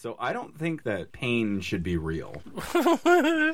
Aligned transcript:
So 0.00 0.16
I 0.18 0.32
don't 0.32 0.58
think 0.58 0.84
that 0.84 1.12
pain 1.12 1.60
should 1.60 1.82
be 1.82 1.98
real. 1.98 2.40
I, 2.74 3.52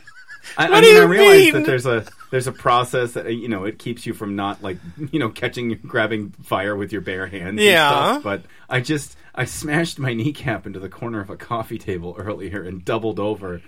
What 0.57 0.75
I 0.75 0.81
mean, 0.81 0.97
I 0.97 1.03
realize 1.03 1.41
mean? 1.41 1.55
that 1.55 1.67
there's 1.67 1.87
a 1.87 2.07
there's 2.31 2.47
a 2.47 2.53
process 2.53 3.15
that 3.15 3.35
you 3.35 3.49
know 3.49 3.65
it 3.65 3.81
keeps 3.81 4.07
you 4.07 4.15
from 4.15 4.37
not 4.37 4.63
like 4.63 4.79
you 5.11 5.19
know 5.19 5.29
catching 5.29 5.75
grabbing 5.79 6.31
fire 6.45 6.77
with 6.77 6.93
your 6.93 7.01
bare 7.01 7.27
hands. 7.27 7.61
Yeah. 7.61 7.89
And 7.89 8.13
stuff, 8.13 8.23
but 8.23 8.43
I 8.71 8.79
just 8.81 9.17
I 9.35 9.45
smashed 9.45 9.99
my 9.99 10.15
kneecap 10.15 10.69
into 10.69 10.79
the 10.79 10.89
corner 10.89 11.19
of 11.19 11.31
a 11.31 11.37
coffee 11.37 11.79
table 11.79 12.15
earlier 12.17 12.63
and 12.63 12.85
doubled 12.85 13.19
over. 13.19 13.61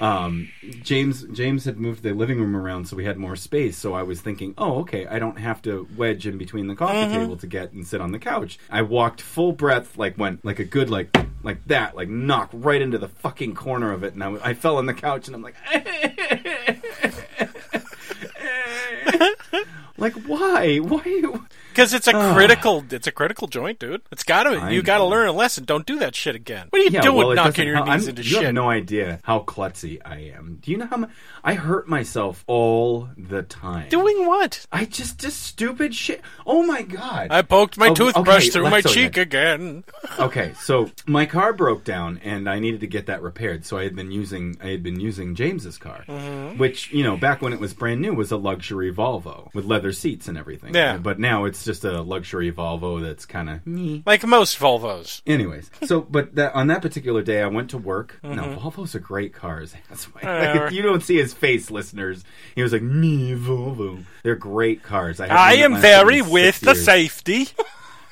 Um, 0.00 0.48
James 0.82 1.24
James 1.32 1.64
had 1.66 1.78
moved 1.78 2.02
the 2.02 2.14
living 2.14 2.40
room 2.40 2.56
around 2.56 2.88
so 2.88 2.96
we 2.96 3.04
had 3.04 3.18
more 3.18 3.36
space. 3.36 3.76
So 3.76 3.92
I 3.94 4.02
was 4.02 4.20
thinking, 4.20 4.54
oh, 4.56 4.80
okay, 4.80 5.06
I 5.06 5.18
don't 5.18 5.38
have 5.38 5.60
to 5.62 5.86
wedge 5.96 6.26
in 6.26 6.38
between 6.38 6.66
the 6.66 6.74
coffee 6.74 6.90
Mm-hmm. 7.00 7.14
table 7.20 7.36
to 7.36 7.46
get 7.46 7.72
and 7.72 7.86
sit 7.86 8.00
on 8.00 8.12
the 8.12 8.18
couch. 8.18 8.58
I 8.70 8.82
walked 8.82 9.20
full 9.20 9.52
breath, 9.52 9.96
like 9.98 10.16
went 10.18 10.44
like 10.44 10.58
a 10.58 10.64
good 10.64 10.90
like 10.90 11.14
like 11.42 11.64
that, 11.66 11.94
like 11.96 12.08
knock 12.08 12.50
right 12.52 12.80
into 12.82 12.98
the 12.98 13.08
fucking 13.08 13.54
corner 13.54 13.92
of 13.92 14.02
it, 14.04 14.14
and 14.14 14.22
I 14.22 14.54
fell 14.54 14.76
on 14.78 14.86
the 14.86 14.94
couch, 14.94 15.26
and 15.28 15.34
I'm 15.36 15.42
like, 15.42 15.54
like 19.96 20.14
why, 20.26 20.78
why? 20.78 21.22
You- 21.70 21.74
Because 21.74 21.94
it's 21.94 22.06
a 22.08 22.12
critical, 22.34 22.84
it's 22.90 23.06
a 23.06 23.12
critical 23.12 23.46
joint, 23.48 23.78
dude. 23.78 24.02
It's 24.10 24.22
got 24.24 24.42
to. 24.44 24.50
I 24.50 24.70
You 24.70 24.82
got 24.82 24.98
to 24.98 25.04
know. 25.04 25.08
learn 25.08 25.28
a 25.28 25.32
lesson. 25.32 25.64
Don't 25.64 25.86
do 25.86 25.98
that 26.00 26.14
shit 26.14 26.34
again. 26.34 26.66
What 26.70 26.80
are 26.80 26.84
you 26.84 26.90
Yeah, 26.90 27.00
doing, 27.02 27.16
well, 27.26 27.34
knocking 27.34 27.66
your 27.66 27.80
knees 27.84 27.88
I'm- 27.88 28.08
into 28.08 28.22
you 28.22 28.28
shit? 28.30 28.42
have 28.44 28.54
no 28.54 28.68
idea 28.68 29.20
how 29.22 29.40
klutzy 29.40 29.98
I 30.04 30.32
am. 30.36 30.58
Do 30.60 30.70
you 30.70 30.76
know 30.78 30.86
how 30.86 30.96
much 30.98 31.10
I 31.42 31.54
hurt 31.54 31.88
myself 31.88 32.44
all 32.46 33.08
the 33.16 33.42
time? 33.42 33.88
Doing 33.88 34.26
what? 34.26 34.66
I 34.70 34.84
just 34.84 35.18
just 35.20 35.42
stupid 35.42 35.94
shit. 35.94 36.20
Oh 36.46 36.62
my 36.62 36.82
god! 36.82 37.28
I 37.30 37.42
poked 37.42 37.78
my 37.78 37.88
Oh, 37.88 37.94
toothbrush 37.94 38.44
okay, 38.44 38.50
through 38.50 38.70
my 38.70 38.80
cheek 38.80 39.16
again. 39.16 39.84
okay, 40.18 40.52
so 40.60 40.90
my 41.06 41.26
car 41.26 41.52
broke 41.52 41.84
down 41.84 42.20
and 42.22 42.48
I 42.48 42.58
needed 42.58 42.80
to 42.80 42.86
get 42.86 43.06
that 43.06 43.22
repaired. 43.22 43.64
So 43.64 43.78
I 43.78 43.84
had 43.84 43.96
been 43.96 44.10
using 44.10 44.56
I 44.62 44.68
had 44.68 44.82
been 44.82 45.00
using 45.00 45.34
James's 45.34 45.78
car, 45.78 46.04
Mm-hmm. 46.08 46.58
which 46.58 46.92
you 46.92 47.02
know 47.02 47.16
back 47.16 47.42
when 47.42 47.52
it 47.52 47.60
was 47.60 47.72
brand 47.74 48.00
new 48.00 48.12
was 48.14 48.30
a 48.32 48.36
luxury 48.36 48.92
Volvo 48.92 49.52
with 49.54 49.64
leather 49.64 49.92
seats 49.92 50.28
and 50.28 50.36
everything. 50.38 50.74
Yeah. 50.74 50.96
But 50.98 51.18
now 51.18 51.44
it's 51.44 51.64
just 51.64 51.84
a 51.84 52.02
luxury 52.02 52.52
Volvo 52.52 53.00
that's 53.02 53.26
kind 53.26 53.48
of 53.50 53.60
Like 54.06 54.26
most 54.26 54.58
Volvos. 54.58 55.22
Anyways, 55.26 55.70
so 55.84 56.00
but 56.02 56.34
that 56.36 56.54
on 56.54 56.66
that 56.68 56.82
particular 56.82 57.22
day, 57.22 57.42
I 57.42 57.46
went 57.46 57.70
to 57.70 57.78
work. 57.78 58.18
Mm-hmm. 58.22 58.58
Volvos 58.58 58.94
are 58.94 58.98
great 59.00 59.32
cars. 59.34 59.74
That's 59.88 60.04
why 60.06 60.68
you 60.72 60.82
don't 60.82 61.02
see 61.02 61.18
his 61.30 61.38
face, 61.38 61.70
listeners. 61.70 62.24
He 62.54 62.62
was 62.62 62.72
like 62.72 62.82
me 62.82 63.34
Volvo. 63.34 64.04
They're 64.22 64.34
great 64.36 64.82
cars. 64.82 65.18
had 65.18 65.30
I 65.30 65.54
am 65.54 65.80
very 65.80 66.22
with 66.22 66.56
six 66.56 66.60
the 66.60 66.74
safety. 66.74 67.48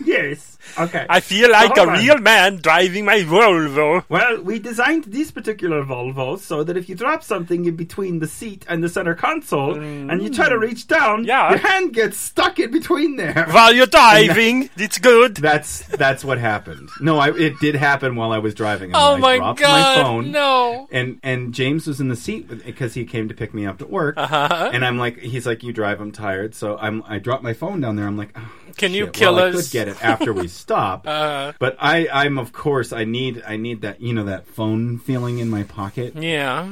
Yes. 0.05 0.58
Okay. 0.79 1.07
I 1.09 1.21
feel 1.21 1.51
like 1.51 1.77
a 1.77 1.83
on. 1.83 1.89
real 1.99 2.19
man 2.19 2.57
driving 2.57 3.05
my 3.05 3.19
Volvo. 3.21 4.05
Well, 4.09 4.43
we 4.43 4.59
designed 4.59 5.05
these 5.05 5.31
particular 5.31 5.83
Volvos 5.85 6.41
so 6.41 6.65
that 6.65 6.77
if 6.77 6.89
you 6.89 6.95
drop 6.95 7.23
something 7.23 7.65
in 7.65 7.77
between 7.77 8.19
the 8.19 8.27
seat 8.27 8.65
and 8.69 8.83
the 8.83 8.89
center 8.89 9.15
console, 9.15 9.75
and 9.79 10.23
you 10.23 10.31
try 10.31 10.49
to 10.49 10.59
reach 10.59 10.87
down, 10.87 11.25
Yeah. 11.25 11.51
your 11.51 11.59
hand 11.59 11.93
gets 11.95 12.17
stuck 12.19 12.59
in 12.59 12.71
between 12.71 13.17
there. 13.17 13.47
While 13.51 13.73
you're 13.75 13.87
driving, 13.99 14.71
it's 14.77 14.99
good. 14.99 15.37
That's 15.37 15.87
that's 15.89 16.25
what 16.25 16.39
happened. 16.39 16.89
No, 17.01 17.19
I, 17.19 17.31
it 17.37 17.59
did 17.61 17.75
happen 17.75 18.17
while 18.17 18.33
I 18.33 18.39
was 18.39 18.55
driving. 18.55 18.93
Oh 18.95 19.15
I 19.15 19.19
my 19.19 19.37
dropped 19.37 19.61
god, 19.61 19.97
my 19.97 20.03
phone. 20.03 20.31
no. 20.33 20.89
and 20.91 21.19
and 21.23 21.53
James 21.55 21.87
was 21.87 22.01
in 22.01 22.09
the 22.09 22.17
seat 22.17 22.49
because 22.65 22.95
he 22.95 23.05
came 23.05 23.29
to 23.29 23.35
pick 23.35 23.55
me 23.55 23.67
up 23.67 23.79
to 23.79 23.87
work. 23.87 24.17
Uh-huh. 24.17 24.71
And 24.73 24.85
I'm 24.85 24.99
like, 24.99 25.19
he's 25.19 25.47
like, 25.47 25.63
you 25.63 25.73
drive. 25.73 26.01
I'm 26.01 26.13
tired. 26.13 26.55
So 26.55 26.77
I'm 26.79 27.03
I 27.07 27.19
dropped 27.19 27.43
my 27.43 27.53
phone 27.55 27.81
down 27.81 27.97
there. 27.97 28.07
I'm 28.07 28.17
like, 28.17 28.31
oh, 28.37 28.51
Can 28.77 28.93
you 28.93 29.07
shit. 29.07 29.15
kill 29.15 29.35
well, 29.37 29.49
I 29.49 29.53
could 29.53 29.71
get 29.71 29.89
it 29.89 30.03
after 30.05 30.33
we 30.33 30.49
stop. 30.59 31.07
Uh, 31.07 31.53
but 31.59 31.77
I 31.81 32.09
I'm 32.13 32.39
of 32.39 32.53
course 32.53 32.93
I 32.93 33.05
need 33.05 33.43
I 33.47 33.57
need 33.57 33.81
that 33.83 34.01
you 34.01 34.13
know 34.13 34.25
that 34.25 34.47
phone 34.47 34.99
feeling 34.99 35.39
in 35.39 35.49
my 35.49 35.63
pocket. 35.63 36.15
yeah. 36.17 36.69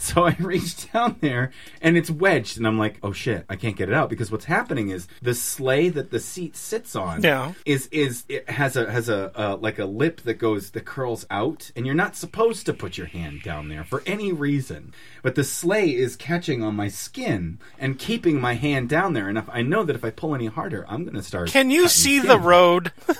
So 0.00 0.24
I 0.24 0.36
reached 0.38 0.92
down 0.92 1.16
there 1.20 1.50
and 1.82 1.96
it's 1.96 2.08
wedged, 2.10 2.56
and 2.56 2.66
I'm 2.66 2.78
like, 2.78 2.98
oh 3.02 3.12
shit, 3.12 3.44
I 3.48 3.56
can't 3.56 3.76
get 3.76 3.88
it 3.88 3.94
out 3.94 4.08
because 4.08 4.30
what's 4.30 4.44
happening 4.44 4.90
is 4.90 5.08
the 5.20 5.34
sleigh 5.34 5.88
that 5.88 6.10
the 6.12 6.20
seat 6.20 6.56
sits 6.56 6.94
on 6.94 7.22
Yeah. 7.22 7.52
is 7.66 7.88
is 7.92 8.24
it 8.28 8.48
has 8.48 8.76
a 8.76 8.90
has 8.90 9.08
a 9.08 9.32
uh, 9.38 9.56
like 9.56 9.78
a 9.80 9.84
lip 9.86 10.20
that 10.22 10.34
goes 10.34 10.70
that 10.70 10.84
curls 10.84 11.26
out, 11.30 11.70
and 11.74 11.84
you're 11.84 11.94
not 11.96 12.14
supposed 12.16 12.64
to 12.66 12.72
put 12.72 12.96
your 12.96 13.08
hand 13.08 13.42
down 13.42 13.68
there 13.68 13.82
for 13.84 14.02
any 14.06 14.32
reason. 14.32 14.94
But 15.22 15.34
the 15.34 15.44
sleigh 15.44 15.94
is 15.94 16.14
catching 16.16 16.62
on 16.62 16.76
my 16.76 16.88
skin 16.88 17.58
and 17.78 17.98
keeping 17.98 18.40
my 18.40 18.54
hand 18.54 18.88
down 18.88 19.14
there. 19.14 19.28
And 19.28 19.36
if 19.36 19.48
I 19.50 19.62
know 19.62 19.82
that 19.82 19.96
if 19.96 20.04
I 20.04 20.10
pull 20.10 20.34
any 20.34 20.46
harder, 20.46 20.86
I'm 20.88 21.02
going 21.04 21.16
to 21.16 21.22
start. 21.24 21.50
Can 21.50 21.70
you 21.70 21.88
see 21.88 22.18
skin. 22.18 22.28
the 22.28 22.38
road? 22.38 22.92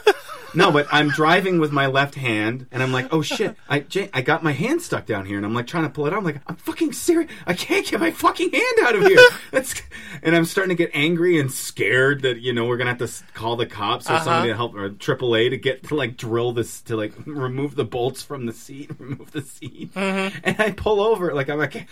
No, 0.54 0.72
but 0.72 0.86
I'm 0.91 1.10
driving 1.10 1.59
with 1.60 1.72
my 1.72 1.86
left 1.86 2.14
hand, 2.14 2.66
and 2.72 2.82
I'm 2.82 2.92
like, 2.92 3.12
oh 3.12 3.20
shit, 3.22 3.54
I 3.69 3.81
Jay, 3.81 4.09
I 4.14 4.22
got 4.22 4.42
my 4.42 4.53
hand 4.53 4.81
stuck 4.81 5.04
down 5.06 5.26
here, 5.26 5.36
and 5.36 5.44
I'm 5.44 5.53
like 5.54 5.66
trying 5.66 5.84
to 5.84 5.91
pull 5.91 6.06
it 6.06 6.12
out. 6.12 6.19
I'm 6.19 6.25
like, 6.25 6.41
I'm 6.47 6.56
fucking 6.56 6.94
serious. 6.94 7.31
I 7.47 7.53
can't 7.54 7.86
get 7.86 8.00
my 8.00 8.10
fucking 8.10 8.50
hand 8.50 8.78
out 8.82 8.94
of 8.97 9.03
here. 9.06 9.19
That's, 9.53 9.82
and 10.22 10.34
I'm 10.34 10.47
starting 10.47 10.75
to 10.76 10.82
get 10.82 10.91
angry 10.94 11.38
and 11.38 11.53
scared 11.53 12.22
that 12.22 12.41
you 12.41 12.53
know 12.54 12.64
we're 12.66 12.78
gonna 12.78 12.94
have 12.97 12.98
to 13.06 13.25
call 13.34 13.56
the 13.56 13.66
cops 13.66 14.09
or 14.09 14.14
Uh-huh. 14.14 14.25
somebody 14.25 14.48
to 14.50 14.56
help 14.56 14.75
or 14.75 14.88
AAA 14.91 15.50
to 15.50 15.59
get 15.59 15.84
to 15.88 15.94
like 15.94 16.16
drill 16.16 16.53
this 16.53 16.80
to 16.82 16.97
like 16.97 17.12
remove 17.26 17.75
the 17.75 17.84
bolts 17.84 18.22
from 18.22 18.47
the 18.47 18.53
seat, 18.53 18.91
remove 18.98 19.30
the 19.32 19.42
seat, 19.42 19.92
Mm-hmm. 19.94 20.38
and 20.44 20.60
I 20.60 20.70
pull 20.70 21.00
over 21.00 21.34
like 21.34 21.50
I'm 21.50 21.59
like, 21.59 21.86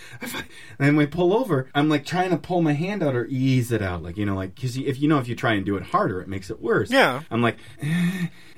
and 0.79 0.97
when 0.97 1.07
I 1.07 1.11
pull 1.11 1.35
over, 1.35 1.69
I'm 1.75 1.89
like 1.89 2.07
trying 2.07 2.31
to 2.31 2.39
pull 2.39 2.63
my 2.63 2.73
hand 2.73 3.03
out 3.03 3.15
or 3.15 3.27
ease 3.27 3.71
it 3.71 3.83
out, 3.83 4.03
like 4.03 4.17
you 4.17 4.25
know, 4.25 4.35
like 4.35 4.55
because 4.55 4.77
if 4.79 4.99
you 5.01 5.09
know 5.09 5.19
if 5.19 5.29
you 5.29 5.35
try 5.37 5.53
and 5.53 5.65
do 5.67 5.77
it 5.77 5.83
harder, 5.83 6.21
it 6.23 6.29
makes 6.29 6.49
it 6.51 6.61
worse. 6.63 6.91
Yeah. 6.91 7.23
I'm 7.31 7.43
like, 7.43 7.59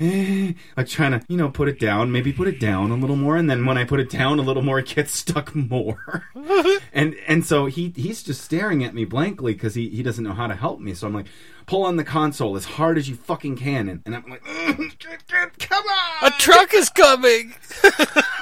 like 0.76 0.86
trying 0.86 1.12
to, 1.12 1.22
you 1.28 1.36
know, 1.36 1.48
put 1.48 1.68
it 1.68 1.80
down, 1.80 2.12
maybe 2.12 2.32
put 2.32 2.46
it 2.46 2.60
down 2.60 2.90
a 2.90 2.94
little 2.94 3.16
more, 3.16 3.36
and 3.36 3.50
then 3.50 3.66
when 3.66 3.76
I 3.76 3.84
put 3.84 3.98
it 4.00 4.10
down 4.10 4.38
a 4.38 4.42
little 4.42 4.62
more, 4.62 4.78
it 4.78 4.86
gets 4.86 5.10
stuck 5.18 5.54
more. 5.54 6.28
and 6.92 7.16
and 7.26 7.44
so 7.44 7.66
he 7.66 7.92
he's 7.96 8.22
just 8.22 8.42
staring 8.42 8.84
at 8.84 8.94
me 8.94 9.04
blankly 9.04 9.54
because 9.54 9.74
he 9.74 9.88
he 9.88 10.02
doesn't 10.02 10.24
know 10.24 10.34
how 10.34 10.46
to 10.46 10.54
help 10.54 10.80
me. 10.80 10.94
So 10.94 11.06
I'm 11.06 11.14
like, 11.14 11.26
pull 11.66 11.84
on 11.84 11.96
the 11.96 12.04
console 12.04 12.56
as 12.56 12.64
hard 12.64 12.96
as 12.98 13.08
you 13.08 13.16
fucking 13.16 13.56
can, 13.56 13.88
and, 13.88 14.02
and 14.06 14.14
I'm 14.14 14.28
like, 14.28 14.44
come 15.58 15.84
on. 15.84 16.28
A 16.28 16.30
truck 16.38 16.74
is 16.74 16.88
coming. 16.90 17.54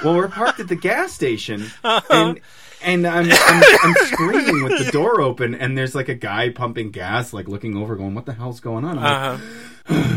Well, 0.05 0.15
we're 0.15 0.28
parked 0.28 0.61
at 0.61 0.69
the 0.69 0.77
gas 0.77 1.12
station, 1.12 1.71
uh-huh. 1.83 2.03
and 2.11 2.41
and 2.83 3.06
I'm, 3.06 3.31
I'm 3.31 3.62
I'm 3.83 3.94
screaming 4.06 4.62
with 4.62 4.84
the 4.84 4.93
door 4.93 5.21
open, 5.21 5.55
and 5.55 5.77
there's 5.77 5.94
like 5.94 6.09
a 6.09 6.15
guy 6.15 6.50
pumping 6.50 6.91
gas, 6.91 7.33
like 7.33 7.49
looking 7.49 7.77
over, 7.77 7.97
going, 7.97 8.15
"What 8.15 8.27
the 8.27 8.34
hell's 8.34 8.61
going 8.61 8.84
on?" 8.84 8.99
Uh-huh. 8.99 9.38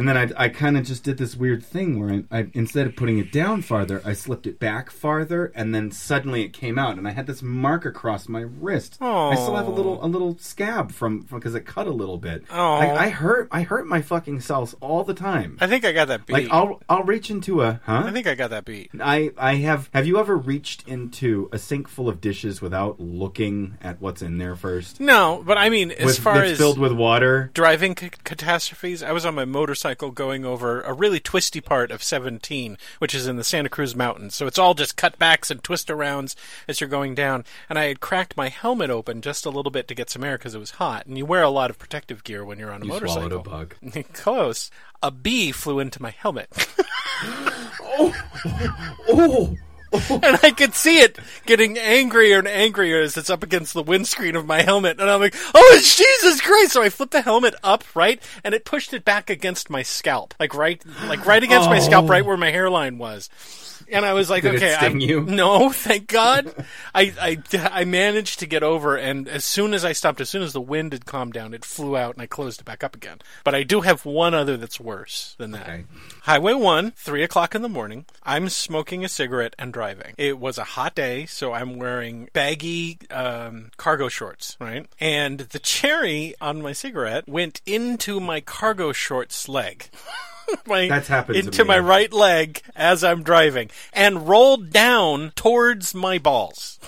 And 0.00 0.08
then 0.08 0.16
I, 0.16 0.44
I 0.44 0.48
kind 0.48 0.78
of 0.78 0.84
just 0.84 1.04
did 1.04 1.18
this 1.18 1.36
weird 1.36 1.62
thing 1.62 2.00
where 2.00 2.24
I, 2.30 2.38
I, 2.38 2.46
instead 2.54 2.86
of 2.86 2.96
putting 2.96 3.18
it 3.18 3.30
down 3.30 3.60
farther, 3.60 4.00
I 4.02 4.14
slipped 4.14 4.46
it 4.46 4.58
back 4.58 4.90
farther, 4.90 5.52
and 5.54 5.74
then 5.74 5.90
suddenly 5.90 6.42
it 6.42 6.54
came 6.54 6.78
out, 6.78 6.96
and 6.96 7.06
I 7.06 7.10
had 7.10 7.26
this 7.26 7.42
mark 7.42 7.84
across 7.84 8.26
my 8.26 8.40
wrist. 8.40 8.96
I 9.02 9.34
still 9.34 9.56
have 9.56 9.66
a 9.66 9.70
little 9.70 10.02
a 10.02 10.06
little 10.06 10.38
scab 10.38 10.90
from 10.90 11.20
because 11.30 11.54
it 11.54 11.66
cut 11.66 11.86
a 11.86 11.90
little 11.90 12.16
bit. 12.16 12.44
Aw. 12.50 12.78
Like, 12.78 12.90
I 12.90 13.08
hurt 13.10 13.48
I 13.50 13.60
hurt 13.60 13.86
my 13.86 14.00
fucking 14.00 14.40
cells 14.40 14.74
all 14.80 15.04
the 15.04 15.12
time. 15.12 15.58
I 15.60 15.66
think 15.66 15.84
I 15.84 15.92
got 15.92 16.08
that 16.08 16.24
beat. 16.24 16.32
Like 16.32 16.48
I'll 16.50 16.80
I'll 16.88 17.04
reach 17.04 17.28
into 17.28 17.60
a 17.60 17.80
huh? 17.84 18.04
I 18.06 18.10
think 18.10 18.26
I 18.26 18.34
got 18.34 18.48
that 18.50 18.64
beat. 18.64 18.90
I 18.98 19.32
I 19.36 19.56
have. 19.56 19.90
Have 19.92 20.06
you 20.06 20.18
ever 20.18 20.34
reached 20.34 20.88
into 20.88 21.50
a 21.52 21.58
sink 21.58 21.88
full 21.88 22.08
of 22.08 22.22
dishes 22.22 22.62
without 22.62 23.00
looking 23.00 23.76
at 23.82 24.00
what's 24.00 24.22
in 24.22 24.38
there 24.38 24.56
first? 24.56 24.98
No, 24.98 25.42
but 25.44 25.58
I 25.58 25.68
mean, 25.68 25.90
as 25.90 26.06
With, 26.06 26.18
far 26.20 26.42
as 26.42 26.58
filled 26.74 26.78
with 26.90 26.92
water. 26.92 27.50
driving 27.54 27.96
c- 27.96 28.10
catastrophes, 28.24 29.02
I 29.02 29.12
was 29.12 29.24
on 29.26 29.34
my 29.34 29.44
motorcycle 29.44 30.10
going 30.10 30.44
over 30.44 30.80
a 30.82 30.92
really 30.92 31.20
twisty 31.20 31.60
part 31.60 31.90
of 31.90 32.02
17, 32.02 32.76
which 32.98 33.14
is 33.14 33.26
in 33.26 33.36
the 33.36 33.44
Santa 33.44 33.68
Cruz 33.68 33.94
Mountains. 33.94 34.34
So 34.34 34.46
it's 34.46 34.58
all 34.58 34.74
just 34.74 34.96
cutbacks 34.96 35.50
and 35.50 35.62
twist 35.62 35.88
arounds 35.88 36.34
as 36.68 36.80
you're 36.80 36.88
going 36.90 37.14
down. 37.14 37.44
And 37.68 37.78
I 37.78 37.84
had 37.84 38.00
cracked 38.00 38.36
my 38.36 38.48
helmet 38.48 38.90
open 38.90 39.20
just 39.20 39.46
a 39.46 39.50
little 39.50 39.70
bit 39.70 39.88
to 39.88 39.94
get 39.94 40.10
some 40.10 40.24
air 40.24 40.38
because 40.38 40.54
it 40.54 40.58
was 40.60 40.72
hot. 40.72 41.06
And 41.06 41.16
you 41.18 41.26
wear 41.26 41.42
a 41.42 41.50
lot 41.50 41.70
of 41.70 41.78
protective 41.78 42.24
gear 42.24 42.44
when 42.44 42.58
you're 42.58 42.72
on 42.72 42.82
a 42.82 42.84
You 42.86 42.92
motorcycle. 42.92 43.28
swallowed 43.28 43.46
a 43.46 43.50
bug. 43.50 43.74
Close. 44.12 44.70
A 45.02 45.10
bee 45.10 45.52
flew 45.52 45.78
into 45.78 46.00
my 46.02 46.10
helmet. 46.10 46.48
Oh, 48.02 48.14
oh. 49.08 49.56
and 50.10 50.38
I 50.42 50.52
could 50.52 50.74
see 50.74 51.00
it 51.00 51.18
getting 51.46 51.76
angrier 51.78 52.38
and 52.38 52.48
angrier 52.48 53.00
as 53.00 53.16
it's 53.16 53.30
up 53.30 53.42
against 53.42 53.74
the 53.74 53.82
windscreen 53.82 54.36
of 54.36 54.46
my 54.46 54.62
helmet. 54.62 55.00
And 55.00 55.10
I'm 55.10 55.20
like, 55.20 55.34
oh, 55.54 55.80
Jesus 55.82 56.40
Christ! 56.40 56.72
So 56.72 56.82
I 56.82 56.90
flipped 56.90 57.12
the 57.12 57.22
helmet 57.22 57.54
up, 57.62 57.84
right, 57.96 58.22
and 58.44 58.54
it 58.54 58.64
pushed 58.64 58.92
it 58.92 59.04
back 59.04 59.30
against 59.30 59.68
my 59.68 59.82
scalp, 59.82 60.34
like 60.38 60.54
right, 60.54 60.82
like 61.06 61.26
right 61.26 61.42
against 61.42 61.68
my 61.68 61.80
scalp, 61.80 62.04
oh. 62.04 62.08
right 62.08 62.24
where 62.24 62.36
my 62.36 62.50
hairline 62.50 62.98
was. 62.98 63.28
And 63.92 64.04
I 64.04 64.12
was 64.12 64.30
like, 64.30 64.42
Did 64.42 64.56
okay, 64.56 64.74
I, 64.74 64.88
you? 64.88 65.20
no, 65.28 65.70
thank 65.70 66.06
God. 66.06 66.54
I, 66.94 67.12
I, 67.20 67.70
I 67.72 67.84
managed 67.84 68.38
to 68.40 68.46
get 68.46 68.62
over, 68.62 68.96
and 68.96 69.28
as 69.28 69.44
soon 69.44 69.74
as 69.74 69.84
I 69.84 69.92
stopped, 69.92 70.20
as 70.20 70.30
soon 70.30 70.42
as 70.42 70.52
the 70.52 70.60
wind 70.60 70.92
had 70.92 71.06
calmed 71.06 71.32
down, 71.32 71.54
it 71.54 71.64
flew 71.64 71.96
out, 71.96 72.14
and 72.14 72.22
I 72.22 72.26
closed 72.26 72.60
it 72.60 72.64
back 72.64 72.84
up 72.84 72.94
again. 72.94 73.18
But 73.44 73.54
I 73.54 73.62
do 73.62 73.80
have 73.82 74.04
one 74.04 74.34
other 74.34 74.56
that's 74.56 74.80
worse 74.80 75.34
than 75.38 75.52
that. 75.52 75.68
Okay. 75.68 75.84
Highway 76.22 76.54
1, 76.54 76.92
3 76.92 77.22
o'clock 77.22 77.54
in 77.54 77.62
the 77.62 77.68
morning. 77.68 78.04
I'm 78.22 78.48
smoking 78.48 79.04
a 79.04 79.08
cigarette 79.08 79.54
and 79.58 79.72
driving. 79.72 80.14
It 80.18 80.38
was 80.38 80.58
a 80.58 80.64
hot 80.64 80.94
day, 80.94 81.26
so 81.26 81.52
I'm 81.52 81.78
wearing 81.78 82.28
baggy 82.32 82.98
um, 83.10 83.70
cargo 83.76 84.08
shorts, 84.08 84.56
right? 84.60 84.86
And 84.98 85.40
the 85.40 85.58
cherry 85.58 86.34
on 86.40 86.62
my 86.62 86.72
cigarette 86.72 87.28
went 87.28 87.60
into 87.66 88.20
my 88.20 88.40
cargo 88.40 88.92
shorts 88.92 89.48
leg. 89.48 89.88
my, 90.66 90.88
That's 90.88 91.08
happened 91.08 91.36
to 91.36 91.44
into 91.44 91.64
me. 91.64 91.68
my 91.68 91.78
right 91.78 92.12
leg 92.12 92.62
as 92.76 93.02
I'm 93.04 93.22
driving 93.22 93.70
and 93.92 94.28
rolled 94.28 94.70
down 94.70 95.32
towards 95.36 95.94
my 95.94 96.18
balls. 96.18 96.78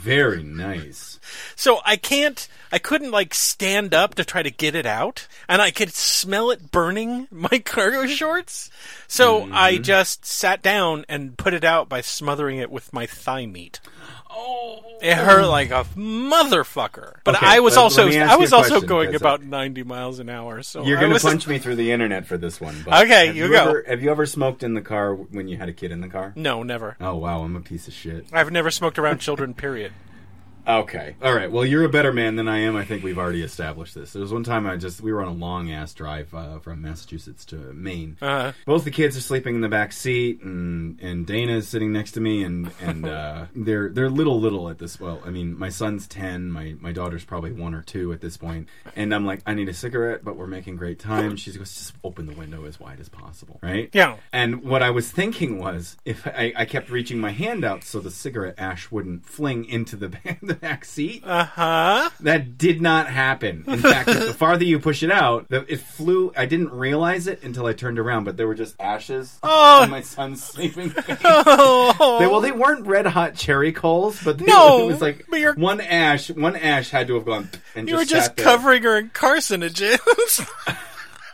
Very 0.00 0.42
nice. 0.42 1.18
So 1.56 1.80
I 1.84 1.96
can't, 1.96 2.46
I 2.70 2.78
couldn't 2.78 3.10
like 3.10 3.32
stand 3.32 3.94
up 3.94 4.14
to 4.16 4.24
try 4.24 4.42
to 4.42 4.50
get 4.50 4.74
it 4.74 4.84
out, 4.84 5.26
and 5.48 5.62
I 5.62 5.70
could 5.70 5.94
smell 5.94 6.50
it 6.50 6.70
burning 6.70 7.26
my 7.30 7.58
cargo 7.60 8.06
shorts. 8.06 8.70
So 9.08 9.42
Mm-hmm. 9.42 9.52
I 9.54 9.78
just 9.78 10.26
sat 10.26 10.60
down 10.62 11.04
and 11.08 11.38
put 11.38 11.54
it 11.54 11.64
out 11.64 11.88
by 11.88 12.00
smothering 12.02 12.58
it 12.58 12.70
with 12.70 12.92
my 12.92 13.06
thigh 13.06 13.46
meat. 13.46 13.80
Oh. 14.36 14.80
It 15.00 15.14
hurt 15.14 15.46
like 15.46 15.70
a 15.70 15.84
motherfucker. 15.96 17.16
But 17.24 17.36
Okay, 17.36 17.46
I 17.46 17.60
was 17.60 17.76
let- 17.76 17.82
also, 17.82 18.04
let 18.04 18.10
me 18.10 18.16
ask 18.18 18.32
I 18.32 18.36
was 18.36 18.52
also 18.52 18.68
question, 18.70 18.88
going 18.88 19.12
'cause 19.12 19.20
about 19.20 19.42
90 19.42 19.82
miles 19.82 20.18
an 20.18 20.28
hour. 20.28 20.62
So 20.62 20.84
You're 20.84 20.98
going 20.98 21.12
to 21.12 21.20
punch 21.20 21.46
me 21.46 21.58
through 21.58 21.76
the 21.76 21.92
internet 21.92 22.26
for 22.26 22.36
this 22.38 22.60
one. 22.60 22.74
But 22.84 23.04
Okay, 23.04 23.26
have 23.28 23.36
you 23.36 23.48
go. 23.48 23.54
Ever, 23.68 23.84
have 23.88 24.02
you 24.02 24.10
ever 24.10 24.26
smoked 24.26 24.62
in 24.62 24.74
the 24.74 24.80
car 24.80 25.14
when 25.14 25.48
you 25.48 25.56
had 25.56 25.68
a 25.68 25.72
kid 25.72 25.92
in 25.92 26.00
the 26.00 26.08
car? 26.08 26.32
No, 26.36 26.62
never. 26.62 26.96
Oh 27.00 27.16
wow, 27.16 27.42
I'm 27.42 27.56
a 27.56 27.60
piece 27.60 27.86
of 27.88 27.94
shit. 27.94 28.26
I've 28.32 28.50
never 28.50 28.70
smoked 28.70 28.98
around 28.98 29.18
children. 29.18 29.54
Period. 29.54 29.92
Okay. 30.66 31.14
All 31.22 31.34
right. 31.34 31.50
Well, 31.50 31.64
you're 31.64 31.84
a 31.84 31.88
better 31.88 32.12
man 32.12 32.36
than 32.36 32.48
I 32.48 32.58
am. 32.58 32.74
I 32.76 32.84
think 32.84 33.04
we've 33.04 33.18
already 33.18 33.42
established 33.42 33.94
this. 33.94 34.12
There 34.12 34.22
was 34.22 34.32
one 34.32 34.44
time 34.44 34.66
I 34.66 34.76
just 34.76 35.00
we 35.00 35.12
were 35.12 35.22
on 35.22 35.28
a 35.28 35.32
long 35.34 35.70
ass 35.70 35.92
drive 35.92 36.32
uh, 36.34 36.58
from 36.58 36.80
Massachusetts 36.82 37.44
to 37.46 37.56
Maine. 37.56 38.16
Uh, 38.22 38.52
Both 38.64 38.84
the 38.84 38.90
kids 38.90 39.16
are 39.16 39.20
sleeping 39.20 39.54
in 39.56 39.60
the 39.60 39.68
back 39.68 39.92
seat, 39.92 40.40
and 40.42 40.98
and 41.00 41.26
Dana 41.26 41.56
is 41.56 41.68
sitting 41.68 41.92
next 41.92 42.12
to 42.12 42.20
me, 42.20 42.44
and 42.44 42.70
and 42.80 43.06
uh, 43.08 43.46
they're 43.54 43.90
they're 43.90 44.08
little 44.10 44.40
little 44.40 44.70
at 44.70 44.78
this. 44.78 44.98
Well, 44.98 45.20
I 45.24 45.30
mean, 45.30 45.58
my 45.58 45.68
son's 45.68 46.06
ten, 46.06 46.50
my 46.50 46.74
my 46.80 46.92
daughter's 46.92 47.24
probably 47.24 47.52
one 47.52 47.74
or 47.74 47.82
two 47.82 48.12
at 48.12 48.20
this 48.20 48.36
point. 48.36 48.68
and 48.96 49.14
I'm 49.14 49.26
like, 49.26 49.40
I 49.46 49.54
need 49.54 49.68
a 49.68 49.74
cigarette, 49.74 50.24
but 50.24 50.36
we're 50.36 50.46
making 50.46 50.76
great 50.76 50.98
time. 50.98 51.36
She 51.36 51.52
goes, 51.52 51.74
just 51.74 51.92
open 52.02 52.26
the 52.26 52.34
window 52.34 52.64
as 52.64 52.80
wide 52.80 53.00
as 53.00 53.08
possible, 53.08 53.58
right? 53.62 53.90
yeah. 53.92 54.16
And 54.32 54.62
what 54.62 54.82
I 54.82 54.90
was 54.90 55.10
thinking 55.10 55.58
was, 55.58 55.96
if 56.04 56.26
I, 56.26 56.52
I 56.56 56.64
kept 56.64 56.90
reaching 56.90 57.18
my 57.18 57.30
hand 57.32 57.64
out 57.64 57.84
so 57.84 58.00
the 58.00 58.10
cigarette 58.10 58.54
ash 58.58 58.90
wouldn't 58.90 59.26
fling 59.26 59.64
into 59.66 59.96
the 59.96 60.08
the 60.54 60.60
back 60.60 60.84
seat, 60.84 61.22
Uh 61.24 61.44
huh. 61.44 62.10
that 62.20 62.56
did 62.58 62.80
not 62.80 63.08
happen. 63.08 63.64
In 63.66 63.78
fact, 63.80 64.06
the 64.06 64.32
farther 64.34 64.64
you 64.64 64.78
push 64.78 65.02
it 65.02 65.10
out, 65.10 65.48
the, 65.48 65.64
it 65.72 65.80
flew. 65.80 66.32
I 66.36 66.46
didn't 66.46 66.70
realize 66.72 67.26
it 67.26 67.42
until 67.42 67.66
I 67.66 67.72
turned 67.72 67.98
around, 67.98 68.24
but 68.24 68.36
there 68.36 68.46
were 68.46 68.54
just 68.54 68.74
ashes 68.80 69.38
Oh. 69.42 69.82
on 69.82 69.90
my 69.90 70.00
son's 70.00 70.42
sleeping 70.52 70.90
face. 70.90 71.18
Oh. 71.24 72.18
They, 72.20 72.26
well, 72.26 72.40
they 72.40 72.52
weren't 72.52 72.86
red 72.86 73.06
hot 73.06 73.34
cherry 73.34 73.72
coals, 73.72 74.22
but 74.22 74.38
they, 74.38 74.46
No, 74.46 74.84
it 74.84 74.86
was 74.86 75.00
like 75.00 75.26
one 75.56 75.80
ash. 75.80 76.30
One 76.30 76.56
ash 76.56 76.90
had 76.90 77.08
to 77.08 77.14
have 77.14 77.24
gone. 77.24 77.50
And 77.74 77.88
you 77.88 77.94
were 77.96 78.00
just 78.02 78.10
just 78.10 78.26
sat 78.26 78.36
there. 78.36 78.44
covering 78.46 78.82
her 78.84 78.96
in 78.98 79.10
carcinogens. 79.10 80.48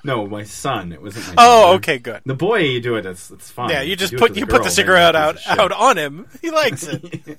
No, 0.03 0.27
my 0.27 0.45
son. 0.45 0.93
It 0.93 1.03
wasn't 1.03 1.27
my. 1.27 1.35
oh, 1.37 1.61
daughter. 1.63 1.77
okay, 1.77 1.99
good. 1.99 2.23
The 2.25 2.35
boy, 2.35 2.61
you 2.61 2.81
do 2.81 2.97
it. 2.97 3.03
That's 3.03 3.29
that's 3.29 3.51
fine. 3.51 3.69
Yeah, 3.69 3.83
you 3.83 3.97
just 3.97 4.15
it 4.15 4.19
put 4.19 4.35
you 4.35 4.47
the 4.47 4.51
put 4.51 4.63
the 4.65 4.71
cigarette 4.71 5.15
out 5.15 5.37
piece 5.37 5.45
of 5.47 5.51
shit. 5.53 5.61
out 5.61 5.73
on 5.73 5.99
him. 5.99 6.27
He 6.41 6.51
likes 6.51 6.85
it. 6.85 7.39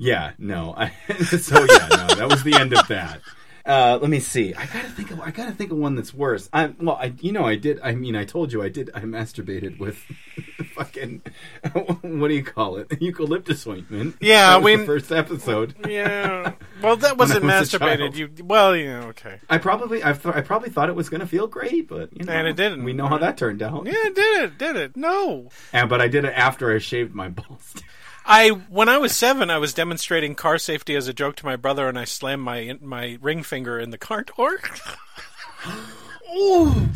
Yeah, 0.00 0.32
no. 0.38 0.74
I, 0.76 0.88
so 1.24 1.60
yeah, 1.60 1.88
no. 1.90 2.14
That 2.14 2.28
was 2.30 2.42
the 2.42 2.54
end 2.54 2.72
of 2.72 2.88
that. 2.88 3.20
Uh, 3.66 3.98
let 4.00 4.08
me 4.10 4.18
see. 4.20 4.54
I 4.54 4.64
gotta 4.64 4.88
think 4.88 5.10
of. 5.10 5.20
I 5.20 5.30
gotta 5.30 5.52
think 5.52 5.70
of 5.70 5.76
one 5.76 5.94
that's 5.94 6.14
worse. 6.14 6.48
I 6.52 6.72
well, 6.80 6.96
I 6.96 7.12
you 7.20 7.30
know 7.30 7.44
I 7.44 7.56
did. 7.56 7.78
I 7.82 7.94
mean, 7.94 8.16
I 8.16 8.24
told 8.24 8.52
you 8.52 8.62
I 8.62 8.70
did. 8.70 8.90
I 8.94 9.00
masturbated 9.00 9.78
with 9.78 9.96
fucking 10.74 11.20
what 12.00 12.28
do 12.28 12.34
you 12.34 12.42
call 12.42 12.78
it? 12.78 12.90
Eucalyptus 13.00 13.66
ointment. 13.66 14.16
Yeah, 14.20 14.52
that 14.52 14.62
was 14.62 14.78
we- 14.80 14.86
first 14.86 15.12
episode. 15.12 15.74
yeah. 15.86 16.54
Well, 16.82 16.96
that 16.96 17.18
wasn't 17.18 17.44
was 17.44 17.52
masturbated. 17.52 18.16
You 18.16 18.30
well, 18.42 18.74
yeah, 18.74 19.04
okay. 19.08 19.38
I 19.50 19.58
probably 19.58 20.02
I, 20.02 20.14
th- 20.14 20.34
I 20.34 20.40
probably 20.40 20.70
thought 20.70 20.88
it 20.88 20.96
was 20.96 21.10
gonna 21.10 21.26
feel 21.26 21.46
great, 21.46 21.86
but 21.86 22.16
you 22.16 22.24
know, 22.24 22.32
And 22.32 22.48
it 22.48 22.56
didn't. 22.56 22.82
We 22.84 22.94
know 22.94 23.06
how 23.08 23.18
that 23.18 23.36
turned 23.36 23.60
out. 23.60 23.84
Yeah, 23.84 23.92
it 24.06 24.14
did 24.14 24.42
it? 24.44 24.58
Did 24.58 24.76
it? 24.76 24.96
No. 24.96 25.50
And, 25.74 25.90
but 25.90 26.00
I 26.00 26.08
did 26.08 26.24
it 26.24 26.32
after 26.34 26.74
I 26.74 26.78
shaved 26.78 27.14
my 27.14 27.28
balls. 27.28 27.74
I 28.30 28.50
when 28.50 28.88
I 28.88 28.98
was 28.98 29.10
seven, 29.16 29.50
I 29.50 29.58
was 29.58 29.74
demonstrating 29.74 30.36
car 30.36 30.56
safety 30.56 30.94
as 30.94 31.08
a 31.08 31.12
joke 31.12 31.34
to 31.36 31.44
my 31.44 31.56
brother, 31.56 31.88
and 31.88 31.98
I 31.98 32.04
slammed 32.04 32.44
my 32.44 32.78
my 32.80 33.18
ring 33.20 33.42
finger 33.42 33.76
in 33.80 33.90
the 33.90 33.98
car 33.98 34.22
door. 34.22 34.60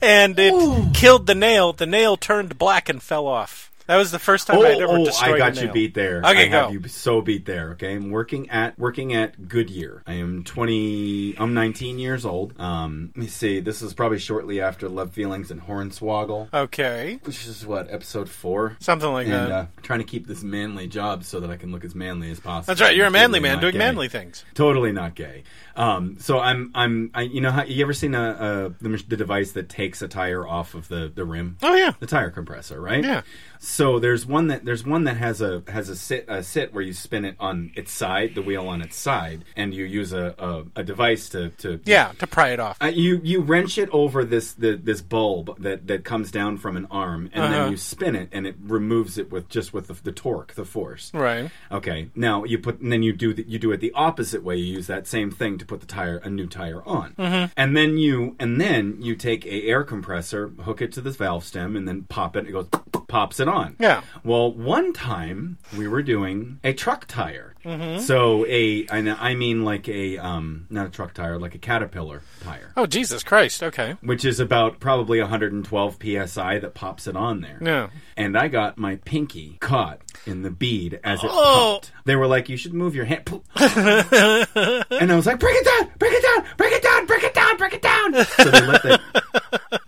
and 0.00 0.38
it 0.38 0.94
killed 0.94 1.26
the 1.26 1.34
nail. 1.34 1.72
The 1.72 1.86
nail 1.86 2.16
turned 2.16 2.58
black 2.58 2.88
and 2.88 3.02
fell 3.02 3.26
off. 3.26 3.72
That 3.86 3.96
was 3.96 4.10
the 4.10 4.18
first 4.18 4.46
time 4.46 4.56
Oh, 4.58 4.62
I'd 4.64 4.80
ever 4.80 4.92
oh, 4.98 5.04
destroyed 5.04 5.34
I 5.34 5.38
got 5.38 5.60
you 5.60 5.70
beat 5.70 5.92
there. 5.94 6.18
Okay, 6.24 6.46
I 6.46 6.48
go. 6.48 6.62
have 6.62 6.72
you 6.72 6.88
so 6.88 7.20
beat 7.20 7.44
there. 7.44 7.72
Okay, 7.72 7.94
I'm 7.94 8.10
working 8.10 8.48
at 8.50 8.78
working 8.78 9.12
at 9.14 9.48
Goodyear. 9.48 10.02
I 10.06 10.14
am 10.14 10.42
20. 10.44 11.34
I'm 11.38 11.52
19 11.54 11.98
years 11.98 12.24
old. 12.24 12.58
Um, 12.58 13.12
let 13.14 13.22
me 13.24 13.26
see. 13.28 13.60
This 13.60 13.82
is 13.82 13.92
probably 13.94 14.18
shortly 14.18 14.60
after 14.60 14.88
Love 14.88 15.12
Feelings 15.12 15.50
and 15.50 15.60
Hornswoggle, 15.62 16.52
Okay, 16.52 17.18
which 17.24 17.46
is 17.46 17.66
what 17.66 17.90
episode 17.90 18.28
four. 18.28 18.76
something 18.80 19.12
like 19.12 19.26
And 19.26 19.34
that. 19.34 19.50
uh, 19.52 19.66
trying 19.82 19.98
to 20.00 20.04
keep 20.06 20.26
this 20.26 20.42
manly 20.42 20.86
job 20.86 21.24
so 21.24 21.40
that 21.40 21.50
I 21.50 21.56
can 21.56 21.70
look 21.72 21.84
as 21.84 21.94
manly 21.94 22.30
as 22.30 22.40
possible. 22.40 22.66
That's 22.72 22.80
right. 22.80 22.96
You're 22.96 23.06
a 23.06 23.10
manly 23.10 23.38
Totally 23.38 23.52
man 23.54 23.60
doing 23.60 23.72
gay. 23.72 23.78
manly 23.78 24.08
things. 24.08 24.44
Totally 24.54 24.92
not 24.92 25.14
gay. 25.14 25.44
Um, 25.76 26.16
so 26.20 26.38
I'm 26.38 26.70
I'm 26.74 27.10
I, 27.14 27.22
you 27.22 27.40
know 27.40 27.50
how 27.50 27.64
you 27.64 27.82
ever 27.84 27.92
seen 27.92 28.14
a, 28.14 28.72
a 28.80 28.82
the, 28.82 29.04
the 29.08 29.16
device 29.16 29.52
that 29.52 29.68
takes 29.68 30.02
a 30.02 30.08
tire 30.08 30.46
off 30.46 30.74
of 30.74 30.88
the 30.88 31.10
the 31.14 31.24
rim? 31.24 31.58
Oh 31.62 31.74
yeah. 31.74 31.92
the 31.98 32.06
tire 32.06 32.30
compressor, 32.30 32.80
right? 32.80 33.04
Yeah. 33.04 33.22
So 33.58 33.98
there's 33.98 34.26
one 34.26 34.48
that 34.48 34.64
there's 34.64 34.84
one 34.84 35.04
that 35.04 35.16
has 35.16 35.40
a 35.40 35.62
has 35.68 35.88
a 35.88 35.96
sit 35.96 36.24
a 36.28 36.42
sit 36.42 36.72
where 36.74 36.82
you 36.82 36.92
spin 36.92 37.24
it 37.24 37.36
on 37.40 37.72
its 37.74 37.92
side, 37.92 38.34
the 38.34 38.42
wheel 38.42 38.68
on 38.68 38.82
its 38.82 38.96
side, 38.96 39.44
and 39.56 39.72
you 39.74 39.84
use 39.84 40.12
a 40.12 40.34
a, 40.38 40.80
a 40.80 40.84
device 40.84 41.28
to 41.30 41.50
to 41.50 41.80
Yeah, 41.84 42.12
to 42.18 42.26
pry 42.26 42.48
it 42.50 42.60
off. 42.60 42.76
Uh, 42.82 42.86
you 42.86 43.20
you 43.24 43.40
wrench 43.40 43.78
it 43.78 43.88
over 43.92 44.24
this 44.24 44.52
the, 44.52 44.76
this 44.76 45.00
bulb 45.00 45.60
that, 45.62 45.86
that 45.86 46.04
comes 46.04 46.30
down 46.30 46.58
from 46.58 46.76
an 46.76 46.86
arm, 46.90 47.30
and 47.32 47.44
Uh-huh. 47.44 47.52
then 47.52 47.70
you 47.70 47.76
spin 47.76 48.14
it, 48.16 48.28
and 48.32 48.46
it 48.46 48.56
removes 48.60 49.16
it 49.18 49.30
with 49.30 49.48
just 49.48 49.72
with 49.72 49.86
the, 49.86 49.94
the 50.02 50.12
torque, 50.12 50.54
the 50.54 50.64
force. 50.64 51.10
right. 51.14 51.50
Okay. 51.72 52.08
Now 52.14 52.44
you 52.44 52.58
put, 52.58 52.80
and 52.80 52.92
then 52.92 53.02
you 53.02 53.12
do 53.12 53.32
the, 53.32 53.44
you 53.48 53.58
do 53.58 53.72
it 53.72 53.80
the 53.80 53.92
opposite 53.94 54.42
way. 54.42 54.56
You 54.56 54.72
use 54.74 54.86
that 54.88 55.06
same 55.06 55.30
thing 55.30 55.58
to 55.58 55.64
put 55.64 55.80
the 55.80 55.86
tire, 55.86 56.18
a 56.18 56.28
new 56.30 56.46
tire 56.46 56.82
on, 56.86 57.14
Mm-hmm. 57.18 57.52
and 57.56 57.76
then 57.76 57.96
you, 57.98 58.36
and 58.38 58.60
then 58.60 58.98
you 59.00 59.14
take 59.16 59.46
a 59.46 59.62
air 59.68 59.84
compressor, 59.84 60.48
hook 60.48 60.82
it 60.82 60.92
to 60.92 61.00
this 61.00 61.16
valve 61.16 61.44
stem, 61.44 61.76
and 61.76 61.86
then 61.88 62.02
pop 62.04 62.36
it. 62.36 62.46
It 62.46 62.52
goes, 62.52 62.68
pops 63.08 63.40
it 63.40 63.48
on. 63.48 63.53
Yeah. 63.78 64.02
Well, 64.22 64.52
one 64.52 64.92
time 64.92 65.58
we 65.76 65.88
were 65.88 66.02
doing 66.02 66.58
a 66.64 66.72
truck 66.72 67.06
tire. 67.06 67.54
Mm-hmm. 67.64 68.00
So 68.02 68.44
a, 68.46 68.86
and 68.92 69.08
I 69.10 69.34
mean 69.34 69.64
like 69.64 69.88
a, 69.88 70.18
um, 70.18 70.66
not 70.68 70.86
a 70.86 70.90
truck 70.90 71.14
tire, 71.14 71.38
like 71.38 71.54
a 71.54 71.58
Caterpillar 71.58 72.20
tire. 72.42 72.70
Oh 72.76 72.86
Jesus 72.86 73.22
Christ. 73.22 73.62
Okay. 73.62 73.96
Which 74.02 74.24
is 74.24 74.38
about 74.40 74.80
probably 74.80 75.20
112 75.20 75.96
psi 76.28 76.58
that 76.58 76.74
pops 76.74 77.06
it 77.06 77.16
on 77.16 77.40
there 77.40 77.58
Yeah. 77.62 77.88
and 78.16 78.36
I 78.36 78.48
got 78.48 78.76
my 78.76 78.96
pinky 78.96 79.56
caught 79.60 80.00
in 80.26 80.42
the 80.42 80.50
bead 80.50 81.00
as 81.02 81.22
it 81.24 81.30
Oh. 81.32 81.78
popped. 81.80 81.92
They 82.04 82.16
were 82.16 82.26
like, 82.26 82.48
"You 82.50 82.56
should 82.58 82.74
move 82.74 82.94
your 82.94 83.06
hand," 83.06 83.22
and 83.56 85.12
I 85.12 85.16
was 85.16 85.26
like, 85.26 85.38
"Break 85.40 85.56
it 85.56 85.64
down, 85.64 85.90
Break 85.98 86.12
it 86.12 86.22
down, 86.22 86.44
Break 86.56 86.72
it 86.72 86.82
down, 86.82 87.06
Break 87.06 87.22
it 87.24 87.34
down, 87.34 87.56
Break 87.56 87.72
it 87.74 87.82
down." 87.82 88.14
So 88.24 88.50
they 88.50 88.66
let 88.66 88.82
the. 88.82 89.00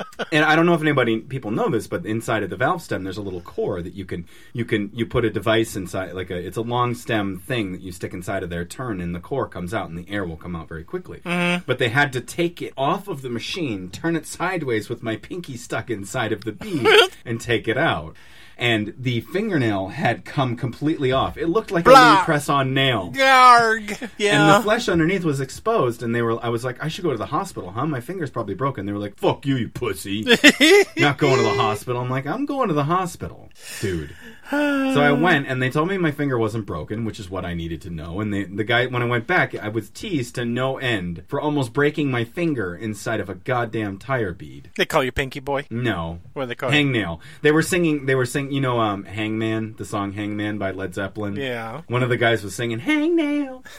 And 0.33 0.45
I 0.45 0.56
don't 0.56 0.66
know 0.66 0.75
if 0.75 0.80
anybody 0.80 1.18
people 1.18 1.50
know 1.50 1.68
this, 1.68 1.87
but 1.87 2.04
inside 2.04 2.42
of 2.42 2.50
the 2.50 2.56
valve 2.56 2.83
stem, 2.83 3.04
there's 3.04 3.16
a 3.16 3.23
little 3.23 3.40
core 3.40 3.83
that 3.83 3.95
you 3.95 4.04
can 4.04 4.26
you 4.52 4.64
can 4.64 4.90
you 4.92 5.06
put 5.06 5.25
a 5.25 5.30
device 5.30 5.76
inside, 5.76 6.12
like 6.12 6.30
a 6.30 6.37
it's 6.37 6.56
a 6.56 6.62
long 6.62 6.95
stem 6.95 7.38
thing 7.38 7.73
that 7.73 7.80
you 7.80 7.92
stick 7.92 8.12
inside 8.12 8.42
of 8.42 8.50
there, 8.50 8.64
turn, 8.64 9.00
and 9.00 9.14
the 9.14 9.21
core 9.21 9.49
comes 9.49 9.73
out, 9.73 9.88
and 9.88 9.99
the 9.99 10.11
air 10.11 10.25
will 10.25 10.37
come 10.37 10.56
out 10.56 10.68
very 10.68 10.85
quickly. 10.85 11.21
Mm-hmm. 11.25 11.64
But 11.66 11.78
they 11.78 11.88
had 11.88 12.12
to 12.14 12.21
take 12.21 12.62
it 12.62 12.73
off 12.76 13.09
of 13.09 13.23
the 13.23 13.30
machine, 13.30 13.90
turn 13.90 14.16
it 14.16 14.26
sideways 14.26 14.88
with 14.88 15.02
my 15.02 15.16
pinky 15.16 15.56
stuck 15.56 15.90
inside 15.90 16.33
of 16.33 16.45
the 16.45 16.52
bead, 16.52 16.87
and 17.25 17.40
take 17.40 17.68
it 17.68 17.78
out. 17.78 18.16
And 18.58 18.94
the 18.98 19.20
fingernail 19.20 19.88
had 19.88 20.25
come 20.25 20.56
completely 20.56 21.12
off. 21.12 21.36
It 21.36 21.48
looked 21.48 21.70
like 21.70 21.86
a 21.86 21.90
Blah. 21.90 22.14
new 22.20 22.25
press-on 22.25 22.72
nail. 22.72 23.12
Yarg. 23.14 24.00
And 24.18 24.50
the 24.50 24.62
flesh 24.62 24.88
underneath 24.88 25.25
was 25.25 25.40
exposed, 25.40 26.02
and 26.02 26.14
they 26.14 26.22
were. 26.22 26.42
I 26.42 26.48
was 26.48 26.64
like, 26.64 26.82
I 26.82 26.88
should 26.88 27.04
go 27.04 27.12
to 27.12 27.18
the 27.18 27.26
hospital, 27.26 27.70
huh? 27.70 27.84
My 27.86 28.00
finger's 28.00 28.30
probably 28.30 28.54
broken. 28.54 28.86
They 28.86 28.92
were 28.92 28.98
like, 28.98 29.18
"Fuck 29.18 29.44
you, 29.44 29.56
you 29.56 29.68
pussy! 29.68 30.22
Not 30.96 31.18
going 31.18 31.36
to 31.36 31.42
the 31.42 31.54
hospital." 31.56 32.00
I'm 32.00 32.08
like, 32.08 32.26
"I'm 32.26 32.46
going 32.46 32.68
to 32.68 32.75
the 32.75 32.84
hospital, 32.84 33.50
dude." 33.82 34.14
So 34.50 35.00
I 35.02 35.12
went, 35.12 35.46
and 35.48 35.60
they 35.60 35.70
told 35.70 35.88
me 35.88 35.98
my 35.98 36.10
finger 36.12 36.38
wasn't 36.38 36.66
broken, 36.66 37.04
which 37.04 37.18
is 37.20 37.28
what 37.28 37.44
I 37.44 37.54
needed 37.54 37.82
to 37.82 37.90
know. 37.90 38.20
And 38.20 38.32
they, 38.32 38.44
the 38.44 38.64
guy, 38.64 38.86
when 38.86 39.02
I 39.02 39.06
went 39.06 39.26
back, 39.26 39.54
I 39.56 39.68
was 39.68 39.90
teased 39.90 40.36
to 40.36 40.44
no 40.44 40.78
end 40.78 41.24
for 41.26 41.40
almost 41.40 41.72
breaking 41.72 42.10
my 42.10 42.24
finger 42.24 42.74
inside 42.74 43.20
of 43.20 43.28
a 43.28 43.34
goddamn 43.34 43.98
tire 43.98 44.32
bead. 44.32 44.70
they 44.76 44.86
call 44.86 45.02
you 45.04 45.12
Pinky 45.12 45.40
Boy. 45.40 45.66
No, 45.70 46.20
What 46.32 46.42
do 46.44 46.46
they 46.48 46.54
call 46.54 46.72
you? 46.72 46.76
Hangnail. 46.86 47.20
They 47.42 47.52
were 47.52 47.62
singing. 47.62 48.06
They 48.06 48.14
were 48.14 48.26
singing. 48.26 48.52
You 48.52 48.60
know, 48.60 48.80
um, 48.80 49.04
Hangman, 49.04 49.74
the 49.78 49.84
song 49.84 50.12
"Hangman" 50.12 50.58
by 50.58 50.70
Led 50.70 50.94
Zeppelin. 50.94 51.36
Yeah. 51.36 51.82
One 51.88 52.02
of 52.02 52.08
the 52.08 52.16
guys 52.16 52.42
was 52.44 52.54
singing 52.54 52.80
"Hangnail." 52.80 53.64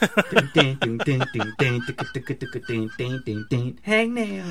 Hangnail. 3.86 4.44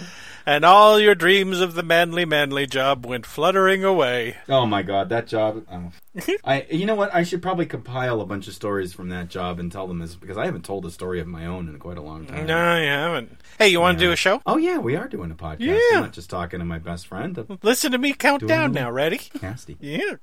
And 0.46 0.64
all 0.64 1.00
your 1.00 1.16
dreams 1.16 1.60
of 1.60 1.74
the 1.74 1.84
manly, 1.84 2.26
manly 2.26 2.66
job 2.68 3.06
went 3.06 3.26
fluttering 3.26 3.84
away. 3.84 4.38
Oh 4.48 4.66
my 4.66 4.82
god, 4.82 5.10
that 5.10 5.28
job. 5.28 5.66
Oh. 5.72 5.92
I, 6.44 6.66
you 6.70 6.86
know 6.86 6.96
what? 6.96 7.14
I 7.14 7.24
should 7.24 7.42
probably 7.42 7.66
compile 7.66 8.22
a 8.22 8.26
bunch 8.26 8.48
of 8.48 8.54
stories 8.54 8.94
from 8.94 9.10
that 9.10 9.28
job 9.28 9.60
and 9.60 9.72
tell 9.72 9.88
them 9.88 10.00
this 10.00 10.16
because 10.16 10.38
I 10.38 10.46
haven't 10.46 10.66
told 10.66 10.86
a 10.86 10.92
story 10.92 11.20
of 11.20 11.28
my 11.28 11.46
own 11.46 11.68
in 11.70 11.80
quite 11.80 11.98
a 11.98 12.02
long 12.02 12.26
time. 12.26 12.46
No, 12.46 12.78
you 12.78 12.88
haven't. 12.88 13.40
Hey, 13.58 13.70
you 13.70 13.80
want 13.80 13.98
to 14.00 14.06
do 14.06 14.12
a 14.12 14.16
show? 14.16 14.42
Oh 14.46 14.58
yeah, 14.58 14.78
we 14.78 14.96
are 14.96 15.08
doing 15.08 15.32
a 15.32 15.36
podcast. 15.36 15.60
Yeah. 15.60 15.80
I'm 15.94 16.02
not 16.02 16.14
just 16.14 16.30
talking 16.30 16.60
to 16.60 16.66
my 16.66 16.80
best 16.80 17.08
friend. 17.08 17.38
I'm 17.38 17.60
Listen 17.64 17.92
to 17.92 17.98
me 17.98 18.14
count 18.14 18.48
down 18.48 18.72
now. 18.72 18.92
Ready? 18.92 19.20
nasty. 19.42 19.78
Yeah. 19.80 20.16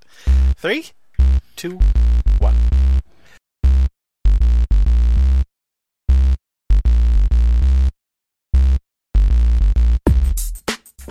Three, 0.57 0.87
two, 1.57 1.79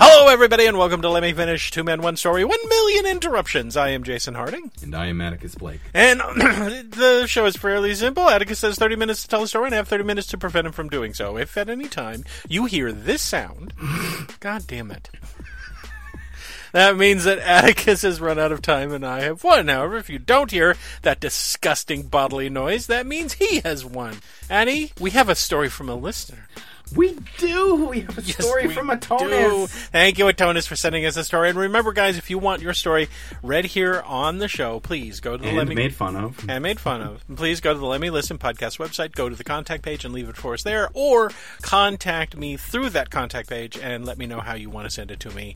Hello, 0.05 0.27
everybody, 0.27 0.65
and 0.65 0.77
welcome 0.77 1.01
to 1.01 1.07
Let 1.07 1.23
Me 1.23 1.31
Finish 1.31 1.71
Two 1.71 1.81
Men, 1.81 2.01
One 2.01 2.17
Story, 2.17 2.43
One 2.43 2.59
Million 2.67 3.05
Interruptions. 3.05 3.77
I 3.77 3.91
am 3.91 4.03
Jason 4.03 4.33
Harding. 4.33 4.69
And 4.81 4.93
I 4.93 5.05
am 5.07 5.21
Atticus 5.21 5.55
Blake. 5.55 5.79
And 5.93 6.19
the 6.91 7.25
show 7.25 7.45
is 7.45 7.55
fairly 7.55 7.95
simple. 7.95 8.29
Atticus 8.29 8.63
has 8.63 8.77
30 8.77 8.97
minutes 8.97 9.21
to 9.21 9.29
tell 9.29 9.43
a 9.43 9.47
story, 9.47 9.67
and 9.67 9.73
I 9.73 9.77
have 9.77 9.87
30 9.87 10.03
minutes 10.03 10.27
to 10.27 10.37
prevent 10.37 10.67
him 10.67 10.73
from 10.73 10.89
doing 10.89 11.13
so. 11.13 11.37
If 11.37 11.55
at 11.55 11.69
any 11.69 11.87
time 11.87 12.25
you 12.49 12.65
hear 12.65 12.91
this 12.91 13.21
sound, 13.21 13.73
God 14.41 14.67
damn 14.67 14.91
it. 14.91 15.09
That 16.73 16.97
means 16.97 17.23
that 17.23 17.39
Atticus 17.39 18.01
has 18.01 18.19
run 18.19 18.37
out 18.37 18.51
of 18.51 18.61
time 18.61 18.91
and 18.91 19.05
I 19.05 19.21
have 19.21 19.41
won. 19.45 19.69
However, 19.69 19.95
if 19.95 20.09
you 20.09 20.19
don't 20.19 20.51
hear 20.51 20.75
that 21.03 21.21
disgusting 21.21 22.07
bodily 22.07 22.49
noise, 22.49 22.87
that 22.87 23.05
means 23.05 23.33
he 23.33 23.61
has 23.61 23.85
won. 23.85 24.17
Annie, 24.49 24.91
we 24.99 25.11
have 25.11 25.29
a 25.29 25.35
story 25.35 25.69
from 25.69 25.87
a 25.87 25.95
listener. 25.95 26.49
We 26.95 27.17
do. 27.37 27.75
We 27.93 28.01
have 28.01 28.17
a 28.17 28.21
Yes, 28.21 28.37
story 28.45 28.67
we 28.67 28.73
from 28.73 28.87
do. 28.87 28.93
Atonus. 28.93 29.69
Thank 29.69 30.17
you, 30.19 30.25
Atonus, 30.25 30.67
for 30.67 30.75
sending 30.75 31.05
us 31.05 31.17
a 31.17 31.23
story. 31.23 31.49
And 31.49 31.57
remember, 31.57 31.91
guys, 31.93 32.17
if 32.17 32.29
you 32.29 32.37
want 32.37 32.61
your 32.61 32.73
story 32.73 33.09
read 33.41 33.65
here 33.65 34.01
on 34.05 34.37
the 34.39 34.47
show, 34.47 34.79
please 34.79 35.19
go 35.19 35.37
to 35.37 35.43
the 35.43 35.51
Let 35.51 35.59
And 35.61 35.69
Me 35.69 35.75
made 35.75 35.95
fun 35.95 36.15
of. 36.15 36.37
and 36.49 36.61
made 36.63 36.79
fun 36.79 37.01
of. 37.01 37.23
Please 37.35 37.59
go 37.61 37.73
to 37.73 37.79
the 37.79 37.85
Let 37.85 38.01
Me 38.01 38.09
Listen 38.09 38.37
podcast 38.37 38.77
website, 38.79 39.13
go 39.13 39.29
to 39.29 39.35
the 39.35 39.43
contact 39.43 39.83
page 39.83 40.05
and 40.05 40.13
leave 40.13 40.29
it 40.29 40.37
for 40.37 40.53
us 40.53 40.63
there, 40.63 40.89
or 40.93 41.31
contact 41.61 42.35
me 42.37 42.57
through 42.57 42.89
that 42.91 43.09
contact 43.09 43.49
page 43.49 43.77
and 43.77 44.05
let 44.05 44.17
me 44.17 44.25
know 44.25 44.39
how 44.39 44.53
you 44.53 44.69
want 44.69 44.85
to 44.85 44.91
send 44.91 45.09
it 45.11 45.19
to 45.21 45.31
me. 45.31 45.55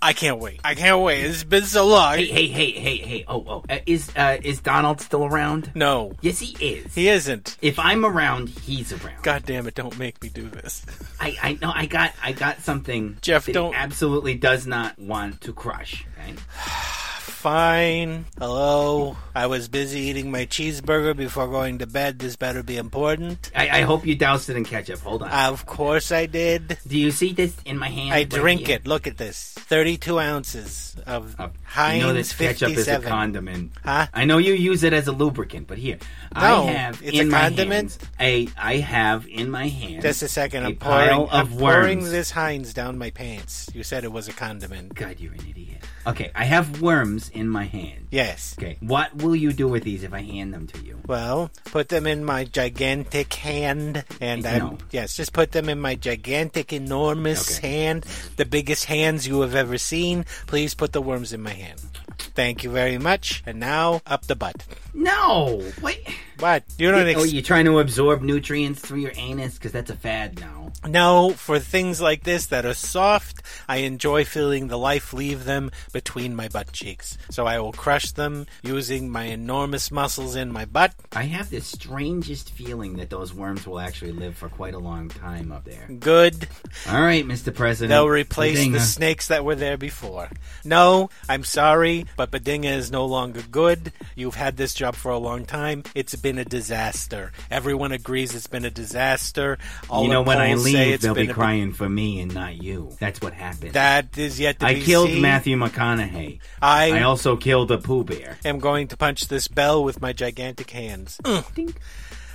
I 0.00 0.12
can't 0.12 0.38
wait. 0.38 0.60
I 0.64 0.74
can't 0.74 1.00
wait. 1.02 1.24
It's 1.24 1.44
been 1.44 1.64
so 1.64 1.86
long. 1.86 2.16
Hey, 2.16 2.26
hey, 2.26 2.46
hey, 2.48 2.70
hey, 2.72 2.96
hey! 2.96 3.24
Oh, 3.28 3.44
oh! 3.46 3.64
Uh, 3.68 3.78
is 3.86 4.10
uh, 4.16 4.38
is 4.42 4.60
Donald 4.60 5.00
still 5.00 5.24
around? 5.24 5.70
No, 5.74 6.12
Yes, 6.22 6.40
he 6.40 6.56
is. 6.64 6.94
he 6.94 7.08
isn't. 7.08 7.56
If 7.60 7.78
I'm 7.78 8.04
around, 8.04 8.48
he's 8.48 8.92
around. 8.92 9.22
God 9.22 9.44
damn 9.44 9.66
it, 9.66 9.74
don't 9.74 9.98
make 9.98 10.22
me 10.22 10.28
do 10.28 10.48
this. 10.48 10.71
I, 11.20 11.36
I 11.42 11.58
know. 11.60 11.72
I 11.74 11.86
got, 11.86 12.12
I 12.22 12.32
got 12.32 12.60
something. 12.62 13.18
Jeff, 13.20 13.46
that 13.46 13.52
don't- 13.52 13.74
Absolutely 13.74 14.34
does 14.34 14.66
not 14.66 14.98
want 14.98 15.40
to 15.42 15.52
crush. 15.52 16.04
Okay? 16.18 16.34
Fine. 17.46 18.26
Hello. 18.38 19.16
I 19.34 19.48
was 19.48 19.66
busy 19.66 19.98
eating 19.98 20.30
my 20.30 20.46
cheeseburger 20.46 21.16
before 21.16 21.48
going 21.48 21.78
to 21.78 21.88
bed. 21.88 22.20
This 22.20 22.36
better 22.36 22.62
be 22.62 22.76
important. 22.76 23.50
I, 23.52 23.80
I 23.80 23.80
hope 23.80 24.06
you 24.06 24.14
doused 24.14 24.48
it 24.48 24.56
in 24.56 24.64
ketchup. 24.64 25.00
Hold 25.00 25.24
on. 25.24 25.30
Of 25.32 25.66
course 25.66 26.12
I 26.12 26.26
did. 26.26 26.78
Do 26.86 26.96
you 26.96 27.10
see 27.10 27.32
this 27.32 27.52
in 27.64 27.78
my 27.78 27.88
hand? 27.88 28.12
I 28.14 28.22
drink 28.22 28.68
it. 28.68 28.86
Look 28.86 29.08
at 29.08 29.16
this. 29.18 29.54
32 29.58 30.20
ounces 30.20 30.94
of 31.04 31.34
Uh, 31.40 31.48
Heinz 31.64 32.00
you 32.00 32.06
know 32.06 32.12
this 32.14 32.32
ketchup 32.32 32.68
57. 32.68 33.00
is 33.00 33.06
a 33.06 33.08
condiment. 33.08 33.72
Huh? 33.84 34.06
I 34.14 34.24
know 34.24 34.38
you 34.38 34.52
use 34.54 34.84
it 34.84 34.92
as 34.92 35.08
a 35.08 35.12
lubricant, 35.12 35.66
but 35.66 35.78
here 35.78 35.98
No, 36.36 36.40
I 36.40 36.70
have 36.70 37.02
it's 37.02 37.18
in 37.18 37.26
a 37.26 37.30
my 37.32 37.40
condiment? 37.40 37.98
hands 37.98 37.98
a. 38.20 38.48
I 38.56 38.76
have 38.76 39.26
in 39.26 39.50
my 39.50 39.66
hand. 39.66 40.02
Just 40.02 40.22
a 40.22 40.28
second. 40.28 40.62
A 40.62 40.68
I'm 40.68 40.76
pouring, 40.76 41.08
pile 41.08 41.28
I'm 41.32 41.48
pouring 41.48 42.04
this 42.04 42.30
Heinz 42.30 42.72
down 42.72 42.98
my 42.98 43.10
pants. 43.10 43.68
You 43.74 43.82
said 43.82 44.04
it 44.04 44.12
was 44.12 44.28
a 44.28 44.32
condiment. 44.32 44.94
God, 44.94 45.18
you're 45.18 45.32
an 45.32 45.40
idiot. 45.50 45.82
Okay, 46.06 46.30
I 46.34 46.44
have 46.44 46.82
worms 46.82 47.30
in 47.32 47.48
my 47.48 47.64
hand. 47.64 48.08
Yes. 48.10 48.54
Okay, 48.58 48.76
what 48.80 49.14
will 49.16 49.34
you 49.36 49.52
do 49.52 49.68
with 49.68 49.84
these 49.84 50.02
if 50.04 50.12
I 50.12 50.22
hand 50.22 50.52
them 50.54 50.66
to 50.68 50.78
you? 50.84 50.98
Well, 51.06 51.50
put 51.66 51.88
them 51.88 52.06
in 52.06 52.24
my 52.24 52.44
gigantic 52.44 53.32
hand, 53.34 54.04
and 54.20 54.46
I'm 54.46 54.58
No. 54.58 54.78
yes, 54.90 55.16
just 55.16 55.32
put 55.32 55.52
them 55.52 55.68
in 55.68 55.80
my 55.80 55.94
gigantic, 55.94 56.72
enormous 56.72 57.58
Okay. 57.58 57.68
hand, 57.84 58.06
the 58.36 58.44
biggest 58.44 58.84
hands 58.86 59.26
you 59.26 59.40
have 59.40 59.54
ever 59.54 59.78
seen. 59.78 60.24
Please 60.46 60.74
put 60.74 60.92
the 60.92 61.02
worms 61.02 61.32
in 61.32 61.42
my 61.42 61.52
hand. 61.54 61.80
Thank 62.22 62.64
you 62.64 62.70
very 62.70 62.98
much. 62.98 63.42
And 63.46 63.60
now 63.60 64.00
up 64.06 64.26
the 64.26 64.36
butt. 64.36 64.64
No, 64.94 65.62
wait. 65.80 66.08
What? 66.38 66.64
You 66.76 66.90
don't. 66.90 67.16
Oh, 67.16 67.22
you're 67.22 67.42
trying 67.42 67.66
to 67.66 67.78
absorb 67.78 68.22
nutrients 68.22 68.80
through 68.80 69.00
your 69.00 69.12
anus 69.14 69.54
because 69.54 69.72
that's 69.72 69.90
a 69.90 69.96
fad 69.96 70.40
now. 70.40 70.72
No, 70.86 71.30
for 71.30 71.60
things 71.60 72.00
like 72.00 72.24
this 72.24 72.46
that 72.46 72.66
are 72.66 72.74
soft, 72.74 73.42
I 73.68 73.78
enjoy 73.78 74.24
feeling 74.24 74.66
the 74.66 74.78
life 74.78 75.12
leave 75.12 75.44
them 75.44 75.70
between 75.92 76.34
my 76.34 76.48
butt 76.48 76.72
cheeks. 76.72 77.16
So 77.30 77.46
I 77.46 77.60
will 77.60 77.72
crush 77.72 78.10
them 78.10 78.46
using 78.62 79.08
my 79.08 79.24
enormous 79.24 79.92
muscles 79.92 80.34
in 80.34 80.50
my 80.50 80.64
butt. 80.64 80.94
I 81.12 81.24
have 81.24 81.50
the 81.50 81.60
strangest 81.60 82.50
feeling 82.50 82.96
that 82.96 83.10
those 83.10 83.32
worms 83.32 83.66
will 83.66 83.78
actually 83.78 84.12
live 84.12 84.36
for 84.36 84.48
quite 84.48 84.74
a 84.74 84.78
long 84.78 85.08
time 85.08 85.52
up 85.52 85.64
there. 85.64 85.86
Good. 86.00 86.48
All 86.88 87.00
right, 87.00 87.24
Mr. 87.24 87.54
President. 87.54 87.90
They'll 87.90 88.08
replace 88.08 88.58
Badinga. 88.58 88.72
the 88.72 88.80
snakes 88.80 89.28
that 89.28 89.44
were 89.44 89.54
there 89.54 89.76
before. 89.76 90.28
No, 90.64 91.10
I'm 91.28 91.44
sorry, 91.44 92.06
but 92.16 92.30
Badinga 92.30 92.72
is 92.76 92.90
no 92.90 93.06
longer 93.06 93.42
good. 93.50 93.92
You've 94.14 94.34
had 94.34 94.56
this 94.56 94.74
job 94.74 94.94
for 94.94 95.10
a 95.10 95.18
long 95.18 95.44
time. 95.44 95.84
It's 95.94 96.14
been 96.16 96.38
a 96.38 96.44
disaster. 96.44 97.32
Everyone 97.50 97.92
agrees 97.92 98.34
it's 98.34 98.46
been 98.46 98.64
a 98.64 98.70
disaster. 98.70 99.58
All 99.88 100.04
You 100.04 100.10
know, 100.10 100.22
when 100.22 100.38
I 100.38 100.54
leave, 100.54 101.00
they'll 101.00 101.14
be 101.14 101.26
crying 101.28 101.72
for 101.72 101.88
me 101.88 102.20
and 102.20 102.32
not 102.34 102.62
you. 102.62 102.94
That's 102.98 103.20
what 103.20 103.32
happened. 103.32 103.72
That 103.72 104.16
is 104.18 104.38
yet 104.38 104.60
to 104.60 104.66
be 104.66 104.72
I 104.72 104.80
killed 104.80 105.10
seen. 105.10 105.22
Matthew 105.22 105.56
McConaughey. 105.56 106.40
I, 106.60 106.98
I 106.98 107.02
also 107.02 107.36
killed 107.36 107.70
a 107.70 107.78
Pooh 107.78 108.04
Bear. 108.04 108.38
I 108.44 108.48
am 108.48 108.58
going 108.58 108.88
to 108.88 108.96
punch 108.96 109.28
this 109.28 109.48
bell 109.48 109.82
with 109.82 110.00
my 110.00 110.12
gigantic 110.12 110.70
hands. 110.70 111.18
Mm. 111.24 111.54
Dink, 111.54 111.76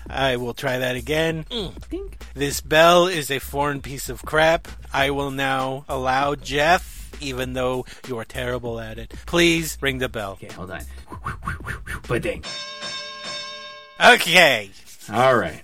I 0.09 0.37
will 0.37 0.53
try 0.53 0.79
that 0.79 0.95
again. 0.95 1.45
Mm. 1.49 1.89
dink. 1.89 2.17
This 2.33 2.61
bell 2.61 3.07
is 3.07 3.29
a 3.29 3.39
foreign 3.39 3.81
piece 3.81 4.09
of 4.09 4.23
crap. 4.23 4.67
I 4.93 5.09
will 5.11 5.31
now 5.31 5.85
allow 5.89 6.35
Jeff, 6.35 6.96
even 7.21 7.53
though 7.53 7.85
you 8.07 8.17
are 8.17 8.25
terrible 8.25 8.79
at 8.79 8.97
it, 8.97 9.13
please 9.25 9.77
ring 9.81 9.97
the 9.97 10.09
bell. 10.09 10.33
Okay, 10.33 10.53
hold 10.53 10.71
on. 10.71 10.81
Bading. 12.03 12.45
Okay. 14.03 14.69
All 15.11 15.35
right. 15.35 15.61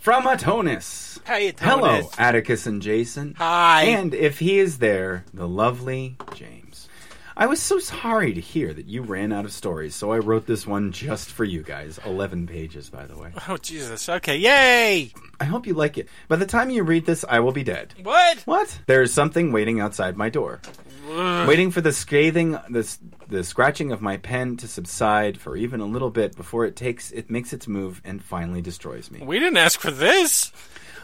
From 0.00 0.24
Atonus. 0.24 1.20
How 1.24 1.36
you 1.36 1.52
doing? 1.52 1.70
Hello, 1.70 2.10
Atticus 2.18 2.66
and 2.66 2.82
Jason. 2.82 3.34
Hi. 3.38 3.84
And 3.84 4.12
if 4.12 4.40
he 4.40 4.58
is 4.58 4.78
there, 4.78 5.24
the 5.32 5.46
lovely 5.46 6.16
James. 6.34 6.88
I 7.36 7.46
was 7.46 7.60
so 7.60 7.78
sorry 7.78 8.34
to 8.34 8.40
hear 8.40 8.72
that 8.74 8.86
you 8.86 9.02
ran 9.02 9.32
out 9.32 9.44
of 9.44 9.52
stories, 9.52 9.94
so 9.94 10.12
I 10.12 10.18
wrote 10.18 10.46
this 10.46 10.66
one 10.66 10.92
just 10.92 11.30
for 11.30 11.44
you 11.44 11.62
guys. 11.62 11.98
11 12.04 12.46
pages, 12.46 12.90
by 12.90 13.06
the 13.06 13.16
way. 13.16 13.32
Oh 13.48 13.56
Jesus. 13.56 14.08
Okay. 14.08 14.36
Yay. 14.36 15.12
I 15.40 15.44
hope 15.44 15.66
you 15.66 15.74
like 15.74 15.98
it. 15.98 16.08
By 16.28 16.36
the 16.36 16.46
time 16.46 16.70
you 16.70 16.82
read 16.82 17.06
this, 17.06 17.24
I 17.28 17.40
will 17.40 17.52
be 17.52 17.64
dead. 17.64 17.94
What? 18.02 18.38
What? 18.40 18.78
There's 18.86 19.12
something 19.12 19.50
waiting 19.52 19.80
outside 19.80 20.16
my 20.16 20.28
door. 20.28 20.60
waiting 21.08 21.70
for 21.70 21.80
the 21.80 21.92
scathing, 21.92 22.52
the, 22.70 22.96
the 23.28 23.42
scratching 23.44 23.92
of 23.92 24.00
my 24.02 24.18
pen 24.18 24.56
to 24.58 24.68
subside 24.68 25.40
for 25.40 25.56
even 25.56 25.80
a 25.80 25.86
little 25.86 26.10
bit 26.10 26.36
before 26.36 26.64
it 26.64 26.76
takes, 26.76 27.10
it 27.10 27.30
makes 27.30 27.52
its 27.52 27.66
move 27.66 28.00
and 28.04 28.22
finally 28.22 28.60
destroys 28.60 29.10
me. 29.10 29.20
We 29.24 29.38
didn't 29.38 29.56
ask 29.56 29.80
for 29.80 29.90
this. 29.90 30.52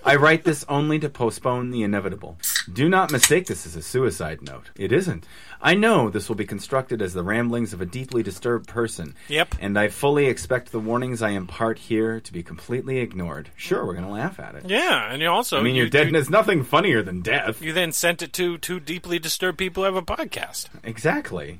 I 0.05 0.17
write 0.17 0.45
this 0.45 0.64
only 0.69 0.99
to 1.00 1.09
postpone 1.09 1.71
the 1.71 1.83
inevitable. 1.83 2.38
Do 2.73 2.88
not 2.88 3.11
mistake 3.11 3.47
this 3.47 3.67
as 3.67 3.76
a 3.76 3.83
suicide 3.83 4.43
note. 4.43 4.71
It 4.76 4.93
isn't. 4.93 5.26
I 5.61 5.75
know 5.75 6.09
this 6.09 6.28
will 6.28 6.37
be 6.37 6.47
constructed 6.47 7.02
as 7.02 7.14
the 7.14 7.23
ramblings 7.23 7.73
of 7.73 7.81
a 7.81 7.87
deeply 7.87 8.23
disturbed 8.23 8.69
person. 8.69 9.14
Yep. 9.28 9.57
And 9.61 9.78
I 9.78 9.88
fully 9.88 10.26
expect 10.26 10.71
the 10.71 10.78
warnings 10.78 11.21
I 11.21 11.31
impart 11.31 11.78
here 11.78 12.21
to 12.21 12.33
be 12.33 12.43
completely 12.43 12.99
ignored. 12.99 13.50
Sure, 13.57 13.85
we're 13.85 13.95
going 13.95 14.07
to 14.07 14.12
laugh 14.12 14.38
at 14.38 14.55
it. 14.55 14.69
Yeah, 14.69 15.12
and 15.12 15.21
you 15.21 15.28
also. 15.28 15.59
I 15.59 15.62
mean, 15.62 15.75
you, 15.75 15.83
you're 15.83 15.90
dead, 15.90 16.07
and 16.07 16.17
it's 16.17 16.31
nothing 16.31 16.62
funnier 16.62 17.02
than 17.02 17.23
death. 17.23 17.61
you 17.61 17.73
then 17.73 17.93
sent 17.93 18.23
it 18.23 18.33
to 18.35 18.59
two 18.59 18.81
deeply 18.81 19.19
disturbed 19.19 19.59
people 19.59 19.83
who 19.83 19.93
have 19.93 19.97
a 19.97 20.02
podcast. 20.02 20.69
Exactly. 20.85 21.59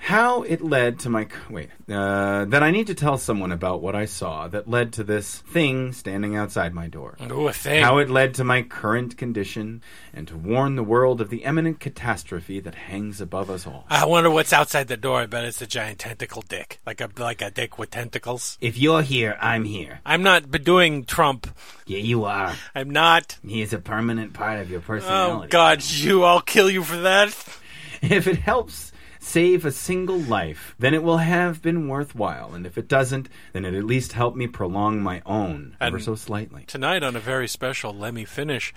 How 0.00 0.42
it 0.42 0.62
led 0.62 1.00
to 1.00 1.10
my 1.10 1.26
wait. 1.50 1.70
Uh, 1.88 2.44
that 2.46 2.62
I 2.62 2.70
need 2.70 2.86
to 2.86 2.94
tell 2.94 3.18
someone 3.18 3.52
about 3.52 3.82
what 3.82 3.94
I 3.94 4.04
saw 4.06 4.48
that 4.48 4.68
led 4.68 4.92
to 4.94 5.04
this 5.04 5.38
thing 5.38 5.92
standing 5.92 6.36
outside 6.36 6.72
my 6.72 6.86
door. 6.86 7.16
Ooh, 7.30 7.48
a 7.48 7.52
thing. 7.52 7.82
How 7.82 7.98
it 7.98 8.08
led 8.08 8.34
to 8.34 8.44
my 8.44 8.62
current 8.62 9.18
condition, 9.18 9.82
and 10.14 10.26
to 10.28 10.36
warn 10.36 10.76
the 10.76 10.82
world 10.82 11.20
of 11.20 11.30
the 11.30 11.44
imminent 11.44 11.80
catastrophe 11.80 12.60
that 12.60 12.74
hangs 12.74 13.20
above 13.20 13.50
us 13.50 13.66
all. 13.66 13.84
I 13.90 14.06
wonder 14.06 14.30
what's 14.30 14.52
outside 14.52 14.88
the 14.88 14.96
door. 14.96 15.20
I 15.20 15.26
bet 15.26 15.44
it's 15.44 15.60
a 15.60 15.66
giant 15.66 15.98
tentacle 15.98 16.42
dick, 16.42 16.80
like 16.86 17.00
a 17.00 17.10
like 17.18 17.42
a 17.42 17.50
dick 17.50 17.78
with 17.78 17.90
tentacles. 17.90 18.56
If 18.60 18.78
you're 18.78 19.02
here, 19.02 19.36
I'm 19.40 19.64
here. 19.64 20.00
I'm 20.06 20.22
not 20.22 20.50
b- 20.50 20.58
doing 20.58 21.04
Trump. 21.04 21.48
Yeah, 21.86 21.98
you 21.98 22.24
are. 22.24 22.54
I'm 22.74 22.90
not. 22.90 23.38
He 23.46 23.62
is 23.62 23.72
a 23.72 23.78
permanent 23.78 24.32
part 24.32 24.60
of 24.60 24.70
your 24.70 24.80
personality. 24.80 25.46
Oh. 25.46 25.50
God, 25.50 25.82
you! 25.84 26.22
I'll 26.22 26.40
kill 26.40 26.70
you 26.70 26.82
for 26.82 26.96
that. 26.98 27.34
If 28.00 28.28
it 28.28 28.36
helps 28.36 28.92
save 29.18 29.64
a 29.64 29.72
single 29.72 30.18
life, 30.18 30.74
then 30.78 30.94
it 30.94 31.02
will 31.02 31.18
have 31.18 31.62
been 31.62 31.88
worthwhile, 31.88 32.54
and 32.54 32.66
if 32.66 32.78
it 32.78 32.88
doesn't, 32.88 33.28
then 33.52 33.64
it 33.64 33.74
at 33.74 33.84
least 33.84 34.12
helped 34.12 34.36
me 34.36 34.46
prolong 34.46 35.00
my 35.02 35.22
own 35.26 35.76
ever 35.80 35.98
so 35.98 36.14
slightly. 36.14 36.64
Tonight 36.66 37.02
on 37.02 37.16
a 37.16 37.20
very 37.20 37.48
special 37.48 37.92
Let 37.94 38.14
Me 38.14 38.24
Finish. 38.24 38.74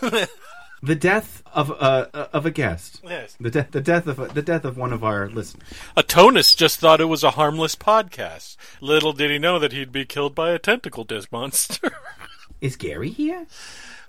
The 0.82 0.94
death 0.94 1.42
of 1.54 1.70
a 1.70 2.28
of 2.34 2.44
a 2.44 2.50
guest. 2.50 3.00
Yes. 3.02 3.36
The 3.40 3.50
death 3.50 3.70
the 3.70 3.80
death 3.80 4.06
of 4.06 4.18
a, 4.18 4.26
the 4.26 4.42
death 4.42 4.64
of 4.64 4.76
one 4.76 4.92
of 4.92 5.02
our 5.02 5.28
listeners. 5.28 5.66
Atonus 5.96 6.54
just 6.54 6.78
thought 6.80 7.00
it 7.00 7.06
was 7.06 7.24
a 7.24 7.30
harmless 7.32 7.74
podcast. 7.74 8.56
Little 8.82 9.14
did 9.14 9.30
he 9.30 9.38
know 9.38 9.58
that 9.58 9.72
he'd 9.72 9.90
be 9.90 10.04
killed 10.04 10.34
by 10.34 10.50
a 10.50 10.58
tentacle 10.58 11.04
disc 11.04 11.32
monster. 11.32 11.92
Is 12.60 12.76
Gary 12.76 13.08
here? 13.10 13.46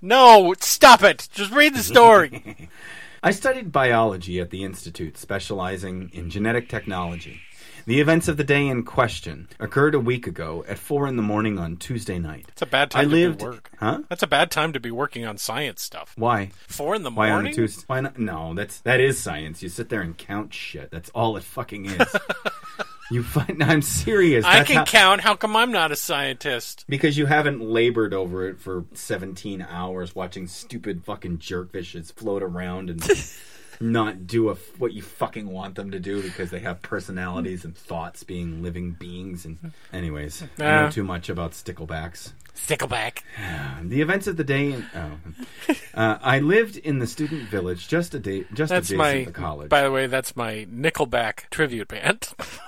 no, 0.02 0.54
stop 0.60 1.02
it. 1.02 1.28
Just 1.32 1.52
read 1.52 1.74
the 1.74 1.82
story. 1.82 2.68
I 3.22 3.30
studied 3.32 3.72
biology 3.72 4.40
at 4.40 4.50
the 4.50 4.64
institute, 4.64 5.18
specializing 5.18 6.10
in 6.12 6.30
genetic 6.30 6.68
technology. 6.68 7.40
The 7.84 8.00
events 8.00 8.28
of 8.28 8.36
the 8.36 8.44
day 8.44 8.66
in 8.66 8.84
question 8.84 9.48
occurred 9.58 9.94
a 9.94 10.00
week 10.00 10.26
ago 10.26 10.62
at 10.68 10.78
four 10.78 11.06
in 11.08 11.16
the 11.16 11.22
morning 11.22 11.58
on 11.58 11.76
Tuesday 11.78 12.18
night. 12.18 12.44
It's 12.48 12.60
a 12.62 12.66
bad 12.66 12.94
I 12.94 13.02
time 13.02 13.10
lived, 13.10 13.38
to 13.40 13.44
be 13.46 13.50
work. 13.50 13.70
huh? 13.80 14.02
That's 14.10 14.22
a 14.22 14.26
bad 14.26 14.50
time 14.50 14.72
to 14.74 14.80
be 14.80 14.90
working 14.90 15.24
on 15.24 15.38
science 15.38 15.80
stuff. 15.82 16.12
Why? 16.16 16.50
Four 16.66 16.94
in 16.94 17.02
the 17.02 17.10
Why 17.10 17.30
morning. 17.30 17.46
on 17.46 17.52
a 17.52 17.54
Tuesday? 17.56 17.84
Why 17.86 18.00
not? 18.00 18.18
No, 18.18 18.52
that's 18.54 18.80
that 18.80 19.00
is 19.00 19.18
science. 19.18 19.62
You 19.62 19.70
sit 19.70 19.88
there 19.88 20.02
and 20.02 20.16
count 20.18 20.52
shit. 20.52 20.90
That's 20.90 21.08
all 21.10 21.36
it 21.38 21.44
fucking 21.44 21.86
is. 21.86 22.16
you 23.10 23.22
find. 23.22 23.62
I'm 23.62 23.82
serious. 23.82 24.44
I 24.44 24.58
That's 24.58 24.68
can 24.68 24.76
how- 24.78 24.84
count. 24.84 25.20
How 25.20 25.34
come 25.34 25.56
I'm 25.56 25.72
not 25.72 25.92
a 25.92 25.96
scientist? 25.96 26.84
Because 26.88 27.16
you 27.16 27.26
haven't 27.26 27.60
labored 27.60 28.14
over 28.14 28.48
it 28.48 28.60
for 28.60 28.84
17 28.94 29.62
hours 29.68 30.14
watching 30.14 30.46
stupid 30.46 31.04
fucking 31.04 31.38
jerkfishes 31.38 32.12
float 32.12 32.42
around 32.42 32.90
and 32.90 33.02
not 33.80 34.26
do 34.26 34.50
a, 34.50 34.54
what 34.78 34.92
you 34.92 35.02
fucking 35.02 35.48
want 35.48 35.74
them 35.76 35.90
to 35.92 36.00
do 36.00 36.22
because 36.22 36.50
they 36.50 36.58
have 36.60 36.82
personalities 36.82 37.64
and 37.64 37.76
thoughts 37.76 38.24
being 38.24 38.62
living 38.62 38.92
beings. 38.92 39.44
And 39.44 39.72
anyways, 39.92 40.42
I 40.58 40.62
know 40.62 40.90
too 40.90 41.04
much 41.04 41.28
about 41.28 41.52
sticklebacks. 41.52 42.32
Stickleback. 42.54 43.20
The 43.80 44.02
events 44.02 44.26
of 44.26 44.36
the 44.36 44.44
day. 44.44 44.72
In, 44.72 44.84
oh. 44.94 45.74
uh, 45.94 46.18
I 46.20 46.40
lived 46.40 46.76
in 46.76 46.98
the 46.98 47.06
student 47.06 47.48
village 47.48 47.86
just 47.86 48.12
a 48.12 48.18
day, 48.18 48.44
just 48.52 48.70
That's 48.70 48.90
adjacent 48.90 48.98
my. 48.98 49.24
to 49.24 49.30
college. 49.30 49.68
By 49.68 49.82
the 49.82 49.92
way, 49.92 50.08
that's 50.08 50.34
my 50.34 50.66
Nickelback 50.70 51.48
tribute 51.50 51.86
band. 51.88 52.28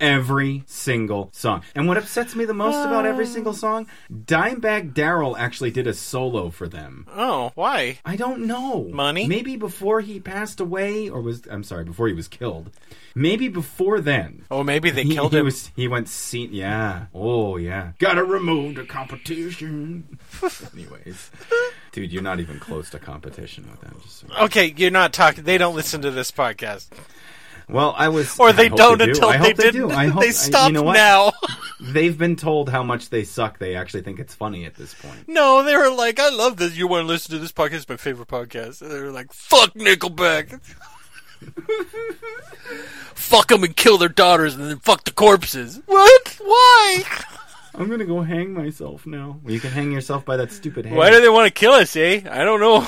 Every 0.00 0.64
single 0.66 1.30
song. 1.32 1.62
And 1.74 1.86
what 1.86 1.98
upsets 1.98 2.34
me 2.34 2.44
the 2.46 2.54
most 2.54 2.76
about 2.76 3.04
every 3.06 3.24
uh. 3.24 3.28
single 3.28 3.52
song, 3.52 3.86
Dimebag 4.10 4.94
Darrell 4.94 5.36
actually 5.36 5.70
did 5.70 5.86
a 5.86 5.92
solo 5.94 6.48
for 6.50 6.68
them. 6.68 7.06
Oh, 7.14 7.52
why? 7.54 7.98
I 8.04 8.16
don't 8.16 8.46
know. 8.46 8.88
Money? 8.92 9.26
Maybe 9.28 9.56
before 9.56 10.00
he 10.00 10.18
passed 10.18 10.58
away, 10.58 11.08
or 11.08 11.20
was 11.20 11.42
I'm 11.50 11.62
sorry, 11.64 11.84
before 11.84 12.08
he 12.08 12.14
was 12.14 12.28
killed. 12.28 12.70
Maybe 13.14 13.48
before 13.48 14.00
then. 14.00 14.44
Oh, 14.50 14.62
maybe 14.62 14.90
they 14.90 15.02
He, 15.02 15.14
killed 15.14 15.32
he 15.32 15.38
him. 15.38 15.44
was 15.44 15.70
he 15.76 15.88
went 15.88 16.08
see 16.08 16.46
yeah. 16.46 17.06
Oh 17.14 17.56
yeah. 17.56 17.92
Gotta 17.98 18.24
remove 18.24 18.76
the 18.76 18.84
competition. 18.84 20.18
Anyways. 20.72 21.30
Dude, 21.92 22.12
you're 22.12 22.22
not 22.22 22.40
even 22.40 22.58
close 22.60 22.88
to 22.90 22.98
competition 22.98 23.68
with 23.70 23.80
them. 23.80 23.96
Just 24.02 24.24
Okay, 24.40 24.72
you're 24.76 24.90
not 24.90 25.12
talking. 25.12 25.44
They 25.44 25.58
don't 25.58 25.74
listen 25.74 26.02
to 26.02 26.10
this 26.10 26.30
podcast, 26.30 26.88
Well, 27.70 27.94
I 27.96 28.08
was 28.08 28.38
or 28.38 28.52
they 28.52 28.66
I 28.66 28.68
don't 28.68 28.98
do. 28.98 29.04
until 29.10 29.28
I 29.28 29.32
they 29.38 29.48
hope 29.48 29.56
they 29.56 29.62
didn't. 29.70 29.88
do. 29.88 29.94
I 29.94 30.06
hope, 30.06 30.22
they 30.22 30.28
I- 30.28 30.32
stopped 30.32 30.72
you 30.74 30.82
know 30.82 30.92
now. 30.92 31.32
They've 31.80 32.16
been 32.16 32.36
told 32.36 32.68
how 32.68 32.82
much 32.82 33.08
they 33.08 33.24
suck. 33.24 33.58
They 33.58 33.74
actually 33.74 34.02
think 34.02 34.18
it's 34.20 34.34
funny 34.34 34.64
at 34.66 34.74
this 34.74 34.92
point. 34.94 35.26
no, 35.28 35.62
they 35.62 35.74
were 35.76 35.90
like, 35.90 36.20
"I 36.20 36.28
love 36.28 36.56
this. 36.58 36.76
You 36.76 36.86
want 36.86 37.04
to 37.04 37.06
listen 37.08 37.32
to 37.32 37.38
this 37.38 37.52
podcast? 37.52 37.72
It's 37.74 37.88
my 37.88 37.96
favorite 37.96 38.28
podcast." 38.28 38.82
And 38.82 38.90
they 38.90 39.00
were 39.00 39.10
like, 39.10 39.32
"Fuck 39.32 39.72
Nickelback." 39.74 40.60
fuck 43.14 43.48
them 43.48 43.64
and 43.64 43.74
kill 43.76 43.96
their 43.98 44.08
daughters, 44.10 44.54
and 44.54 44.64
then 44.68 44.78
fuck 44.78 45.04
the 45.04 45.10
corpses. 45.10 45.80
What? 45.86 46.36
Why? 46.42 47.02
I'm 47.74 47.88
gonna 47.88 48.04
go 48.04 48.20
hang 48.20 48.52
myself 48.52 49.06
now. 49.06 49.40
Well, 49.42 49.54
you 49.54 49.60
can 49.60 49.70
hang 49.70 49.90
yourself 49.92 50.24
by 50.24 50.36
that 50.36 50.52
stupid 50.52 50.84
head. 50.86 50.98
Why 50.98 51.10
do 51.10 51.20
they 51.20 51.28
want 51.28 51.46
to 51.46 51.52
kill 51.58 51.72
us? 51.72 51.96
Eh? 51.96 52.22
I 52.30 52.44
don't 52.44 52.60
know. 52.60 52.86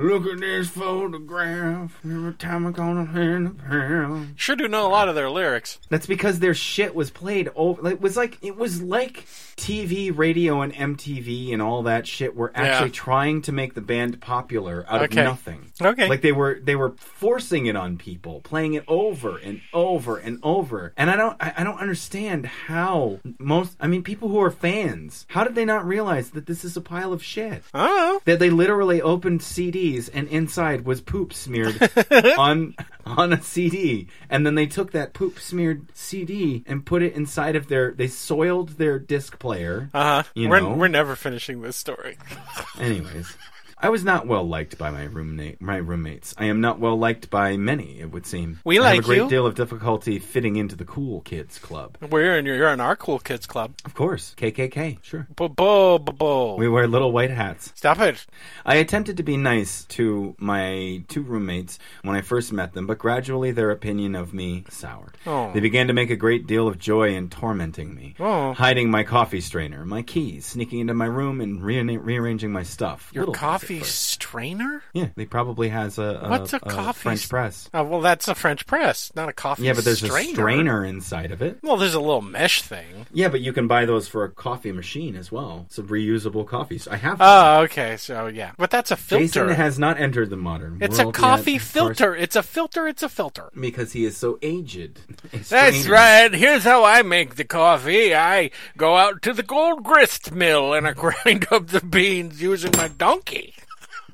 Look 0.00 0.26
at 0.26 0.38
this 0.38 0.68
photograph. 0.68 1.98
Every 2.04 2.32
time 2.34 2.66
I'm 2.66 2.72
gonna 2.72 3.04
hang 3.04 3.44
the 3.44 3.50
pound. 3.50 4.34
sure 4.36 4.54
do 4.54 4.68
know 4.68 4.86
a 4.86 4.88
lot 4.88 5.08
of 5.08 5.16
their 5.16 5.28
lyrics. 5.28 5.78
That's 5.88 6.06
because 6.06 6.38
their 6.38 6.54
shit 6.54 6.94
was 6.94 7.10
played 7.10 7.50
over. 7.56 7.88
It 7.90 8.00
was 8.00 8.16
like 8.16 8.38
it 8.40 8.56
was 8.56 8.80
like 8.80 9.24
TV, 9.56 10.16
radio, 10.16 10.60
and 10.60 10.72
MTV 10.72 11.52
and 11.52 11.60
all 11.60 11.82
that 11.82 12.06
shit 12.06 12.36
were 12.36 12.52
actually 12.54 12.90
Yeah. 12.90 12.94
trying 12.94 13.42
to 13.42 13.50
make 13.52 13.74
the 13.74 13.80
band 13.80 14.20
popular 14.20 14.84
out 14.88 15.02
Okay. 15.02 15.20
of 15.20 15.24
nothing. 15.26 15.72
Okay. 15.82 16.08
Like 16.08 16.20
they 16.22 16.30
were 16.30 16.60
they 16.62 16.76
were 16.76 16.92
forcing 16.98 17.66
it 17.66 17.74
on 17.74 17.98
people, 17.98 18.40
playing 18.42 18.74
it 18.74 18.84
over 18.86 19.36
and 19.38 19.60
over 19.72 20.16
and 20.16 20.38
over. 20.44 20.92
And 20.96 21.10
I 21.10 21.16
don't 21.16 21.36
I, 21.40 21.54
I 21.58 21.64
don't 21.64 21.80
understand 21.80 22.46
how 22.46 23.18
most 23.40 23.76
I 23.80 23.88
mean 23.88 24.04
people 24.04 24.28
who 24.28 24.40
are 24.40 24.52
fans, 24.52 25.26
how 25.30 25.42
did 25.42 25.56
they 25.56 25.64
not 25.64 25.84
realize 25.84 26.30
that 26.30 26.46
this 26.46 26.64
is 26.64 26.76
a 26.76 26.80
pile 26.80 27.12
of 27.12 27.20
shit? 27.20 27.64
I 27.74 28.20
that 28.26 28.38
they 28.38 28.50
literally 28.50 29.02
opened 29.02 29.42
CDs 29.88 30.10
and 30.12 30.28
inside 30.28 30.84
was 30.84 31.00
poop 31.00 31.32
smeared 31.32 31.90
on 32.38 32.74
on 33.06 33.32
a 33.32 33.42
CD, 33.42 34.08
and 34.28 34.44
then 34.44 34.54
they 34.54 34.66
took 34.66 34.92
that 34.92 35.14
poop 35.14 35.38
smeared 35.38 35.86
CD 35.94 36.64
and 36.66 36.84
put 36.84 37.02
it 37.02 37.14
inside 37.14 37.56
of 37.56 37.68
their. 37.68 37.92
They 37.92 38.08
soiled 38.08 38.70
their 38.70 38.98
disc 38.98 39.38
player. 39.38 39.90
Uh 39.94 40.22
huh. 40.22 40.30
We're 40.36 40.60
know. 40.60 40.74
we're 40.74 40.88
never 40.88 41.16
finishing 41.16 41.62
this 41.62 41.76
story. 41.76 42.18
Anyways. 42.78 43.36
I 43.80 43.90
was 43.90 44.02
not 44.04 44.26
well 44.26 44.46
liked 44.46 44.76
by 44.76 44.90
my 44.90 45.04
roommate, 45.04 45.60
my 45.60 45.76
roommates. 45.76 46.34
I 46.36 46.46
am 46.46 46.60
not 46.60 46.80
well 46.80 46.98
liked 46.98 47.30
by 47.30 47.56
many. 47.56 48.00
It 48.00 48.10
would 48.10 48.26
seem. 48.26 48.58
We 48.64 48.78
I 48.78 48.82
like 48.82 48.94
have 48.96 49.04
a 49.04 49.06
great 49.06 49.16
you. 49.18 49.28
deal 49.28 49.46
of 49.46 49.54
difficulty 49.54 50.18
fitting 50.18 50.56
into 50.56 50.74
the 50.76 50.84
cool 50.84 51.20
kids 51.20 51.58
club. 51.58 51.96
We're 52.10 52.36
in 52.38 52.46
you're 52.46 52.68
in 52.70 52.80
our 52.80 52.96
cool 52.96 53.18
kids 53.20 53.46
club. 53.46 53.74
Of 53.84 53.94
course, 53.94 54.34
KKK, 54.36 54.98
sure. 55.02 55.26
Bo 55.36 55.48
bo 55.48 55.98
bo 55.98 56.12
bo. 56.12 56.54
We 56.56 56.68
wear 56.68 56.88
little 56.88 57.12
white 57.12 57.30
hats. 57.30 57.72
Stop 57.76 58.00
it. 58.00 58.26
I 58.66 58.76
attempted 58.76 59.16
to 59.18 59.22
be 59.22 59.36
nice 59.36 59.84
to 59.90 60.34
my 60.38 61.02
two 61.08 61.22
roommates 61.22 61.78
when 62.02 62.16
I 62.16 62.20
first 62.22 62.52
met 62.52 62.72
them, 62.72 62.86
but 62.86 62.98
gradually 62.98 63.52
their 63.52 63.70
opinion 63.70 64.14
of 64.14 64.34
me 64.34 64.64
soured. 64.70 65.16
Oh. 65.26 65.52
They 65.52 65.60
began 65.60 65.86
to 65.86 65.92
make 65.92 66.10
a 66.10 66.16
great 66.16 66.46
deal 66.46 66.66
of 66.66 66.78
joy 66.78 67.14
in 67.14 67.30
tormenting 67.30 67.94
me, 67.94 68.14
Oh. 68.18 68.54
hiding 68.54 68.90
my 68.90 69.04
coffee 69.04 69.40
strainer, 69.40 69.84
my 69.84 70.02
keys, 70.02 70.46
sneaking 70.46 70.80
into 70.80 70.94
my 70.94 71.06
room, 71.06 71.40
and 71.40 71.62
re- 71.62 71.78
rearranging 71.96 72.50
my 72.52 72.62
stuff. 72.64 73.10
Your 73.14 73.22
Little 73.22 73.34
at 73.34 73.40
coffee 73.68 73.84
strainer? 73.84 74.82
Yeah, 74.92 75.08
they 75.14 75.24
probably 75.26 75.68
has 75.68 75.98
a, 75.98 76.20
a 76.22 76.28
What's 76.28 76.52
a 76.52 76.60
coffee 76.60 77.00
French 77.02 77.20
s- 77.22 77.26
press. 77.28 77.70
Oh, 77.74 77.82
well, 77.84 78.00
that's 78.00 78.28
a 78.28 78.34
French 78.34 78.66
press, 78.66 79.12
not 79.14 79.28
a 79.28 79.32
coffee 79.32 79.64
Yeah, 79.64 79.74
but 79.74 79.84
there's 79.84 79.98
strainer. 80.04 80.28
a 80.30 80.32
strainer 80.32 80.84
inside 80.84 81.30
of 81.30 81.42
it. 81.42 81.58
Well, 81.62 81.76
there's 81.76 81.94
a 81.94 82.00
little 82.00 82.22
mesh 82.22 82.62
thing. 82.62 83.06
Yeah, 83.12 83.28
but 83.28 83.40
you 83.40 83.52
can 83.52 83.66
buy 83.68 83.84
those 83.84 84.08
for 84.08 84.24
a 84.24 84.30
coffee 84.30 84.72
machine 84.72 85.16
as 85.16 85.30
well. 85.30 85.64
It's 85.66 85.78
a 85.78 85.82
reusable 85.82 86.46
coffee. 86.46 86.80
I 86.90 86.96
have. 86.96 87.18
Oh, 87.20 87.60
okay. 87.62 87.96
So 87.96 88.26
yeah, 88.26 88.52
but 88.56 88.70
that's 88.70 88.90
a 88.90 88.96
filter. 88.96 89.24
Jason 89.24 89.48
has 89.50 89.78
not 89.78 89.98
entered 89.98 90.30
the 90.30 90.36
modern 90.36 90.78
it's 90.80 90.98
a 90.98 91.10
coffee 91.12 91.52
yet, 91.52 91.62
filter. 91.62 92.14
It's 92.14 92.36
a 92.36 92.42
filter. 92.42 92.86
It's 92.86 93.02
a 93.02 93.08
filter. 93.08 93.50
because 93.58 93.92
he 93.92 94.04
is 94.04 94.16
so 94.16 94.38
aged. 94.42 95.00
That's 95.48 95.86
right. 95.88 96.32
Here's 96.32 96.64
how 96.64 96.84
I 96.84 97.02
make 97.02 97.34
the 97.36 97.44
coffee. 97.44 98.14
I 98.14 98.50
go 98.76 98.96
out 98.96 99.22
to 99.22 99.32
the 99.32 99.42
gold 99.42 99.82
grist 99.82 100.32
mill 100.32 100.72
and 100.74 100.86
I 100.86 100.92
grind 100.94 101.46
up 101.50 101.68
the 101.68 101.80
beans 101.80 102.40
using 102.42 102.72
my 102.76 102.88
donkey. 102.88 103.54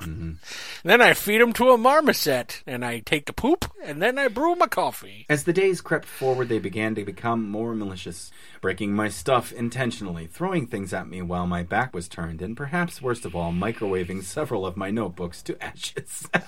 Mm-hmm. 0.05 0.89
Then 0.89 1.01
I 1.01 1.15
feed 1.15 1.41
them 1.41 1.53
to 1.55 1.71
a 1.71 1.79
marmoset, 1.79 2.63
and 2.67 2.85
I 2.85 3.01
take 3.01 3.27
the 3.27 3.33
poop, 3.33 3.71
and 3.83 4.01
then 4.01 4.19
I 4.19 4.29
brew 4.29 4.55
my 4.55 4.67
coffee. 4.67 5.27
As 5.29 5.45
the 5.45 5.53
days 5.53 5.81
crept 5.81 6.07
forward, 6.07 6.49
they 6.49 6.59
began 6.59 6.95
to 6.95 7.05
become 7.05 7.49
more 7.49 7.75
malicious, 7.75 8.31
breaking 8.61 8.95
my 8.95 9.09
stuff 9.09 9.53
intentionally, 9.53 10.27
throwing 10.27 10.67
things 10.67 10.93
at 10.93 11.09
me 11.09 11.23
while 11.23 11.47
my 11.47 11.63
back 11.63 11.95
was 11.95 12.09
turned, 12.09 12.43
and 12.43 12.57
perhaps 12.57 13.03
worst 13.03 13.25
of 13.25 13.35
all, 13.35 13.53
microwaving 13.53 14.23
several 14.23 14.67
of 14.67 14.77
my 14.77 14.91
notebooks 14.91 15.43
to 15.43 15.63
ashes. 15.63 16.29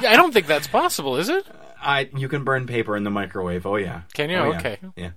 Yeah, 0.00 0.12
I 0.12 0.16
don't 0.16 0.32
think 0.32 0.46
that's 0.46 0.66
possible, 0.66 1.16
is 1.16 1.28
it? 1.28 1.44
I 1.82 2.08
you 2.16 2.28
can 2.28 2.42
burn 2.42 2.66
paper 2.66 2.96
in 2.96 3.04
the 3.04 3.10
microwave. 3.10 3.66
Oh 3.66 3.76
yeah. 3.76 4.02
Can 4.14 4.30
you? 4.30 4.36
Oh, 4.36 4.50
yeah. 4.50 4.58
Okay. 4.58 4.78
Yeah. 4.96 5.10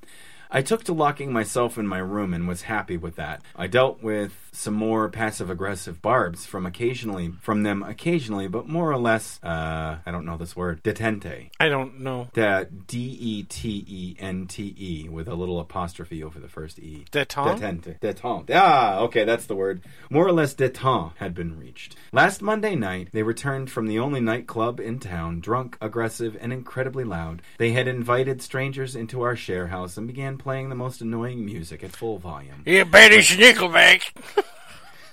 I 0.55 0.61
took 0.61 0.83
to 0.83 0.93
locking 0.93 1.33
myself 1.33 1.79
in 1.79 1.87
my 1.87 1.97
room 1.97 2.31
and 2.31 2.47
was 2.47 2.61
happy 2.61 2.95
with 2.95 3.15
that. 3.15 3.41
I 3.55 3.65
dealt 3.65 4.03
with 4.03 4.33
some 4.51 4.75
more 4.75 5.09
passive 5.09 5.49
aggressive 5.49 5.99
barbs 5.99 6.45
from 6.45 6.67
occasionally 6.67 7.33
from 7.41 7.63
them 7.63 7.81
occasionally, 7.81 8.47
but 8.47 8.67
more 8.67 8.91
or 8.91 8.99
less 8.99 9.39
uh 9.43 9.97
I 10.05 10.11
don't 10.11 10.25
know 10.25 10.37
this 10.37 10.55
word. 10.55 10.83
Detente. 10.83 11.49
I 11.59 11.69
don't 11.69 12.01
know. 12.01 12.27
Da- 12.33 12.65
D 12.85 13.17
E 13.19 13.43
T 13.43 13.83
E 13.87 14.15
N 14.19 14.45
T 14.45 14.75
E 14.77 15.09
with 15.09 15.27
a 15.27 15.33
little 15.33 15.59
apostrophe 15.59 16.23
over 16.23 16.39
the 16.39 16.47
first 16.47 16.77
E. 16.77 17.05
Detente? 17.11 17.59
Detente. 17.59 17.99
Detente. 17.99 18.51
Ah, 18.53 18.99
okay, 18.99 19.23
that's 19.23 19.47
the 19.47 19.55
word. 19.55 19.81
More 20.11 20.27
or 20.27 20.31
less 20.31 20.53
detente 20.53 21.13
had 21.17 21.33
been 21.33 21.57
reached. 21.57 21.95
Last 22.11 22.43
Monday 22.43 22.75
night, 22.75 23.09
they 23.11 23.23
returned 23.23 23.71
from 23.71 23.87
the 23.87 23.97
only 23.97 24.19
nightclub 24.19 24.79
in 24.79 24.99
town, 24.99 25.39
drunk, 25.39 25.77
aggressive, 25.81 26.37
and 26.39 26.53
incredibly 26.53 27.03
loud. 27.03 27.41
They 27.57 27.71
had 27.71 27.87
invited 27.87 28.39
strangers 28.43 28.95
into 28.95 29.23
our 29.23 29.35
share 29.35 29.67
house 29.67 29.97
and 29.97 30.05
began 30.05 30.37
playing 30.43 30.69
the 30.69 30.75
most 30.75 31.01
annoying 31.01 31.45
music 31.45 31.83
at 31.83 31.95
full 31.95 32.17
volume. 32.17 32.63
You 32.65 32.85
better 32.85 33.17
Nickelback. 33.17 34.11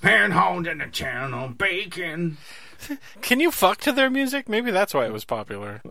Panhold 0.03 0.67
in 0.71 0.79
the 0.79 0.89
channel, 0.89 1.49
bacon. 1.49 2.37
Can 3.21 3.41
you 3.41 3.51
fuck 3.51 3.79
to 3.83 3.93
their 3.93 4.11
music? 4.11 4.49
Maybe 4.49 4.71
that's 4.71 4.95
why 4.95 5.07
it 5.07 5.13
was 5.13 5.25
popular. 5.25 5.83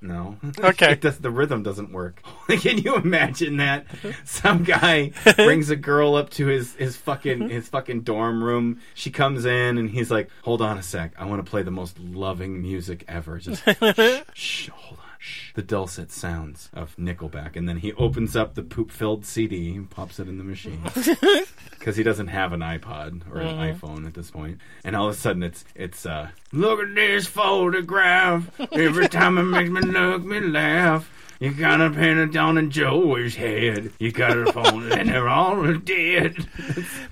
No. 0.00 0.36
Okay. 0.58 0.92
It 0.98 1.00
does, 1.02 1.18
the 1.18 1.30
rhythm 1.30 1.62
doesn't 1.62 1.92
work. 1.92 2.22
Can 2.48 2.78
you 2.78 2.96
imagine 2.96 3.58
that? 3.58 3.86
Some 4.24 4.64
guy 4.64 5.10
brings 5.36 5.70
a 5.70 5.76
girl 5.76 6.14
up 6.14 6.30
to 6.30 6.46
his, 6.46 6.74
his 6.76 6.96
fucking 6.96 7.50
his 7.50 7.68
fucking 7.68 8.02
dorm 8.02 8.42
room. 8.42 8.80
She 8.94 9.10
comes 9.10 9.44
in 9.44 9.76
and 9.76 9.90
he's 9.90 10.10
like, 10.10 10.30
"Hold 10.44 10.62
on 10.62 10.78
a 10.78 10.82
sec. 10.82 11.12
I 11.18 11.26
want 11.26 11.44
to 11.44 11.50
play 11.50 11.62
the 11.62 11.70
most 11.70 11.98
loving 11.98 12.62
music 12.62 13.04
ever." 13.06 13.38
Just 13.38 13.62
shh, 13.64 14.22
shh, 14.34 14.68
hold 14.68 15.00
on. 15.00 15.07
The 15.54 15.62
dulcet 15.62 16.10
sounds 16.12 16.70
of 16.72 16.96
Nickelback, 16.96 17.56
and 17.56 17.68
then 17.68 17.78
he 17.78 17.92
opens 17.94 18.36
up 18.36 18.54
the 18.54 18.62
poop-filled 18.62 19.24
CD 19.24 19.74
and 19.74 19.90
pops 19.90 20.18
it 20.20 20.28
in 20.28 20.38
the 20.38 20.44
machine 20.44 20.80
because 21.70 21.96
he 21.96 22.02
doesn't 22.02 22.28
have 22.28 22.52
an 22.52 22.60
iPod 22.60 23.22
or 23.32 23.40
an 23.40 23.56
iPhone 23.56 24.06
at 24.06 24.14
this 24.14 24.30
point. 24.30 24.58
And 24.84 24.94
all 24.94 25.08
of 25.08 25.14
a 25.14 25.18
sudden, 25.18 25.42
it's 25.42 25.64
it's 25.74 26.06
uh, 26.06 26.28
look 26.52 26.80
at 26.80 26.94
this 26.94 27.26
photograph. 27.26 28.48
Every 28.72 29.08
time 29.08 29.38
it 29.38 29.44
makes 29.44 29.70
me 29.70 29.80
look, 29.80 30.24
me 30.24 30.40
laugh. 30.40 31.10
You 31.40 31.52
got 31.54 31.80
a 31.80 31.86
it 32.22 32.32
down 32.32 32.58
in 32.58 32.70
Joey's 32.70 33.36
head. 33.36 33.92
You 34.00 34.10
got 34.10 34.36
a 34.36 34.52
phone, 34.52 34.90
and 34.90 35.08
they're 35.08 35.28
all 35.28 35.72
dead. 35.74 36.48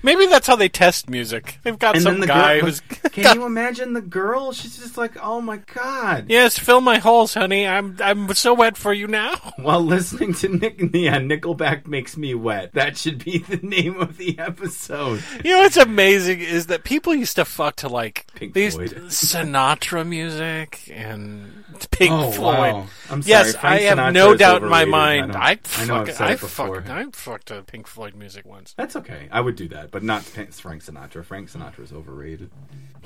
Maybe 0.02 0.26
that's 0.26 0.48
how 0.48 0.56
they 0.56 0.68
test 0.68 1.08
music. 1.08 1.58
They've 1.62 1.78
got 1.78 1.94
And 1.94 2.02
some 2.02 2.18
the 2.18 2.26
guy 2.26 2.56
girl, 2.58 2.66
who's. 2.66 2.80
can 3.12 3.38
you 3.38 3.46
imagine 3.46 3.92
the 3.92 4.00
girl? 4.00 4.52
She's 4.52 4.78
just 4.78 4.96
like, 4.96 5.12
oh 5.22 5.40
my 5.40 5.58
god. 5.74 6.26
Yes, 6.28 6.58
fill 6.58 6.80
my 6.80 6.98
holes, 6.98 7.34
honey. 7.34 7.68
I'm 7.68 7.96
I'm 8.00 8.34
so 8.34 8.52
wet 8.52 8.76
for 8.76 8.92
you 8.92 9.06
now. 9.06 9.36
While 9.58 9.82
listening 9.82 10.34
to 10.34 10.48
Nick, 10.48 10.80
yeah, 10.92 11.18
Nickelback 11.20 11.86
makes 11.86 12.16
me 12.16 12.34
wet. 12.34 12.72
That 12.72 12.96
should 12.96 13.24
be 13.24 13.38
the 13.38 13.58
name 13.58 14.00
of 14.00 14.16
the 14.16 14.38
episode. 14.40 15.22
You 15.44 15.52
know 15.52 15.58
what's 15.60 15.76
amazing 15.76 16.40
is 16.40 16.66
that 16.66 16.82
people 16.82 17.14
used 17.14 17.36
to 17.36 17.44
fuck 17.44 17.76
to 17.76 17.88
like 17.88 18.26
Pink 18.34 18.54
these 18.54 18.74
Floyd. 18.74 18.90
Sinatra 19.06 20.06
music 20.06 20.90
and 20.92 21.64
Pink 21.92 22.12
Oh, 22.12 22.30
Floyd. 22.32 22.56
wow. 22.74 22.86
I'm 23.10 23.22
sorry, 23.22 23.28
yes, 23.28 23.52
Frank 23.56 23.64
I 23.64 23.78
have 23.84 23.98
Sinatra 23.98 24.12
no 24.16 24.36
doubt 24.36 24.62
in 24.62 24.68
my 24.68 24.84
mind. 24.84 25.32
I 25.36 25.50
I, 25.50 25.54
don't- 25.54 25.78
I 25.78 25.84
know 25.84 25.96
I've 26.02 26.14
said 26.14 26.26
I 26.28 26.32
it 26.32 26.40
before. 26.40 26.76
fucked, 26.82 26.90
I 26.90 27.04
fucked 27.12 27.46
to 27.48 27.62
Pink 27.62 27.86
Floyd 27.86 28.14
music 28.14 28.44
once. 28.44 28.74
That's 28.76 28.96
okay. 28.96 29.28
I 29.30 29.40
would 29.40 29.56
do 29.56 29.68
that, 29.68 29.90
but 29.90 30.02
not 30.02 30.22
Frank 30.24 30.50
Sinatra. 30.84 31.24
Frank 31.24 31.50
Sinatra 31.50 31.80
is 31.84 31.92
overrated. 31.92 32.50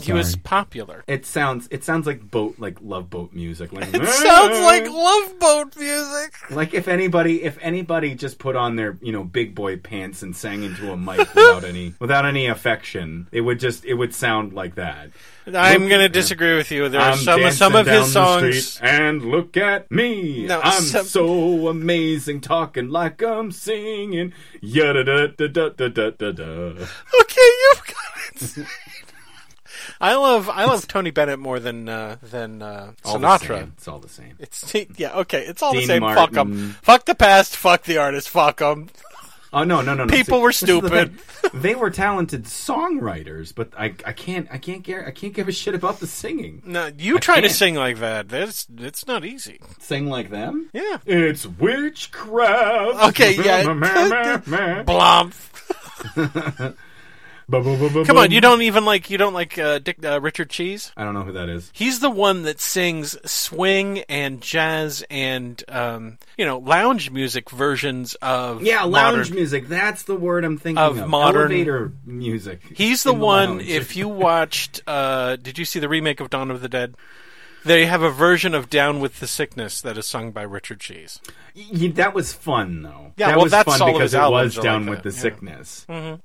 He 0.01 0.12
was 0.14 0.35
popular. 0.37 1.05
It 1.07 1.27
sounds 1.27 1.68
it 1.70 1.85
sounds 1.85 2.07
like 2.07 2.31
boat 2.31 2.55
like 2.59 2.79
love 2.81 3.11
boat 3.11 3.33
music. 3.35 3.73
Like 3.73 3.88
It 3.94 4.07
sounds 4.07 4.59
like 4.61 4.88
Love 4.88 5.38
Boat 5.38 5.77
music. 5.77 6.51
like 6.51 6.73
if 6.73 6.88
anybody 6.88 7.42
if 7.42 7.59
anybody 7.61 8.14
just 8.14 8.38
put 8.38 8.57
on 8.57 8.77
their 8.77 8.96
you 9.03 9.12
know 9.12 9.25
big 9.25 9.55
boy 9.55 9.77
pants 9.77 10.23
and 10.23 10.35
sang 10.35 10.62
into 10.62 10.90
a 10.90 10.96
mic 10.96 11.18
without 11.35 11.64
any 11.73 11.92
without 11.99 12.25
any 12.25 12.46
affection, 12.46 13.29
it 13.31 13.42
would 13.42 13.61
just 13.61 13.85
it 13.85 13.92
would 13.94 14.14
sound 14.14 14.55
like 14.55 14.77
that. 14.77 15.11
I'm 15.54 15.88
going 15.88 16.00
to 16.00 16.08
disagree 16.08 16.56
with 16.56 16.70
you. 16.70 16.88
There 16.88 17.00
are 17.00 17.12
I'm 17.12 17.18
some 17.18 17.50
some 17.52 17.76
of 17.76 17.86
his 17.86 18.12
songs. 18.12 18.78
and 18.82 19.22
look 19.24 19.56
at 19.56 19.90
me. 19.90 20.46
No, 20.46 20.60
I'm 20.62 20.82
some- 20.82 21.06
so 21.06 21.68
amazing, 21.68 22.40
talking 22.40 22.88
like 22.88 23.22
I'm 23.22 23.52
singing. 23.52 24.32
Yada 24.60 25.04
da 25.04 25.26
da 25.26 25.46
da 25.48 25.68
da 25.70 25.88
da 25.88 26.10
da 26.10 26.32
da. 26.32 26.44
Okay, 27.20 27.50
you've 27.62 27.82
got 27.86 28.58
it. 28.58 28.66
I 30.02 30.14
love 30.14 30.48
I 30.48 30.64
love 30.64 30.86
Tony 30.88 31.10
Bennett 31.10 31.38
more 31.38 31.60
than 31.60 31.88
uh, 31.88 32.16
than 32.22 32.62
uh, 32.62 32.92
Sinatra. 33.04 33.70
It's 33.74 33.86
all 33.86 33.98
the 33.98 34.08
same. 34.08 34.34
It's 34.38 34.74
yeah, 34.96 35.12
okay. 35.18 35.44
It's 35.46 35.62
all 35.62 35.72
the 35.72 35.80
Dean 35.80 35.86
same. 35.88 36.02
Fuck 36.02 36.36
'em. 36.36 36.50
Martin. 36.50 36.76
Fuck 36.82 37.04
the 37.04 37.14
past. 37.14 37.56
Fuck 37.56 37.82
the 37.84 37.98
artist. 37.98 38.28
Fuck 38.30 38.58
them. 38.58 38.88
Oh 39.52 39.64
no 39.64 39.80
no 39.80 39.94
no 39.94 40.04
no! 40.04 40.12
People 40.12 40.38
See, 40.38 40.42
were 40.42 40.48
the 40.50 40.88
stupid. 40.88 41.18
thing. 41.20 41.50
They 41.60 41.74
were 41.74 41.90
talented 41.90 42.44
songwriters, 42.44 43.52
but 43.52 43.72
I 43.76 43.86
I 44.06 44.12
can't 44.12 44.46
I 44.52 44.58
can't 44.58 44.84
care 44.84 45.04
I 45.06 45.10
can't 45.10 45.34
give 45.34 45.48
a 45.48 45.52
shit 45.52 45.74
about 45.74 45.98
the 45.98 46.06
singing. 46.06 46.62
No, 46.64 46.90
you 46.96 47.18
try 47.18 47.36
to 47.36 47.42
can't. 47.48 47.52
sing 47.52 47.74
like 47.74 47.98
that. 47.98 48.28
That's 48.28 48.68
it's 48.78 49.06
not 49.08 49.24
easy. 49.24 49.58
Sing 49.80 50.06
like 50.06 50.30
them? 50.30 50.70
Yeah. 50.72 50.98
It's 51.04 51.44
witchcraft. 51.46 53.08
Okay, 53.08 53.34
yeah. 53.44 53.64
Blomp. 54.84 55.34
Come 57.50 58.16
on, 58.16 58.30
you 58.30 58.40
don't 58.40 58.62
even 58.62 58.84
like 58.84 59.10
you 59.10 59.18
don't 59.18 59.34
like 59.34 59.58
uh, 59.58 59.78
Dick 59.80 60.04
uh, 60.04 60.20
Richard 60.20 60.50
Cheese. 60.50 60.92
I 60.96 61.04
don't 61.04 61.14
know 61.14 61.22
who 61.22 61.32
that 61.32 61.48
is. 61.48 61.70
He's 61.74 62.00
the 62.00 62.10
one 62.10 62.42
that 62.44 62.60
sings 62.60 63.16
swing 63.30 64.00
and 64.08 64.40
jazz 64.40 65.04
and 65.10 65.62
um, 65.68 66.18
you 66.38 66.44
know 66.44 66.58
lounge 66.58 67.10
music 67.10 67.50
versions 67.50 68.14
of 68.16 68.62
Yeah, 68.62 68.82
lounge 68.84 69.18
modern- 69.30 69.34
music. 69.34 69.68
That's 69.68 70.04
the 70.04 70.14
word 70.16 70.44
I'm 70.44 70.58
thinking 70.58 70.78
Of 70.82 70.98
of. 70.98 71.08
modern- 71.08 71.42
elevator 71.50 71.92
music. 72.04 72.60
He's 72.74 73.02
the 73.02 73.12
one. 73.14 73.60
if 73.60 73.96
you 73.96 74.08
watched, 74.20 74.82
uh, 74.86 75.36
did 75.36 75.58
you 75.58 75.64
see 75.64 75.80
the 75.80 75.88
remake 75.88 76.20
of 76.20 76.30
Dawn 76.30 76.50
of 76.50 76.60
the 76.60 76.68
Dead? 76.68 76.94
They 77.64 77.87
have 77.87 78.03
a 78.03 78.11
version 78.11 78.55
of 78.55 78.70
Down 78.70 79.01
with 79.01 79.20
the 79.20 79.27
Sickness 79.27 79.81
that 79.83 79.99
is 79.99 80.07
sung 80.07 80.31
by 80.31 80.42
Richard 80.42 80.81
Cheese. 80.81 81.20
Y- 81.55 81.92
that 81.94 82.14
was 82.14 82.33
fun 82.33 82.83
though. 82.83 83.12
Yeah, 83.16 83.29
that 83.29 83.37
well, 83.37 83.44
was 83.44 83.53
that's 83.53 83.77
fun 83.77 83.92
because 83.92 84.14
it 84.14 84.18
was 84.18 84.55
down 84.57 84.87
like 84.87 84.90
with 84.90 85.03
the 85.03 85.11
yeah. 85.11 85.23
sickness. 85.23 85.87
Uh, 85.88 86.16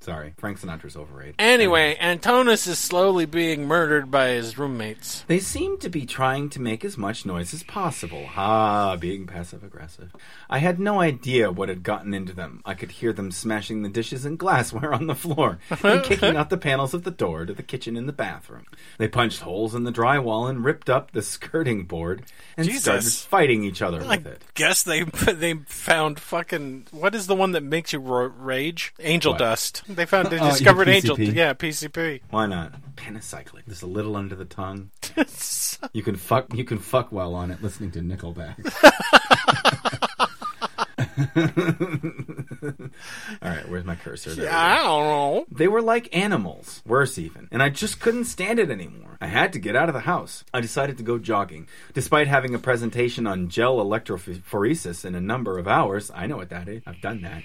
sorry, 0.00 0.34
Frank 0.38 0.60
Sinatra's 0.60 0.96
overrated. 0.96 1.34
Anyway, 1.38 1.96
Antonis 2.00 2.66
is 2.66 2.78
slowly 2.78 3.26
being 3.26 3.66
murdered 3.66 4.10
by 4.10 4.28
his 4.28 4.56
roommates. 4.58 5.24
They 5.26 5.40
seem 5.40 5.78
to 5.78 5.88
be 5.88 6.06
trying 6.06 6.48
to 6.50 6.60
make 6.60 6.84
as 6.84 6.96
much 6.96 7.26
noise 7.26 7.52
as 7.52 7.62
possible. 7.62 8.26
Ah, 8.36 8.96
being 8.96 9.26
passive 9.26 9.64
aggressive. 9.64 10.14
I 10.48 10.58
had 10.58 10.78
no 10.78 11.00
idea 11.00 11.50
what 11.50 11.68
had 11.68 11.82
gotten 11.82 12.14
into 12.14 12.32
them. 12.32 12.62
I 12.64 12.74
could 12.74 12.92
hear 12.92 13.12
them 13.12 13.30
smashing 13.30 13.82
the 13.82 13.88
dishes 13.88 14.24
and 14.24 14.38
glassware 14.38 14.92
on 14.92 15.06
the 15.06 15.14
floor 15.14 15.58
and 15.82 16.02
kicking 16.02 16.36
out 16.36 16.50
the 16.50 16.56
panels 16.56 16.94
of 16.94 17.02
the 17.02 17.10
door 17.10 17.44
to 17.46 17.52
the 17.52 17.62
kitchen 17.62 17.96
and 17.96 18.08
the 18.08 18.12
bathroom. 18.12 18.66
They 18.98 19.08
punched 19.08 19.40
holes 19.40 19.74
in 19.74 19.84
the 19.84 19.92
drywall 19.92 20.48
and 20.48 20.61
ripped 20.62 20.88
up 20.90 21.10
the 21.12 21.22
skirting 21.22 21.84
board 21.84 22.24
and 22.56 22.66
Jesus. 22.66 22.82
started 22.82 23.28
fighting 23.30 23.64
each 23.64 23.82
other 23.82 24.02
I 24.02 24.16
with 24.16 24.26
it. 24.26 24.42
guess 24.54 24.82
they 24.82 25.02
they 25.32 25.54
found 25.66 26.18
fucking 26.20 26.86
what 26.90 27.14
is 27.14 27.26
the 27.26 27.34
one 27.34 27.52
that 27.52 27.62
makes 27.62 27.92
you 27.92 27.98
ro- 27.98 28.26
rage? 28.38 28.94
Angel 29.00 29.32
What? 29.32 29.38
dust. 29.38 29.82
They 29.88 30.06
found 30.06 30.28
they 30.28 30.38
Oh, 30.38 30.44
yeah, 30.44 30.50
discovered 30.50 30.88
angel. 30.88 31.16
PCP. 31.16 31.34
Yeah, 31.34 31.54
PCP. 31.54 32.20
Why 32.30 32.46
not? 32.46 32.72
Panacyclic. 32.96 33.66
Just 33.68 33.82
a 33.82 33.86
little 33.86 34.16
under 34.16 34.34
the 34.34 34.44
tongue. 34.44 34.90
You 35.92 36.02
can 36.04 36.14
fuck. 36.14 36.54
You 36.54 36.62
can 36.64 36.78
fuck 36.78 37.10
well 37.10 37.34
on 37.34 37.50
it 37.50 37.60
listening 37.60 37.90
to 37.92 37.98
Nickelback. 38.00 38.54
All 43.42 43.50
right, 43.50 43.68
where's 43.68 43.84
my 43.84 43.96
cursor? 43.96 44.34
There. 44.34 44.50
I 44.50 44.76
don't 44.76 45.06
know. 45.06 45.46
They 45.50 45.68
were 45.68 45.82
like 45.82 46.14
animals, 46.16 46.82
worse 46.86 47.18
even, 47.18 47.48
and 47.50 47.62
I 47.62 47.68
just 47.68 48.00
couldn't 48.00 48.24
stand 48.24 48.58
it 48.58 48.70
anymore. 48.70 49.18
I 49.20 49.26
had 49.26 49.52
to 49.52 49.58
get 49.58 49.76
out 49.76 49.88
of 49.88 49.94
the 49.94 50.00
house. 50.00 50.44
I 50.52 50.60
decided 50.60 50.96
to 50.98 51.02
go 51.02 51.18
jogging. 51.18 51.68
Despite 51.94 52.26
having 52.26 52.54
a 52.54 52.58
presentation 52.58 53.26
on 53.26 53.48
gel 53.48 53.76
electrophoresis 53.76 55.04
in 55.04 55.14
a 55.14 55.20
number 55.20 55.58
of 55.58 55.68
hours, 55.68 56.10
I 56.14 56.26
know 56.26 56.36
what 56.36 56.50
that 56.50 56.68
is. 56.68 56.82
I've 56.86 57.00
done 57.00 57.22
that. 57.22 57.42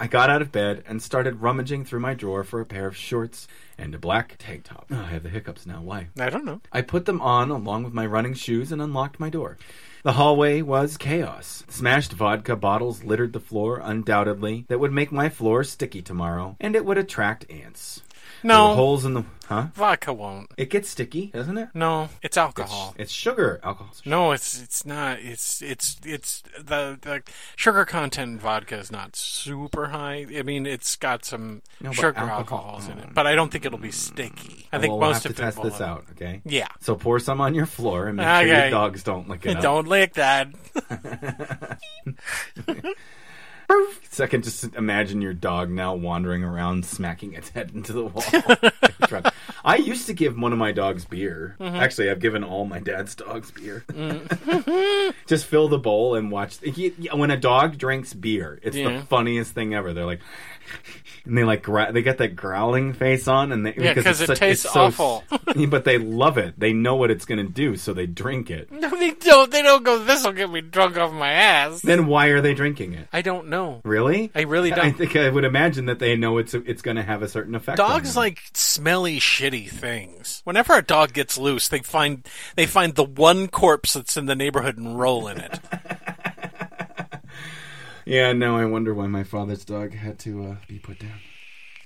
I 0.00 0.08
got 0.08 0.30
out 0.30 0.42
of 0.42 0.50
bed 0.50 0.82
and 0.88 1.00
started 1.00 1.42
rummaging 1.42 1.84
through 1.84 2.00
my 2.00 2.14
drawer 2.14 2.42
for 2.42 2.60
a 2.60 2.66
pair 2.66 2.88
of 2.88 2.96
shorts 2.96 3.46
and 3.78 3.94
a 3.94 3.98
black 3.98 4.34
tank 4.38 4.64
top. 4.64 4.86
Oh, 4.90 4.96
I 4.96 5.04
have 5.04 5.22
the 5.22 5.28
hiccups 5.28 5.64
now. 5.64 5.80
Why? 5.80 6.08
I 6.18 6.28
don't 6.28 6.44
know. 6.44 6.60
I 6.72 6.82
put 6.82 7.04
them 7.04 7.20
on 7.20 7.50
along 7.50 7.84
with 7.84 7.92
my 7.92 8.06
running 8.06 8.34
shoes 8.34 8.72
and 8.72 8.82
unlocked 8.82 9.20
my 9.20 9.30
door. 9.30 9.58
The 10.04 10.14
hallway 10.14 10.62
was 10.62 10.96
chaos. 10.96 11.62
Smashed 11.68 12.12
vodka 12.12 12.56
bottles 12.56 13.04
littered 13.04 13.32
the 13.32 13.38
floor, 13.38 13.80
undoubtedly, 13.80 14.64
that 14.66 14.80
would 14.80 14.90
make 14.90 15.12
my 15.12 15.28
floor 15.28 15.62
sticky 15.62 16.02
tomorrow, 16.02 16.56
and 16.58 16.74
it 16.74 16.84
would 16.84 16.98
attract 16.98 17.48
ants. 17.48 18.02
No, 18.42 18.74
holes 18.74 19.04
in 19.04 19.14
the 19.14 19.24
huh? 19.46 19.68
vodka 19.74 20.12
won't. 20.12 20.50
It 20.56 20.70
gets 20.70 20.88
sticky, 20.90 21.26
doesn't 21.26 21.56
it? 21.58 21.68
No, 21.74 22.08
it's 22.22 22.36
alcohol. 22.36 22.94
It's 22.98 23.12
sugar. 23.12 23.60
Alcohol. 23.62 23.94
No, 24.04 24.32
it's 24.32 24.60
it's 24.60 24.84
not. 24.84 25.20
It's 25.20 25.62
it's 25.62 25.96
it's 26.04 26.42
the 26.58 26.98
the 27.00 27.22
sugar 27.56 27.84
content 27.84 28.32
in 28.32 28.38
vodka 28.38 28.76
is 28.76 28.90
not 28.90 29.14
super 29.16 29.88
high. 29.88 30.26
I 30.36 30.42
mean, 30.42 30.66
it's 30.66 30.96
got 30.96 31.24
some 31.24 31.62
No, 31.80 31.92
sugar 31.92 32.18
alcohol- 32.18 32.38
alcohols 32.38 32.88
in 32.88 32.98
it, 32.98 33.14
but 33.14 33.26
I 33.26 33.34
don't 33.34 33.50
think 33.52 33.64
it'll 33.64 33.78
be 33.78 33.88
mm. 33.88 33.94
sticky. 33.94 34.68
I 34.72 34.78
think 34.78 34.90
well, 34.90 34.98
we'll 34.98 35.08
most 35.10 35.22
have 35.22 35.32
of 35.32 35.36
to 35.36 35.42
it 35.42 35.44
test 35.46 35.58
will 35.58 35.70
this 35.70 35.80
out. 35.80 36.04
Okay. 36.12 36.40
Yeah. 36.44 36.68
So 36.80 36.96
pour 36.96 37.18
some 37.20 37.40
on 37.40 37.54
your 37.54 37.66
floor 37.66 38.08
and 38.08 38.16
make 38.16 38.26
sure 38.26 38.42
your 38.46 38.70
dogs 38.70 39.02
don't 39.02 39.28
lick 39.28 39.46
it 39.46 39.56
up. 39.56 39.62
Don't 39.62 39.86
lick 39.88 40.14
that. 40.14 40.48
Can 44.28 44.42
just 44.42 44.74
imagine 44.76 45.20
your 45.20 45.32
dog 45.34 45.70
now 45.70 45.94
wandering 45.94 46.44
around, 46.44 46.84
smacking 46.84 47.32
its 47.34 47.48
head 47.50 47.72
into 47.74 47.92
the 47.92 48.04
wall. 48.04 48.24
I 49.64 49.76
used 49.76 50.06
to 50.06 50.12
give 50.14 50.36
one 50.38 50.52
of 50.52 50.58
my 50.58 50.72
dogs 50.72 51.04
beer. 51.04 51.56
Mm-hmm. 51.60 51.76
Actually, 51.76 52.10
I've 52.10 52.20
given 52.20 52.44
all 52.44 52.64
my 52.64 52.78
dad's 52.78 53.14
dogs 53.14 53.50
beer. 53.50 53.84
Mm. 53.88 55.14
just 55.26 55.46
fill 55.46 55.68
the 55.68 55.78
bowl 55.78 56.14
and 56.14 56.30
watch. 56.30 56.58
he- 56.60 56.90
when 57.12 57.30
a 57.30 57.36
dog 57.36 57.78
drinks 57.78 58.12
beer, 58.14 58.58
it's 58.62 58.76
Yeah. 58.76 59.00
the 59.00 59.06
funniest 59.06 59.52
thing 59.54 59.74
ever. 59.74 59.92
They're 59.92 60.06
like, 60.06 60.20
and 61.24 61.36
they 61.38 61.44
like 61.44 61.62
gra- 61.62 61.92
they 61.92 62.02
get 62.02 62.18
that 62.18 62.36
growling 62.36 62.92
face 62.92 63.28
on, 63.28 63.52
and 63.52 63.64
they 63.66 63.74
Yeah, 63.76 63.94
because 63.94 64.20
it 64.20 64.26
such- 64.26 64.38
tastes 64.38 64.64
it's 64.64 64.74
so 64.74 64.80
awful. 64.86 65.24
but 65.68 65.84
they 65.84 65.98
love 65.98 66.38
it. 66.38 66.58
They 66.58 66.72
know 66.72 66.96
what 66.96 67.10
it's 67.10 67.24
going 67.24 67.44
to 67.44 67.52
do, 67.52 67.76
so 67.76 67.92
they 67.92 68.06
drink 68.06 68.50
it. 68.50 68.70
No, 68.72 68.90
they 68.90 69.12
don't. 69.12 69.50
They 69.50 69.62
don't 69.62 69.82
go. 69.84 70.02
This 70.04 70.24
will 70.24 70.32
get 70.32 70.50
me 70.50 70.60
drunk 70.60 70.96
off 70.96 71.12
my 71.12 71.30
ass. 71.32 71.80
Then 71.82 72.06
why 72.06 72.26
are 72.28 72.40
they 72.40 72.54
drinking 72.54 72.94
it? 72.94 73.08
I 73.12 73.22
don't 73.22 73.48
know. 73.48 73.80
Really? 73.84 74.30
I 74.34 74.42
really 74.42 74.70
don't. 74.70 74.80
I 74.84 74.90
think 74.92 75.14
I 75.16 75.28
would 75.28 75.44
imagine 75.44 75.86
that 75.86 75.98
they 75.98 76.16
know 76.16 76.38
it's 76.38 76.54
it's 76.54 76.82
going 76.82 76.96
to 76.96 77.02
have 77.02 77.22
a 77.22 77.28
certain 77.28 77.54
effect. 77.54 77.76
Dogs 77.78 78.16
like 78.16 78.40
smelly, 78.54 79.18
shitty 79.20 79.68
things. 79.70 80.40
Whenever 80.44 80.76
a 80.76 80.82
dog 80.82 81.12
gets 81.12 81.38
loose, 81.38 81.68
they 81.68 81.80
find 81.80 82.26
they 82.56 82.66
find 82.66 82.94
the 82.94 83.04
one 83.04 83.48
corpse 83.48 83.92
that's 83.94 84.16
in 84.16 84.26
the 84.26 84.34
neighborhood 84.34 84.76
and 84.78 84.98
roll 84.98 85.28
in 85.28 85.38
it. 85.38 85.60
Yeah, 88.04 88.32
no, 88.32 88.56
I 88.56 88.64
wonder 88.64 88.94
why 88.94 89.06
my 89.06 89.22
father's 89.22 89.64
dog 89.64 89.94
had 89.94 90.18
to 90.20 90.44
uh, 90.44 90.56
be 90.66 90.78
put 90.78 90.98
down. 90.98 91.20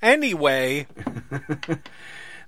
Anyway, 0.02 0.86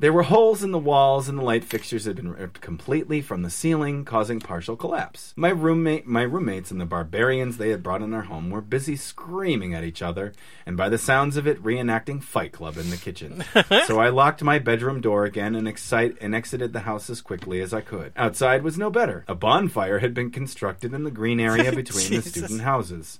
There 0.00 0.12
were 0.12 0.22
holes 0.22 0.62
in 0.62 0.70
the 0.70 0.78
walls, 0.78 1.28
and 1.28 1.36
the 1.36 1.42
light 1.42 1.64
fixtures 1.64 2.04
had 2.04 2.14
been 2.14 2.32
ripped 2.32 2.60
completely 2.60 3.20
from 3.20 3.42
the 3.42 3.50
ceiling, 3.50 4.04
causing 4.04 4.38
partial 4.38 4.76
collapse. 4.76 5.34
My 5.34 5.48
roommate, 5.48 6.06
my 6.06 6.22
roommates, 6.22 6.70
and 6.70 6.80
the 6.80 6.86
barbarians 6.86 7.56
they 7.56 7.70
had 7.70 7.82
brought 7.82 8.02
in 8.02 8.14
our 8.14 8.22
home 8.22 8.48
were 8.50 8.60
busy 8.60 8.94
screaming 8.94 9.74
at 9.74 9.82
each 9.82 10.00
other, 10.00 10.34
and 10.64 10.76
by 10.76 10.88
the 10.88 10.98
sounds 10.98 11.36
of 11.36 11.48
it, 11.48 11.60
reenacting 11.64 12.22
Fight 12.22 12.52
Club 12.52 12.76
in 12.76 12.90
the 12.90 12.96
kitchen. 12.96 13.42
so 13.86 13.98
I 13.98 14.10
locked 14.10 14.40
my 14.40 14.60
bedroom 14.60 15.00
door 15.00 15.24
again 15.24 15.56
and 15.56 15.66
excite 15.66 16.16
and 16.20 16.32
exited 16.32 16.72
the 16.72 16.80
house 16.80 17.10
as 17.10 17.20
quickly 17.20 17.60
as 17.60 17.74
I 17.74 17.80
could. 17.80 18.12
Outside 18.14 18.62
was 18.62 18.78
no 18.78 18.90
better. 18.90 19.24
A 19.26 19.34
bonfire 19.34 19.98
had 19.98 20.14
been 20.14 20.30
constructed 20.30 20.94
in 20.94 21.02
the 21.02 21.10
green 21.10 21.40
area 21.40 21.72
between 21.74 22.20
the 22.20 22.22
student 22.22 22.60
houses. 22.60 23.18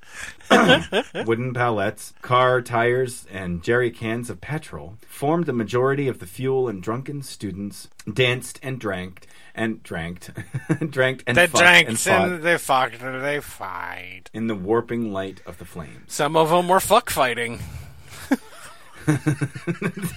Wooden 1.26 1.54
pallets, 1.54 2.14
car 2.22 2.62
tires, 2.62 3.26
and 3.32 3.64
jerry 3.64 3.90
cans 3.90 4.30
of 4.30 4.40
petrol 4.40 4.96
formed 5.08 5.46
the 5.46 5.52
majority 5.52 6.06
of 6.06 6.20
the 6.20 6.26
fuel, 6.26 6.67
and 6.68 6.82
drunken 6.82 7.22
students 7.22 7.88
danced 8.12 8.60
and 8.62 8.78
drank 8.78 9.26
and 9.54 9.82
drank, 9.82 10.26
drank 10.90 11.24
and 11.26 11.36
they 11.36 11.46
fucked 11.46 11.62
drank 11.62 11.88
and 11.88 11.98
fought 11.98 12.28
and 12.28 12.42
they 12.42 12.58
fucked 12.58 13.02
and 13.02 13.24
they 13.24 13.40
fight. 13.40 14.30
in 14.32 14.46
the 14.46 14.54
warping 14.54 15.12
light 15.12 15.40
of 15.46 15.58
the 15.58 15.64
flames. 15.64 16.04
Some 16.12 16.36
of 16.36 16.50
them 16.50 16.68
were 16.68 16.80
fuck 16.80 17.10
fighting. 17.10 17.60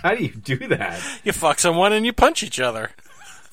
How 0.04 0.16
do 0.16 0.24
you 0.24 0.34
do 0.34 0.58
that? 0.68 1.02
You 1.24 1.32
fuck 1.32 1.60
someone 1.60 1.94
and 1.94 2.06
you 2.06 2.12
punch 2.12 2.44
each 2.44 2.60
other. 2.60 2.92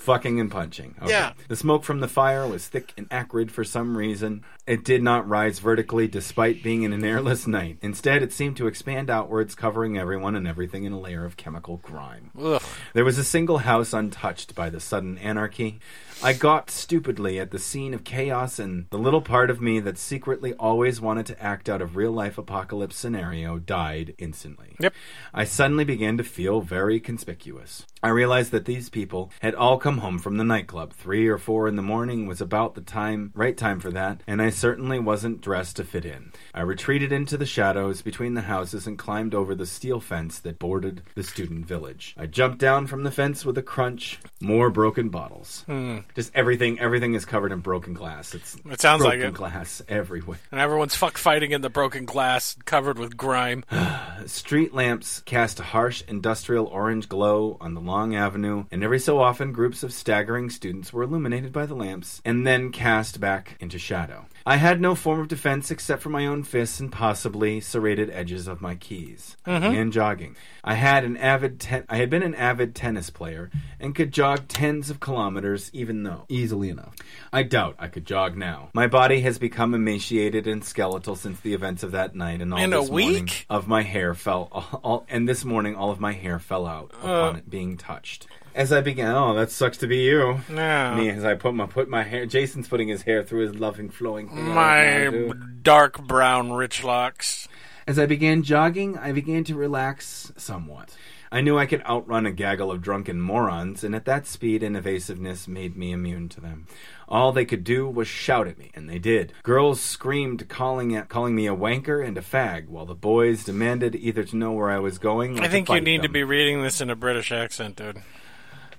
Fucking 0.09 0.41
and 0.41 0.51
punching. 0.51 0.95
Okay. 1.03 1.11
Yeah. 1.11 1.35
The 1.49 1.57
smoke 1.57 1.85
from 1.85 2.01
the 2.01 2.09
fire 2.09 2.47
was 2.47 2.67
thick 2.67 2.95
and 2.97 3.07
acrid 3.11 3.53
for 3.53 3.63
some 3.63 3.97
reason. 3.97 4.43
It 4.67 4.83
did 4.83 5.03
not 5.03 5.29
rise 5.29 5.59
vertically 5.59 6.09
despite 6.09 6.63
being 6.63 6.83
in 6.83 6.93
an 6.95 7.05
airless 7.05 7.47
night. 7.47 7.77
Instead, 7.83 8.23
it 8.23 8.33
seemed 8.33 8.57
to 8.57 8.67
expand 8.67 9.11
outwards, 9.11 9.55
covering 9.55 9.99
everyone 9.99 10.35
and 10.35 10.49
everything 10.49 10.85
in 10.85 10.93
a 10.93 10.99
layer 10.99 11.25
of 11.25 11.37
chemical 11.37 11.77
grime. 11.77 12.31
Ugh. 12.41 12.63
There 12.95 13.05
was 13.05 13.19
a 13.19 13.25
single 13.25 13.59
house 13.59 13.93
untouched 13.93 14.55
by 14.55 14.71
the 14.71 14.81
sudden 14.81 15.19
anarchy. 15.19 15.79
I 16.21 16.33
got 16.33 16.69
stupidly 16.69 17.39
at 17.39 17.53
the 17.53 17.61
scene 17.61 17.95
of 17.95 18.03
chaos, 18.03 18.59
and 18.59 18.87
the 18.91 18.99
little 18.99 19.23
part 19.23 19.51
of 19.51 19.61
me 19.61 19.79
that 19.79 19.97
secretly 19.97 20.53
always 20.55 21.01
wanted 21.01 21.27
to 21.27 21.41
act 21.41 21.69
out 21.69 21.81
of 21.81 21.95
real 21.95 22.11
life 22.11 22.37
apocalypse 22.37 22.97
scenario 22.97 23.59
died 23.59 24.15
instantly. 24.19 24.75
Yep. 24.81 24.95
I 25.33 25.45
suddenly 25.45 25.85
began 25.85 26.17
to 26.17 26.25
feel 26.25 26.61
very 26.61 26.99
conspicuous. 26.99 27.87
I 28.03 28.09
realized 28.09 28.51
that 28.51 28.65
these 28.65 28.89
people 28.89 29.31
had 29.41 29.55
all 29.55 29.79
come 29.79 29.99
home 29.99 30.19
from 30.19 30.39
the 30.39 30.45
nightclub. 30.45 30.93
Three 30.93 31.29
or 31.29 31.39
four 31.39 31.69
in 31.69 31.77
the 31.77 31.83
morning 31.83 32.27
was 32.27 32.41
about 32.41 32.75
the 32.75 32.81
time, 32.81 33.33
right 33.35 33.57
time 33.57 33.79
for 33.79 33.91
that, 33.93 34.21
and 34.27 34.43
I 34.43 34.51
certainly 34.51 34.99
wasn't 34.99 35.41
dressed 35.41 35.77
to 35.77 35.85
fit 35.85 36.05
in. 36.05 36.33
I 36.53 36.63
retreated 36.63 37.13
into 37.13 37.37
the 37.37 37.47
shadows 37.47 38.03
between 38.03 38.35
the 38.35 38.43
houses 38.43 38.89
and 38.89 38.99
climbed 38.99 39.35
over 39.35 39.55
the 39.55 39.67
steel 39.67 40.01
fence 40.01 40.41
that 40.41 40.59
bordered 40.59 41.03
the 41.15 41.23
student 41.23 41.67
village. 41.67 42.15
I 42.19 42.27
jumped 42.27 42.59
down 42.59 42.89
from 42.89 43.05
the 43.05 43.13
fence 43.13 43.45
with 43.45 43.57
a 43.57 43.63
crunch. 43.63 44.19
More 44.41 44.71
broken 44.71 45.11
bottles. 45.11 45.63
Hmm. 45.67 45.99
Just 46.15 46.33
everything. 46.35 46.79
Everything 46.81 47.15
is 47.15 47.25
covered 47.25 47.53
in 47.53 47.61
broken 47.61 47.95
glass. 47.95 48.35
It's 48.35 48.57
It 48.69 48.81
sounds 48.81 49.03
like 49.03 49.19
broken 49.21 49.35
it. 49.35 49.35
glass 49.35 49.83
everywhere. 49.89 50.39
And 50.51 50.61
everyone's 50.61 50.95
fuck 50.95 51.17
fighting 51.19 51.53
in 51.53 51.61
the 51.61 51.71
broken 51.71 52.05
glass 52.05 52.57
covered 52.65 52.99
with 52.99 53.17
grime. 53.17 53.65
Street 54.27 54.75
lamps 54.75 55.23
cast 55.27 55.61
a 55.61 55.63
harsh 55.63 56.03
industrial 56.09 56.67
orange 56.67 57.09
glow 57.09 57.57
on 57.61 57.75
the 57.75 57.81
long 57.81 58.15
avenue, 58.15 58.65
and 58.71 58.83
every 58.83 58.99
so 58.99 59.21
often 59.21 59.53
groups 59.53 59.83
of 59.83 59.93
staggering 59.93 60.51
students 60.51 60.93
were 60.93 61.03
illuminated 61.05 61.53
by 61.53 61.67
the 61.67 61.75
lamps 61.75 62.21
and 62.25 62.47
then 62.47 62.73
cast 62.73 63.21
back 63.21 63.57
into 63.61 63.79
shadow. 63.79 64.27
I 64.45 64.57
had 64.57 64.81
no 64.81 64.95
form 64.95 65.21
of 65.21 65.29
defense 65.29 65.71
except 65.71 66.03
for 66.03 66.09
my 66.09 66.27
own 66.27 66.43
fists 66.43 66.81
and 66.81 66.91
possibly 66.91 67.61
serrated 67.61 68.11
edges 68.11 68.49
of 68.49 68.61
my 68.61 68.75
keys. 68.75 69.37
Mm-hmm. 69.47 69.65
I 69.65 69.69
began 69.69 69.91
jogging. 69.93 70.37
I 70.65 70.75
had 70.75 71.05
an 71.05 71.17
avid 71.17 71.61
ten- 71.61 71.85
I 71.89 71.97
had 71.99 72.11
been 72.11 72.23
an 72.23 72.35
avid 72.35 72.75
tennis 72.75 73.11
player 73.11 73.51
and 73.79 73.95
could 73.95 74.13
jog 74.13 74.49
tens 74.49 74.91
of 74.91 75.01
kilometers 75.01 75.71
even 75.73 75.98
though 76.03 76.25
easily 76.29 76.69
enough. 76.69 76.95
I 77.33 77.43
doubt 77.43 77.77
I 77.79 77.89
could 77.89 78.05
jog 78.07 78.37
now. 78.37 78.71
My 78.75 78.87
body 78.87 79.21
has 79.23 79.39
become 79.39 79.75
emaciated 79.75 80.47
and 80.47 80.65
skeletal 80.65 81.17
since 81.17 81.41
the 81.41 81.55
events 81.55 81.83
of 81.83 81.93
that 81.93 82.15
night 82.15 82.41
and 82.41 82.53
all 82.53 82.59
In 82.61 82.73
a 82.73 82.81
this 82.81 82.91
morning 82.91 83.25
week? 83.25 83.47
of 83.51 83.69
my 83.69 83.83
hair 83.83 84.15
fell 84.15 84.49
all, 84.53 84.81
all- 84.85 85.07
and 85.09 85.29
this 85.29 85.45
morning 85.45 85.75
all 85.77 85.91
of 85.91 86.01
my 86.01 86.13
hair 86.13 86.39
fell 86.39 86.67
out 86.67 86.93
uh. 87.03 87.07
upon 87.09 87.37
it 87.37 87.49
being 87.51 87.77
touched. 87.77 88.27
As 88.55 88.73
I 88.73 88.81
began, 88.81 89.15
oh, 89.15 89.35
that 89.35 89.53
sucks 89.53 89.77
to 89.79 89.87
be 89.87 89.99
you. 89.99 90.41
No. 90.49 90.95
Me, 90.97 91.11
as 91.11 91.25
I 91.25 91.35
put 91.35 91.55
my 91.55 91.67
put 91.67 91.89
my 91.89 92.03
hair. 92.03 92.27
Jason's 92.27 92.67
putting 92.67 92.89
his 92.89 93.03
hair 93.03 93.23
through 93.23 93.47
his 93.47 93.55
loving 93.55 93.89
flowing. 93.89 94.29
hair 94.29 94.43
My 94.45 95.05
right 95.05 95.05
now, 95.05 95.11
too. 95.33 95.35
dark 95.63 96.03
brown 96.05 96.51
rich 96.53 96.83
locks. 96.83 97.47
As 97.87 97.99
I 98.01 98.07
began 98.07 98.43
jogging, 98.43 98.99
I 98.99 99.13
began 99.13 99.45
to 99.45 99.55
relax 99.55 100.33
somewhat. 100.37 100.97
I 101.31 101.41
knew 101.41 101.59
I 101.59 101.67
could 101.67 101.83
outrun 101.83 102.27
a 102.27 102.33
gaggle 102.33 102.71
of 102.71 102.81
drunken 102.81 103.21
morons, 103.21 103.85
and 103.85 103.95
at 103.95 104.05
that 104.07 104.27
speed 104.27 104.63
and 104.63 104.77
evasiveness 104.77 105.47
made 105.47 105.77
me 105.77 105.93
immune 105.93 106.29
to 106.31 106.41
them. 106.41 106.67
All 107.09 107.33
they 107.33 107.45
could 107.45 107.65
do 107.65 107.89
was 107.89 108.09
shout 108.09 108.49
at 108.49 108.59
me, 108.59 108.71
and 108.75 108.89
they 108.89 108.99
did. 108.99 109.33
Girls 109.43 109.81
screamed, 109.81 110.49
calling 110.49 110.95
at, 110.95 111.09
calling 111.09 111.35
me 111.35 111.47
a 111.47 111.55
wanker 111.55 112.07
and 112.07 112.17
a 112.17 112.23
fag, 112.23 112.69
while 112.69 112.87
the 112.87 112.95
boys 112.95 113.45
demanded 113.45 113.95
either 113.95 114.25
to 114.25 114.37
know 114.37 114.53
where 114.53 114.71
I 114.71 114.79
was 114.79 114.99
going. 114.99 115.39
Or 115.39 115.43
I 115.43 115.49
think 115.49 115.69
you 115.69 115.81
need 115.81 116.03
to 116.03 116.09
be 116.09 116.25
reading 116.25 116.63
this 116.63 116.81
in 116.81 116.91
a 116.91 116.97
British 116.97 117.33
accent, 117.33 117.77
dude. 117.77 118.03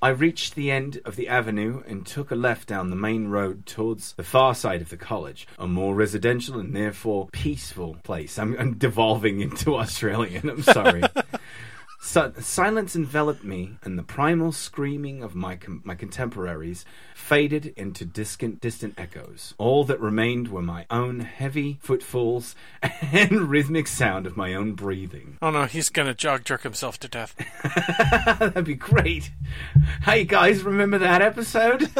I 0.01 0.09
reached 0.09 0.55
the 0.55 0.71
end 0.71 1.01
of 1.03 1.17
the 1.17 1.27
avenue 1.27 1.83
and 1.85 2.05
took 2.05 2.31
a 2.31 2.35
left 2.35 2.69
down 2.69 2.89
the 2.89 2.95
main 2.95 3.27
road 3.27 3.65
towards 3.65 4.13
the 4.13 4.23
far 4.23 4.55
side 4.55 4.81
of 4.81 4.89
the 4.89 4.97
college, 4.97 5.45
a 5.57 5.67
more 5.67 5.93
residential 5.93 6.57
and 6.57 6.73
therefore 6.73 7.27
peaceful 7.33 7.97
place. 8.03 8.39
I'm, 8.39 8.57
I'm 8.57 8.77
devolving 8.77 9.41
into 9.41 9.75
Australian. 9.77 10.49
I'm 10.49 10.63
sorry. 10.63 11.03
So, 12.01 12.31
silence 12.39 12.95
enveloped 12.95 13.43
me, 13.43 13.77
and 13.83 13.99
the 13.99 14.03
primal 14.03 14.53
screaming 14.53 15.21
of 15.21 15.35
my 15.35 15.57
com- 15.57 15.81
my 15.83 15.95
contemporaries 15.95 16.85
faded 17.13 17.73
into 17.75 18.05
distant 18.05 18.61
distant 18.61 18.93
echoes. 18.97 19.53
All 19.57 19.83
that 19.83 19.99
remained 19.99 20.47
were 20.47 20.61
my 20.61 20.85
own 20.89 21.19
heavy 21.19 21.77
footfalls 21.81 22.55
and 23.11 23.49
rhythmic 23.49 23.85
sound 23.87 24.25
of 24.25 24.37
my 24.37 24.53
own 24.53 24.75
breathing. 24.75 25.37
Oh 25.41 25.51
no, 25.51 25.65
he's 25.65 25.89
gonna 25.89 26.13
jog 26.13 26.45
jerk 26.45 26.63
himself 26.63 26.97
to 27.01 27.09
death. 27.09 27.35
That'd 28.39 28.63
be 28.63 28.75
great. 28.75 29.31
Hey 30.03 30.23
guys, 30.23 30.63
remember 30.63 30.99
that 30.99 31.21
episode? 31.21 31.81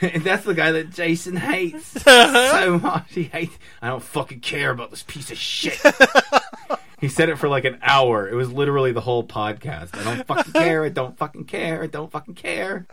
That's 0.00 0.44
the 0.44 0.54
guy 0.56 0.72
that 0.72 0.90
Jason 0.90 1.36
hates 1.36 2.02
so 2.02 2.78
much. 2.82 3.12
He 3.14 3.24
hates. 3.24 3.56
I 3.82 3.88
don't 3.88 4.02
fucking 4.02 4.40
care 4.40 4.70
about 4.70 4.90
this 4.90 5.02
piece 5.02 5.30
of 5.30 5.36
shit. 5.36 5.78
He 7.02 7.08
said 7.08 7.28
it 7.28 7.36
for 7.36 7.48
like 7.48 7.64
an 7.64 7.78
hour. 7.82 8.28
It 8.28 8.34
was 8.34 8.52
literally 8.52 8.92
the 8.92 9.00
whole 9.00 9.24
podcast. 9.24 9.98
I 9.98 10.04
don't 10.04 10.24
fucking 10.24 10.52
care. 10.54 10.84
I 10.84 10.88
don't 10.88 11.18
fucking 11.18 11.46
care. 11.46 11.82
I 11.82 11.88
don't 11.88 12.12
fucking 12.12 12.36
care. 12.36 12.86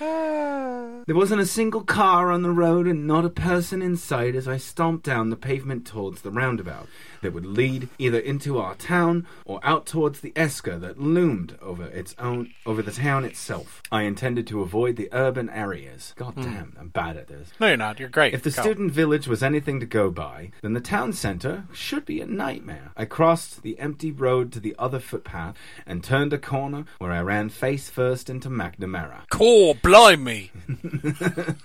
There 1.06 1.14
wasn't 1.14 1.42
a 1.42 1.46
single 1.46 1.82
car 1.82 2.32
on 2.32 2.42
the 2.42 2.50
road 2.50 2.86
and 2.86 3.06
not 3.06 3.26
a 3.26 3.30
person 3.30 3.82
in 3.82 3.98
sight 3.98 4.34
as 4.34 4.48
I 4.48 4.56
stomped 4.56 5.04
down 5.04 5.28
the 5.28 5.36
pavement 5.36 5.86
towards 5.86 6.22
the 6.22 6.30
roundabout 6.30 6.88
that 7.20 7.32
would 7.32 7.44
lead 7.44 7.88
either 7.98 8.18
into 8.18 8.58
our 8.58 8.74
town 8.74 9.26
or 9.44 9.60
out 9.62 9.84
towards 9.84 10.20
the 10.20 10.32
Esker 10.34 10.78
that 10.78 10.98
loomed 10.98 11.58
over 11.60 11.84
its 11.86 12.14
own 12.18 12.52
over 12.64 12.80
the 12.80 12.92
town 12.92 13.24
itself. 13.24 13.82
I 13.92 14.02
intended 14.02 14.46
to 14.46 14.62
avoid 14.62 14.96
the 14.96 15.10
urban 15.12 15.50
areas. 15.50 16.14
God 16.16 16.34
hmm. 16.34 16.42
damn, 16.42 16.76
I'm 16.78 16.88
bad 16.88 17.16
at 17.16 17.28
this. 17.28 17.50
No, 17.60 17.68
you're 17.68 17.76
not. 17.76 18.00
You're 18.00 18.08
great. 18.08 18.32
If 18.32 18.42
the 18.42 18.50
Go. 18.50 18.62
student 18.62 18.92
village 18.92 19.26
was 19.26 19.42
anything 19.42 19.80
to 19.80 19.86
go 19.86 20.10
by, 20.10 20.52
then 20.62 20.72
the 20.72 20.80
town 20.80 21.12
center 21.12 21.64
should 21.72 22.04
be 22.06 22.20
a 22.20 22.26
nightmare. 22.26 22.92
I 22.96 23.04
crossed 23.04 23.62
the 23.62 23.78
empty 23.78 24.10
road 24.10 24.52
to 24.52 24.60
the 24.60 24.74
other 24.78 25.00
footpath 25.00 25.56
and 25.86 26.02
turned 26.02 26.32
a 26.32 26.38
corner 26.38 26.84
where 26.98 27.12
I 27.12 27.20
ran 27.20 27.48
face 27.48 27.90
first 27.90 28.30
into 28.30 28.48
McNamara. 28.48 29.28
Core, 29.30 29.74
blimey. 29.84 30.50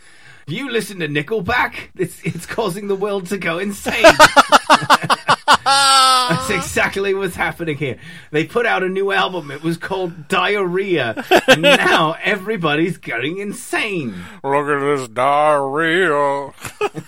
You 0.49 0.71
listen 0.71 0.97
to 0.99 1.08
Nickelback? 1.08 1.75
It's, 1.95 2.23
it's 2.23 2.47
causing 2.47 2.88
the 2.88 2.95
world 2.95 3.27
to 3.27 3.38
go 3.38 3.60
insane. 3.60 4.03
That's 5.65 6.49
exactly 6.49 7.13
what's 7.13 7.35
happening 7.35 7.77
here. 7.77 7.97
They 8.31 8.45
put 8.45 8.65
out 8.65 8.83
a 8.83 8.89
new 8.89 9.12
album. 9.12 9.49
It 9.51 9.63
was 9.63 9.77
called 9.77 10.27
Diarrhea. 10.27 11.23
And 11.47 11.62
now 11.63 12.15
everybody's 12.21 12.97
going 12.97 13.39
insane. 13.39 14.13
Look 14.43 14.67
at 14.67 14.79
this 14.79 15.07
diarrhea. 15.07 16.51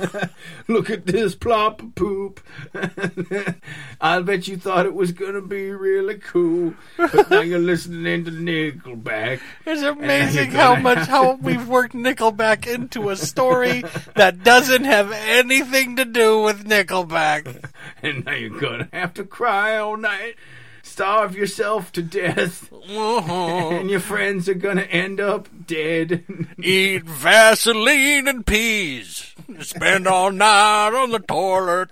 Look 0.68 0.90
at 0.90 1.06
this 1.06 1.36
plop 1.36 1.82
poop. 1.96 2.42
I 4.00 4.22
bet 4.22 4.48
you 4.48 4.58
thought 4.58 4.86
it 4.86 4.94
was 4.94 5.12
going 5.12 5.34
to 5.34 5.42
be 5.42 5.72
really 5.72 6.16
cool. 6.16 6.74
But 6.98 7.30
now 7.30 7.42
you're 7.42 7.60
listening 7.60 8.26
to 8.26 8.32
Nickelback. 8.32 9.40
It's 9.66 9.82
amazing 9.84 10.52
how 10.52 10.76
have 10.76 10.84
much 10.84 11.08
how 11.08 11.34
we've 11.34 11.68
worked 11.68 11.94
Nickelback 11.94 12.68
into 12.68 13.10
a 13.10 13.16
story 13.16 13.84
that 14.16 14.44
doesn't 14.44 14.86
have 14.86 15.12
anything 15.12 15.98
to 15.98 16.06
do 16.06 16.42
with 16.42 16.66
Nickelback. 16.66 17.64
And 18.02 18.28
now 18.32 18.38
you're 18.38 18.60
to 18.60 18.88
have 18.94 19.14
to 19.16 19.24
cry 19.24 19.78
all 19.78 19.98
night. 19.98 20.36
Starve 20.84 21.36
yourself 21.36 21.92
to 21.92 22.02
death. 22.02 22.72
Uh-huh. 22.72 23.70
And 23.70 23.90
your 23.90 24.00
friends 24.00 24.50
are 24.50 24.54
going 24.54 24.78
to 24.78 24.90
end 24.90 25.20
up 25.20 25.48
dead. 25.68 26.24
Eat 26.58 27.04
Vaseline 27.04 28.28
and 28.28 28.46
peas. 28.46 29.36
Spend 29.60 30.08
all 30.08 30.32
night 30.32 30.94
on 30.96 31.12
the 31.12 31.20
toilet 31.20 31.92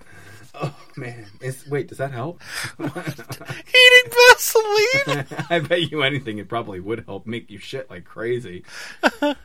Oh 0.62 0.76
man, 0.98 1.26
is, 1.42 1.66
wait, 1.68 1.88
does 1.88 2.00
that 2.00 2.12
help? 2.12 2.42
eating 2.80 4.12
Vaseline. 4.12 5.26
I 5.50 5.60
bet 5.60 5.92
you 5.92 6.04
anything 6.04 6.38
it 6.38 6.50
probably 6.50 6.80
would 6.80 7.06
help 7.06 7.26
make 7.26 7.50
you 7.50 7.58
shit 7.60 7.90
like 7.90 8.04
crazy. 8.04 8.64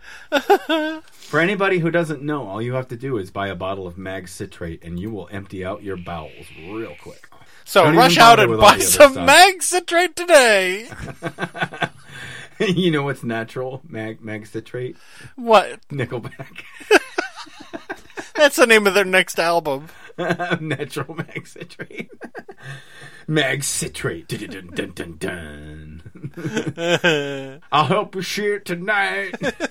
For 1.13 1.41
anybody 1.41 1.79
who 1.79 1.91
doesn't 1.91 2.23
know, 2.23 2.49
all 2.49 2.61
you 2.61 2.75
have 2.75 2.89
to 2.89 2.97
do 2.97 3.19
is 3.19 3.31
buy 3.31 3.49
a 3.49 3.55
bottle 3.55 3.87
of 3.87 3.97
mag 3.97 4.29
citrate 4.29 4.83
and 4.83 4.99
you 4.99 5.11
will 5.11 5.29
empty 5.31 5.65
out 5.65 5.83
your 5.85 5.97
bowels 5.97 6.47
real 6.69 6.97
quick. 7.01 7.29
So 7.65 7.85
Don't 7.85 7.97
rush 7.97 8.19
out 8.19 8.41
and 8.41 8.59
buy 8.59 8.79
some 8.79 9.15
mag 9.15 9.63
citrate 9.63 10.17
today. 10.17 10.89
you 12.59 12.91
know 12.91 13.05
what's 13.05 13.23
natural? 13.23 13.83
Mag 13.89 14.21
mag 14.21 14.47
citrate? 14.47 14.97
What? 15.37 15.81
Nickelback. 15.89 16.65
That's 18.35 18.57
the 18.57 18.67
name 18.67 18.87
of 18.87 18.95
their 18.95 19.05
next 19.05 19.39
album. 19.39 19.89
natural 20.61 21.15
mag 21.15 21.47
citrate. 21.47 22.11
mag 23.27 23.63
citrate. 23.65 24.29
Dun, 24.29 24.71
dun, 24.75 24.93
dun, 24.93 25.17
dun. 25.19 26.03
I'll 27.73 27.87
help 27.87 28.15
you 28.15 28.23
shit 28.23 28.65
tonight. 28.65 29.35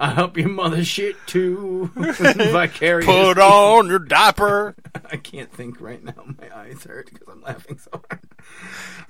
I'll 0.00 0.14
help 0.14 0.36
your 0.36 0.48
mother 0.48 0.84
shit 0.84 1.16
too. 1.26 1.90
Vicarious. 1.96 3.04
Put 3.06 3.36
on 3.38 3.88
your 3.88 3.98
diaper. 3.98 4.76
I 5.10 5.16
can't 5.16 5.52
think 5.52 5.80
right 5.80 6.02
now. 6.04 6.24
My 6.40 6.56
eyes 6.56 6.84
hurt 6.84 7.10
because 7.12 7.26
I'm 7.28 7.42
laughing 7.42 7.78
so 7.78 8.02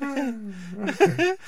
hard. 0.00 1.38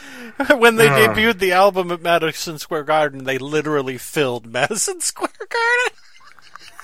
when 0.61 0.77
they 0.77 0.89
Ah. 0.89 0.99
debuted 0.99 1.39
the 1.39 1.53
album 1.53 1.91
at 1.91 2.03
Madison 2.03 2.59
Square 2.59 2.85
Garden, 2.85 3.25
they 3.25 3.39
literally 3.39 3.97
filled 3.97 4.45
Madison 4.47 5.01
Square 5.01 5.31
Garden. 5.39 5.99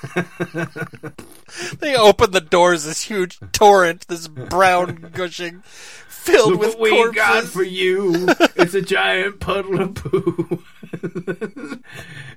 they 1.79 1.97
open 1.97 2.31
the 2.33 2.41
doors, 2.41 2.85
this 2.85 3.03
huge 3.03 3.39
torrent, 3.53 4.07
this 4.09 4.29
brown 4.29 5.11
gushing, 5.13 5.63
filled 6.09 6.53
Look 6.53 6.61
with 6.61 6.71
what 6.75 6.81
we 6.81 6.91
corpses. 6.91 7.15
got 7.17 7.45
for 7.45 7.63
you. 7.63 8.27
It's 8.57 8.75
a 8.75 8.83
giant 8.83 9.41
puddle 9.41 9.81
of 9.81 9.95
poo. 9.95 10.63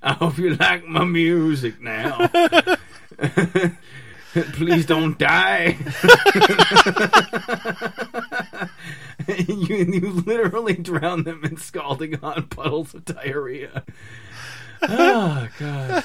I 0.03 0.13
hope 0.13 0.37
you 0.37 0.55
like 0.55 0.85
my 0.85 1.03
music 1.03 1.81
now. 1.81 2.27
Please 4.53 4.85
don't 4.85 5.17
die. 5.17 5.75
you, 9.37 9.75
you 9.75 10.11
literally 10.25 10.75
drown 10.75 11.23
them 11.23 11.43
in 11.43 11.57
scalding 11.57 12.13
hot 12.13 12.49
puddles 12.51 12.93
of 12.93 13.05
diarrhea. 13.05 13.83
Oh 14.83 15.47
god. 15.57 16.03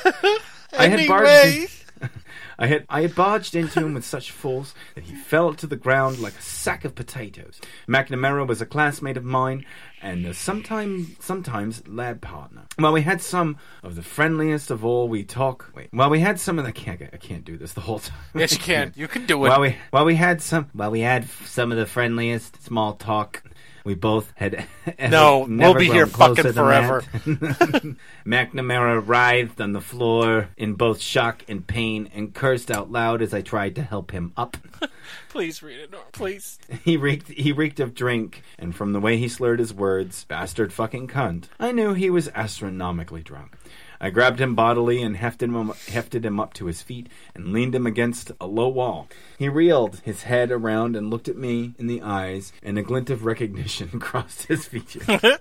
I 0.78 0.88
had 0.88 1.08
barged 1.08 1.28
anyway, 1.28 1.68
I 2.58 2.66
had 2.66 2.86
I 2.88 3.02
had 3.02 3.14
barged 3.14 3.54
into 3.54 3.80
him 3.80 3.94
with 3.94 4.04
such 4.04 4.30
force 4.30 4.74
that 4.94 5.04
he 5.04 5.14
fell 5.14 5.54
to 5.54 5.66
the 5.66 5.76
ground 5.76 6.18
like 6.18 6.34
a 6.38 6.42
sack 6.42 6.84
of 6.84 6.94
potatoes. 6.94 7.60
McNamara 7.88 8.46
was 8.46 8.60
a 8.60 8.66
classmate 8.66 9.16
of 9.16 9.24
mine 9.24 9.64
and 10.00 10.24
a 10.26 10.34
sometime 10.34 11.16
sometimes 11.18 11.86
lab 11.88 12.20
partner. 12.20 12.62
While 12.78 12.92
we 12.92 13.02
had 13.02 13.20
some 13.22 13.56
of 13.82 13.96
the 13.96 14.02
friendliest 14.02 14.70
of 14.70 14.84
all, 14.84 15.08
we 15.08 15.24
talk. 15.24 15.70
Wait, 15.74 15.88
while 15.92 16.10
we 16.10 16.20
had 16.20 16.38
some 16.38 16.58
of 16.58 16.64
the 16.64 16.68
I 16.68 16.72
can't, 16.72 17.02
I 17.12 17.16
can't 17.16 17.44
do 17.44 17.56
this 17.56 17.72
the 17.72 17.80
whole 17.80 18.00
time. 18.00 18.18
yes, 18.34 18.52
you 18.52 18.58
can. 18.58 18.92
You 18.96 19.08
can 19.08 19.26
do 19.26 19.44
it. 19.44 19.48
While 19.48 19.60
we 19.60 19.76
while 19.90 20.04
we 20.04 20.14
had 20.16 20.42
some 20.42 20.68
while 20.72 20.90
we 20.90 21.00
had 21.00 21.28
some 21.46 21.72
of 21.72 21.78
the 21.78 21.86
friendliest 21.86 22.62
small 22.62 22.94
talk, 22.94 23.42
we 23.84 23.94
both 23.94 24.32
had 24.36 24.66
No, 24.98 25.46
we'll 25.48 25.74
be 25.74 25.86
here 25.86 26.06
fucking 26.06 26.52
forever. 26.52 27.02
McNamara 28.26 29.06
writhed 29.06 29.60
on 29.60 29.72
the 29.72 29.80
floor 29.80 30.48
in 30.56 30.74
both 30.74 31.00
shock 31.00 31.44
and 31.48 31.66
pain 31.66 32.10
and 32.14 32.34
cursed 32.34 32.70
out 32.70 32.90
loud 32.90 33.20
as 33.22 33.34
I 33.34 33.42
tried 33.42 33.74
to 33.76 33.82
help 33.82 34.10
him 34.10 34.32
up. 34.36 34.56
Please 35.28 35.62
read 35.62 35.80
it, 35.80 35.90
Nora, 35.90 36.04
please. 36.12 36.58
He 36.84 36.96
reeked 36.96 37.28
he 37.28 37.50
reeked 37.50 37.80
of 37.80 37.92
drink, 37.92 38.42
and 38.56 38.74
from 38.74 38.92
the 38.92 39.00
way 39.00 39.16
he 39.16 39.28
slurred 39.28 39.58
his 39.58 39.74
words, 39.74 40.24
bastard 40.24 40.72
fucking 40.72 41.08
cunt, 41.08 41.46
I 41.58 41.72
knew 41.72 41.92
he 41.92 42.08
was 42.08 42.28
astronomically 42.28 43.22
drunk. 43.22 43.56
I 44.00 44.10
grabbed 44.10 44.40
him 44.40 44.54
bodily 44.54 45.02
and 45.02 45.16
hefted 45.16 45.50
him, 45.50 45.72
hefted 45.88 46.24
him 46.24 46.40
up 46.40 46.52
to 46.54 46.66
his 46.66 46.82
feet 46.82 47.08
and 47.34 47.52
leaned 47.52 47.74
him 47.74 47.86
against 47.86 48.32
a 48.40 48.46
low 48.46 48.68
wall. 48.68 49.08
He 49.38 49.48
reeled 49.48 50.00
his 50.04 50.24
head 50.24 50.50
around 50.50 50.96
and 50.96 51.10
looked 51.10 51.28
at 51.28 51.36
me 51.36 51.74
in 51.78 51.86
the 51.86 52.02
eyes, 52.02 52.52
and 52.62 52.78
a 52.78 52.82
glint 52.82 53.10
of 53.10 53.24
recognition 53.24 53.88
crossed 54.00 54.44
his 54.44 54.66
features. 54.66 55.06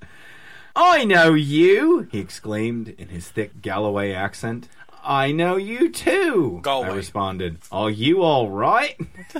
I 0.76 1.04
know 1.06 1.34
you! 1.34 2.08
he 2.12 2.20
exclaimed 2.20 2.90
in 2.90 3.10
his 3.10 3.30
thick 3.30 3.62
Galloway 3.62 4.12
accent. 4.12 4.68
I 5.04 5.34
know 5.34 5.58
you 5.58 5.90
too! 5.92 6.60
Galway. 6.64 6.90
I 6.90 6.96
responded. 6.96 7.58
Are 7.72 7.90
you 7.90 8.22
all 8.22 8.50
right? 8.50 8.96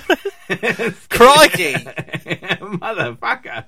Crikey! 1.10 1.74
Motherfucker. 2.60 3.64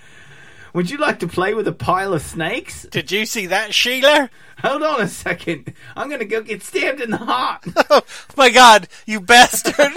Would 0.75 0.89
you 0.89 0.97
like 0.97 1.19
to 1.19 1.27
play 1.27 1.53
with 1.53 1.69
a 1.69 1.71
pile 1.71 2.13
of 2.13 2.21
snakes? 2.21 2.85
Did 2.91 3.09
you 3.09 3.25
see 3.25 3.45
that, 3.45 3.73
Sheila? 3.73 4.29
Hold 4.59 4.83
on 4.83 4.99
a 4.99 5.07
second. 5.07 5.73
I'm 5.95 6.09
gonna 6.09 6.25
go 6.25 6.41
get 6.41 6.63
stabbed 6.63 6.99
in 6.99 7.11
the 7.11 7.17
heart. 7.17 7.63
Oh 7.89 8.01
my 8.35 8.49
god, 8.49 8.89
you 9.05 9.21
bastard! 9.21 9.93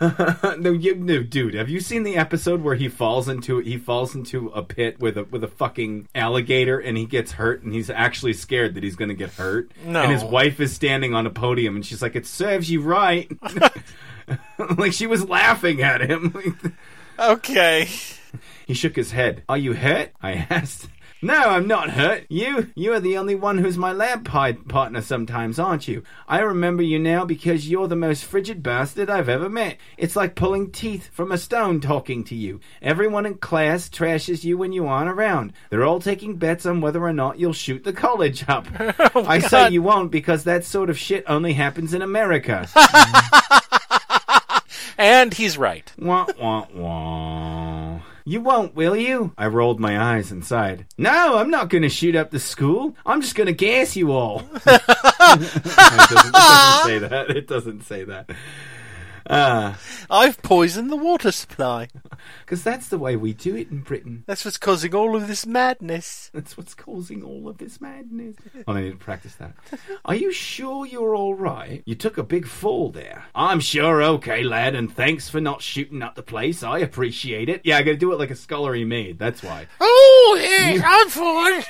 no, 0.60 0.70
you, 0.70 0.94
no, 0.94 1.24
dude. 1.24 1.54
Have 1.54 1.68
you 1.68 1.80
seen 1.80 2.04
the 2.04 2.16
episode 2.16 2.62
where 2.62 2.76
he 2.76 2.88
falls 2.88 3.28
into 3.28 3.58
he 3.58 3.76
falls 3.76 4.14
into 4.14 4.46
a 4.50 4.62
pit 4.62 5.00
with 5.00 5.18
a 5.18 5.24
with 5.24 5.42
a 5.42 5.48
fucking 5.48 6.06
alligator 6.14 6.78
and 6.78 6.96
he 6.96 7.06
gets 7.06 7.32
hurt 7.32 7.64
and 7.64 7.74
he's 7.74 7.90
actually 7.90 8.34
scared 8.34 8.74
that 8.74 8.84
he's 8.84 8.94
gonna 8.94 9.14
get 9.14 9.30
hurt. 9.30 9.72
No. 9.84 10.02
And 10.02 10.12
his 10.12 10.22
wife 10.22 10.60
is 10.60 10.72
standing 10.72 11.12
on 11.14 11.26
a 11.26 11.30
podium 11.30 11.74
and 11.74 11.84
she's 11.84 12.02
like, 12.02 12.14
"It 12.14 12.26
serves 12.26 12.70
you 12.70 12.82
right." 12.82 13.28
like 14.78 14.92
she 14.92 15.08
was 15.08 15.28
laughing 15.28 15.82
at 15.82 16.02
him. 16.02 16.76
Okay. 17.20 17.88
He 18.66 18.74
shook 18.74 18.96
his 18.96 19.12
head. 19.12 19.42
Are 19.48 19.58
you 19.58 19.74
hurt? 19.74 20.12
I 20.22 20.46
asked. 20.48 20.88
No, 21.22 21.34
I'm 21.34 21.66
not 21.66 21.90
hurt. 21.90 22.24
You, 22.30 22.70
you 22.74 22.94
are 22.94 23.00
the 23.00 23.18
only 23.18 23.34
one 23.34 23.58
who's 23.58 23.76
my 23.76 23.92
lab 23.92 24.24
partner 24.24 25.02
sometimes, 25.02 25.58
aren't 25.58 25.86
you? 25.86 26.02
I 26.26 26.38
remember 26.38 26.82
you 26.82 26.98
now 26.98 27.26
because 27.26 27.68
you're 27.68 27.88
the 27.88 27.96
most 27.96 28.24
frigid 28.24 28.62
bastard 28.62 29.10
I've 29.10 29.28
ever 29.28 29.50
met. 29.50 29.76
It's 29.98 30.16
like 30.16 30.34
pulling 30.34 30.70
teeth 30.70 31.10
from 31.12 31.30
a 31.30 31.36
stone 31.36 31.82
talking 31.82 32.24
to 32.24 32.34
you. 32.34 32.60
Everyone 32.80 33.26
in 33.26 33.34
class 33.34 33.90
trashes 33.90 34.44
you 34.44 34.56
when 34.56 34.72
you 34.72 34.86
aren't 34.86 35.10
around. 35.10 35.52
They're 35.68 35.84
all 35.84 36.00
taking 36.00 36.36
bets 36.36 36.64
on 36.64 36.80
whether 36.80 37.02
or 37.02 37.12
not 37.12 37.38
you'll 37.38 37.52
shoot 37.52 37.84
the 37.84 37.92
college 37.92 38.44
up. 38.48 38.66
Oh, 39.12 39.24
I 39.24 39.40
say 39.40 39.70
you 39.70 39.82
won't 39.82 40.10
because 40.12 40.44
that 40.44 40.64
sort 40.64 40.88
of 40.88 40.98
shit 40.98 41.24
only 41.26 41.54
happens 41.54 41.94
in 41.94 42.00
America. 42.00 42.68
And 45.00 45.32
he's 45.32 45.56
right. 45.56 45.90
wah, 45.98 46.26
wah, 46.38 46.66
wah. 46.74 48.00
You 48.26 48.42
won't, 48.42 48.74
will 48.74 48.94
you? 48.94 49.32
I 49.38 49.46
rolled 49.46 49.80
my 49.80 49.98
eyes 49.98 50.30
and 50.30 50.44
sighed. 50.44 50.84
No, 50.98 51.38
I'm 51.38 51.48
not 51.48 51.70
going 51.70 51.84
to 51.84 51.88
shoot 51.88 52.14
up 52.14 52.30
the 52.30 52.38
school. 52.38 52.94
I'm 53.06 53.22
just 53.22 53.34
going 53.34 53.46
to 53.46 53.54
gas 53.54 53.96
you 53.96 54.12
all. 54.12 54.40
it, 54.54 54.62
doesn't, 54.66 55.64
it 55.66 56.32
doesn't 56.32 56.84
say 56.84 56.98
that. 56.98 57.30
It 57.30 57.46
doesn't 57.46 57.84
say 57.84 58.04
that. 58.04 58.30
Uh, 59.30 59.74
I've 60.10 60.42
poisoned 60.42 60.90
the 60.90 60.96
water 60.96 61.30
supply. 61.32 61.88
Because 62.44 62.62
that's 62.64 62.88
the 62.88 62.98
way 62.98 63.14
we 63.16 63.32
do 63.32 63.54
it 63.56 63.70
in 63.70 63.80
Britain. 63.80 64.24
That's 64.26 64.44
what's 64.44 64.58
causing 64.58 64.92
all 64.94 65.14
of 65.16 65.28
this 65.28 65.46
madness. 65.46 66.30
That's 66.34 66.56
what's 66.56 66.74
causing 66.74 67.22
all 67.22 67.48
of 67.48 67.58
this 67.58 67.80
madness. 67.80 68.36
Oh, 68.66 68.72
I 68.74 68.82
need 68.82 68.90
to 68.90 68.96
practice 68.96 69.36
that. 69.36 69.54
Are 70.04 70.16
you 70.16 70.32
sure 70.32 70.84
you're 70.84 71.14
all 71.14 71.34
right? 71.34 71.82
You 71.86 71.94
took 71.94 72.18
a 72.18 72.22
big 72.24 72.46
fall 72.46 72.90
there. 72.90 73.24
I'm 73.34 73.60
sure 73.60 74.02
okay, 74.02 74.42
lad, 74.42 74.74
and 74.74 74.92
thanks 74.92 75.28
for 75.30 75.40
not 75.40 75.62
shooting 75.62 76.02
up 76.02 76.14
the 76.16 76.22
place. 76.24 76.62
I 76.64 76.80
appreciate 76.80 77.48
it. 77.48 77.60
Yeah, 77.64 77.78
I 77.78 77.82
gotta 77.82 77.96
do 77.96 78.12
it 78.12 78.18
like 78.18 78.30
a 78.30 78.36
scullery 78.36 78.84
maid, 78.84 79.18
that's 79.18 79.42
why. 79.42 79.66
Oh, 79.80 80.38
yes, 80.40 80.82
I'm 80.84 81.08
fine. 81.08 81.62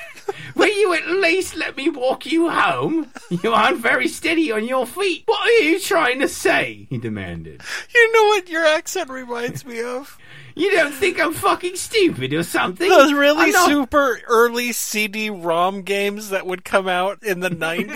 Will 0.55 0.75
you 0.79 0.95
at 0.95 1.07
least 1.09 1.57
let 1.57 1.77
me 1.77 1.91
walk 1.91 2.25
you 2.27 2.49
home? 2.49 3.13
You 3.31 3.53
aren't 3.53 3.79
very 3.79 4.09
steady 4.09 4.51
on 4.51 4.65
your 4.65 4.87
feet. 4.87 5.25
What 5.27 5.47
are 5.47 5.63
you 5.63 5.79
trying 5.79 6.21
to 6.21 6.29
say? 6.29 6.87
He 6.91 6.99
demanded. 6.99 7.50
You 7.95 8.13
know 8.13 8.25
what 8.29 8.49
your 8.49 8.65
accent 8.65 9.11
reminds 9.11 9.65
me 9.65 9.83
of? 9.83 10.17
You 10.57 10.73
don't 10.73 10.93
think 10.93 11.21
I'm 11.21 11.33
fucking 11.33 11.77
stupid 11.77 12.35
or 12.35 12.43
something? 12.43 12.87
Those 12.89 13.13
really 13.13 13.53
not- 13.53 13.69
super 13.71 14.21
early 14.27 14.73
CD-ROM 14.73 15.83
games 15.83 16.31
that 16.31 16.45
would 16.45 16.65
come 16.65 16.89
out 16.89 17.23
in 17.23 17.39
the 17.39 17.49
90s. 17.51 17.89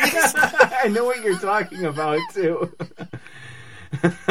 I 0.84 0.88
know 0.88 1.04
what 1.04 1.22
you're 1.24 1.38
talking 1.38 1.84
about 1.84 2.20
too. 2.32 2.72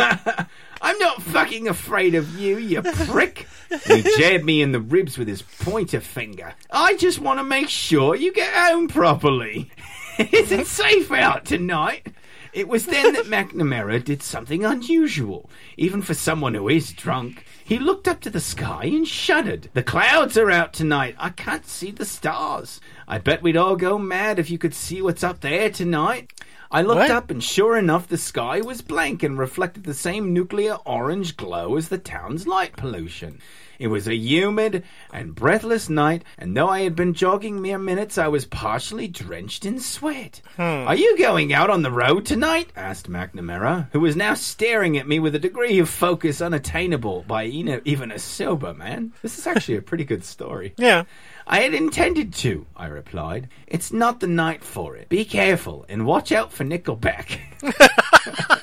I'm 0.81 0.97
not 0.99 1.21
fucking 1.21 1.67
afraid 1.67 2.15
of 2.15 2.39
you, 2.39 2.57
you 2.57 2.81
prick. 2.81 3.47
he 3.85 4.01
jabbed 4.17 4.45
me 4.45 4.61
in 4.61 4.71
the 4.71 4.79
ribs 4.81 5.17
with 5.17 5.27
his 5.27 5.41
pointer 5.41 5.99
finger. 5.99 6.53
I 6.71 6.95
just 6.95 7.19
want 7.19 7.39
to 7.39 7.43
make 7.43 7.69
sure 7.69 8.15
you 8.15 8.33
get 8.33 8.53
home 8.53 8.87
properly. 8.87 9.69
Is 10.17 10.51
it 10.51 10.67
safe 10.67 11.11
out 11.11 11.45
tonight? 11.45 12.07
It 12.53 12.67
was 12.67 12.85
then 12.85 13.13
that 13.13 13.25
McNamara 13.25 14.03
did 14.03 14.21
something 14.21 14.63
unusual, 14.63 15.49
even 15.75 16.03
for 16.03 16.13
someone 16.13 16.53
who 16.53 16.69
is 16.69 16.93
drunk. 16.93 17.45
He 17.63 17.79
looked 17.79 18.07
up 18.07 18.21
to 18.21 18.29
the 18.29 18.39
sky 18.39 18.85
and 18.85 19.07
shuddered. 19.07 19.69
The 19.73 19.81
clouds 19.81 20.37
are 20.37 20.51
out 20.51 20.71
tonight. 20.71 21.15
I 21.17 21.29
can't 21.29 21.65
see 21.65 21.89
the 21.89 22.05
stars. 22.05 22.79
I 23.07 23.17
bet 23.17 23.41
we'd 23.41 23.57
all 23.57 23.75
go 23.75 23.97
mad 23.97 24.37
if 24.37 24.51
you 24.51 24.59
could 24.59 24.75
see 24.75 25.01
what's 25.01 25.23
up 25.23 25.41
there 25.41 25.71
tonight. 25.71 26.31
I 26.69 26.81
looked 26.83 26.99
What? 26.99 27.11
up, 27.11 27.31
and 27.31 27.43
sure 27.43 27.75
enough, 27.75 28.07
the 28.07 28.17
sky 28.17 28.61
was 28.61 28.81
blank 28.83 29.23
and 29.23 29.37
reflected 29.37 29.83
the 29.83 29.93
same 29.95 30.31
nuclear 30.33 30.75
orange 30.85 31.35
glow 31.37 31.75
as 31.75 31.89
the 31.89 31.97
town's 31.97 32.45
light 32.47 32.75
pollution. 32.75 33.39
It 33.83 33.87
was 33.89 34.07
a 34.07 34.15
humid 34.15 34.85
and 35.11 35.35
breathless 35.35 35.89
night, 35.89 36.23
and 36.37 36.55
though 36.55 36.69
I 36.69 36.83
had 36.83 36.95
been 36.95 37.13
jogging 37.13 37.61
mere 37.61 37.77
minutes, 37.77 38.17
I 38.17 38.29
was 38.29 38.45
partially 38.45 39.09
drenched 39.09 39.65
in 39.65 39.77
sweat. 39.77 40.41
Hmm. 40.55 40.87
Are 40.87 40.95
you 40.95 41.17
going 41.17 41.51
out 41.51 41.69
on 41.69 41.81
the 41.81 41.91
road 41.91 42.25
tonight? 42.25 42.69
asked 42.77 43.11
McNamara, 43.11 43.89
who 43.91 43.99
was 43.99 44.15
now 44.15 44.35
staring 44.35 44.97
at 44.97 45.05
me 45.05 45.19
with 45.19 45.35
a 45.35 45.39
degree 45.39 45.79
of 45.79 45.89
focus 45.89 46.39
unattainable 46.39 47.25
by 47.27 47.43
even 47.43 47.81
even 47.83 48.09
a 48.09 48.19
sober 48.19 48.73
man. 48.73 49.11
This 49.21 49.37
is 49.37 49.45
actually 49.45 49.75
a 49.75 49.81
pretty 49.89 50.05
good 50.05 50.23
story. 50.23 50.73
yeah. 50.77 51.03
I 51.45 51.59
had 51.59 51.73
intended 51.73 52.33
to, 52.35 52.65
I 52.73 52.87
replied. 52.87 53.49
It's 53.67 53.91
not 53.91 54.21
the 54.21 54.27
night 54.27 54.63
for 54.63 54.95
it. 54.95 55.09
Be 55.09 55.25
careful 55.25 55.85
and 55.89 56.05
watch 56.05 56.31
out 56.31 56.53
for 56.53 56.63
Nickelback. 56.63 57.37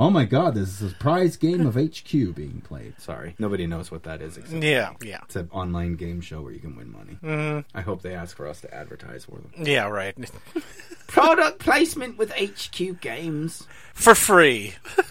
Oh 0.00 0.10
my 0.10 0.24
god, 0.24 0.54
there's 0.54 0.80
a 0.80 0.90
surprise 0.90 1.36
game 1.36 1.66
of 1.66 1.74
HQ 1.74 2.12
being 2.12 2.62
played. 2.64 3.00
Sorry, 3.00 3.34
nobody 3.38 3.66
knows 3.66 3.90
what 3.90 4.04
that 4.04 4.22
is. 4.22 4.36
Except 4.36 4.62
Yeah, 4.62 4.92
yeah. 5.02 5.20
It's 5.24 5.34
an 5.34 5.48
online 5.52 5.96
game 5.96 6.20
show 6.20 6.40
where 6.40 6.52
you 6.52 6.60
can 6.60 6.76
win 6.76 6.92
money. 6.92 7.18
Mm-hmm. 7.20 7.76
I 7.76 7.80
hope 7.80 8.02
they 8.02 8.14
ask 8.14 8.36
for 8.36 8.46
us 8.46 8.60
to 8.60 8.72
advertise 8.72 9.24
for 9.24 9.40
them. 9.40 9.50
Yeah, 9.56 9.88
right. 9.88 10.16
Product 11.08 11.58
placement 11.58 12.16
with 12.16 12.32
HQ 12.32 13.00
Games. 13.00 13.66
For 13.92 14.14
free. 14.14 14.74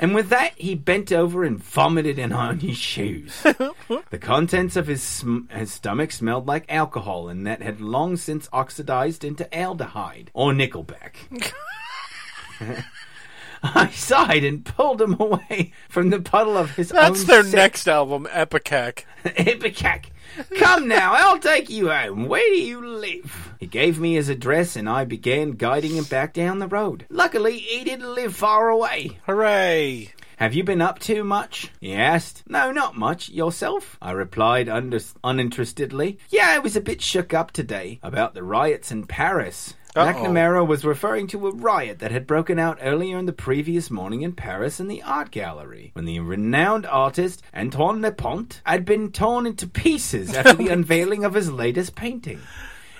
And 0.00 0.14
with 0.14 0.28
that, 0.28 0.52
he 0.56 0.76
bent 0.76 1.10
over 1.10 1.42
and 1.42 1.58
vomited 1.58 2.20
in 2.20 2.32
on 2.32 2.60
his 2.60 2.76
shoes. 2.76 3.42
the 3.42 4.18
contents 4.20 4.76
of 4.76 4.86
his, 4.86 5.02
sm- 5.02 5.46
his 5.50 5.72
stomach 5.72 6.12
smelled 6.12 6.46
like 6.46 6.64
alcohol, 6.68 7.28
and 7.28 7.44
that 7.48 7.62
had 7.62 7.80
long 7.80 8.16
since 8.16 8.48
oxidized 8.52 9.24
into 9.24 9.44
aldehyde 9.46 10.28
or 10.34 10.52
nickelback. 10.52 11.14
I 13.62 13.90
sighed 13.90 14.44
and 14.44 14.64
pulled 14.64 15.00
him 15.02 15.16
away 15.20 15.72
from 15.88 16.10
the 16.10 16.20
puddle 16.20 16.56
of 16.56 16.70
his 16.76 16.88
That's 16.90 17.24
their 17.24 17.42
sick- 17.42 17.54
next 17.54 17.88
album, 17.88 18.26
Epicac. 18.30 19.04
Ipecac. 19.24 20.06
Come 20.58 20.86
now, 20.88 21.14
I'll 21.14 21.38
take 21.38 21.68
you 21.70 21.88
home. 21.90 22.26
Where 22.26 22.48
do 22.48 22.56
you 22.60 22.86
live? 22.86 23.54
He 23.58 23.66
gave 23.66 23.98
me 23.98 24.14
his 24.14 24.28
address 24.28 24.76
and 24.76 24.88
I 24.88 25.04
began 25.04 25.52
guiding 25.52 25.96
him 25.96 26.04
back 26.04 26.32
down 26.34 26.58
the 26.60 26.68
road. 26.68 27.06
Luckily, 27.10 27.58
he 27.58 27.82
didn't 27.82 28.14
live 28.14 28.36
far 28.36 28.68
away. 28.68 29.18
Hooray. 29.26 30.12
Have 30.36 30.54
you 30.54 30.62
been 30.62 30.80
up 30.80 31.00
to 31.00 31.24
much? 31.24 31.72
He 31.80 31.92
asked. 31.92 32.44
No, 32.48 32.70
not 32.70 32.96
much. 32.96 33.28
Yourself? 33.30 33.96
I 34.00 34.12
replied 34.12 34.68
under- 34.68 35.00
uninterestedly. 35.24 36.18
Yeah, 36.28 36.46
I 36.50 36.58
was 36.58 36.76
a 36.76 36.80
bit 36.80 37.02
shook 37.02 37.34
up 37.34 37.50
today 37.50 37.98
about 38.04 38.34
the 38.34 38.44
riots 38.44 38.92
in 38.92 39.06
Paris. 39.06 39.74
Uh-oh. 39.96 40.12
McNamara 40.12 40.66
was 40.66 40.84
referring 40.84 41.26
to 41.28 41.46
a 41.46 41.54
riot 41.54 41.98
that 42.00 42.10
had 42.10 42.26
broken 42.26 42.58
out 42.58 42.78
earlier 42.80 43.18
in 43.18 43.26
the 43.26 43.32
previous 43.32 43.90
morning 43.90 44.22
in 44.22 44.32
Paris 44.32 44.80
in 44.80 44.88
the 44.88 45.02
art 45.02 45.30
gallery, 45.30 45.90
when 45.94 46.04
the 46.04 46.20
renowned 46.20 46.86
artist 46.86 47.42
Antoine 47.54 48.00
Lepont 48.00 48.60
had 48.64 48.84
been 48.84 49.10
torn 49.10 49.46
into 49.46 49.66
pieces 49.66 50.34
after 50.34 50.54
the 50.54 50.68
unveiling 50.72 51.24
of 51.24 51.34
his 51.34 51.50
latest 51.50 51.94
painting. 51.94 52.40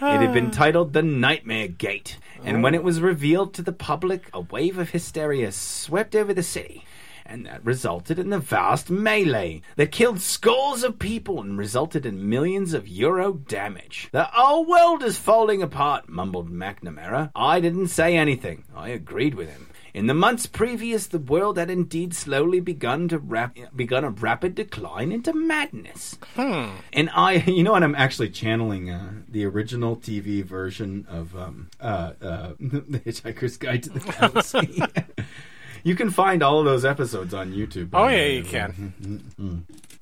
It 0.01 0.21
had 0.21 0.33
been 0.33 0.51
titled 0.53 0.93
The 0.93 1.03
Nightmare 1.03 1.69
Gate, 1.69 2.19
and 2.45 2.63
when 2.63 2.75
it 2.75 2.79
oh. 2.79 2.83
was 2.83 3.01
revealed 3.01 3.55
to 3.55 3.63
the 3.63 3.73
public, 3.73 4.31
a 4.33 4.41
wave 4.41 4.79
of 4.79 4.91
hysteria 4.91 5.53
swept 5.53 6.15
over 6.15 6.33
the 6.33 6.43
city. 6.43 6.85
And 7.31 7.45
that 7.45 7.65
resulted 7.65 8.19
in 8.19 8.31
the 8.31 8.39
vast 8.39 8.89
melee 8.89 9.61
that 9.77 9.93
killed 9.93 10.21
scores 10.21 10.83
of 10.83 10.99
people 10.99 11.41
and 11.43 11.59
resulted 11.59 12.07
in 12.07 12.29
millions 12.29 12.73
of 12.73 12.89
euro 12.89 13.35
damage. 13.35 14.09
The 14.13 14.25
whole 14.25 14.65
world 14.65 15.03
is 15.03 15.19
falling 15.19 15.63
apart, 15.63 16.09
mumbled 16.09 16.51
McNamara. 16.51 17.31
I 17.37 17.61
didn't 17.61 17.89
say 17.89 18.17
anything. 18.17 18.65
I 18.75 18.89
agreed 18.89 19.35
with 19.35 19.51
him. 19.51 19.69
In 19.95 20.07
the 20.07 20.15
months 20.15 20.47
previous, 20.47 21.07
the 21.07 21.19
world 21.19 21.59
had 21.59 21.71
indeed 21.71 22.15
slowly 22.15 22.61
begun 22.61 23.09
to 23.09 23.19
rap- 23.19 23.57
begun 23.75 24.05
a 24.05 24.11
rapid 24.11 24.55
decline 24.55 25.11
into 25.13 25.33
madness. 25.33 26.17
And 26.93 27.11
I, 27.15 27.33
you 27.47 27.63
know 27.63 27.73
what? 27.73 27.83
I'm 27.83 27.95
actually 27.95 28.31
channeling 28.31 28.91
uh, 28.91 29.13
the 29.29 29.45
original 29.45 29.97
TV 29.97 30.45
version 30.45 31.07
of 31.11 31.35
um, 31.37 31.69
uh, 31.81 32.13
uh, 32.23 32.53
The 32.61 33.01
Hitchhiker's 33.01 33.57
Guide 33.57 33.83
to 33.85 33.91
the 33.91 34.01
Galaxy. 34.01 34.83
you 35.85 35.95
can 35.95 36.11
find 36.11 36.43
all 36.43 36.59
of 36.61 36.65
those 36.65 36.85
episodes 36.85 37.33
on 37.35 37.53
YouTube. 37.53 37.91
Oh, 37.93 38.09
yeah, 38.09 38.27
you 38.27 38.43
can. 38.45 38.73
Mm-hmm. 38.73 39.15
Mm-hmm. 39.15 39.47
Mm-hmm. 39.47 39.59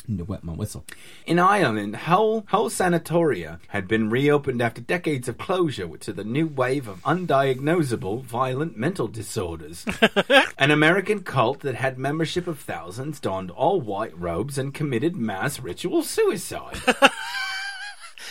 Need 0.09 0.19
to 0.19 0.25
wet 0.25 0.45
my 0.45 0.53
whistle. 0.53 0.85
In 1.27 1.41
Ireland, 1.41 1.97
whole, 1.97 2.45
whole 2.51 2.71
sanatoria 2.71 3.59
had 3.69 3.89
been 3.89 4.09
reopened 4.09 4.63
after 4.63 4.81
decades 4.81 5.27
of 5.29 5.37
closure 5.37 5.89
to 5.97 6.13
the 6.13 6.23
new 6.23 6.47
wave 6.47 6.87
of 6.87 7.03
undiagnosable 7.03 8.23
violent 8.23 8.77
mental 8.77 9.09
disorders. 9.09 9.85
An 10.59 10.71
American 10.71 11.25
cult 11.25 11.61
that 11.61 11.75
had 11.75 11.99
membership 11.99 12.47
of 12.47 12.61
thousands 12.61 13.19
donned 13.19 13.51
all 13.51 13.81
white 13.81 14.17
robes 14.17 14.59
and 14.59 14.73
committed 14.73 15.17
mass 15.17 15.59
ritual 15.59 16.03
suicide. 16.05 16.79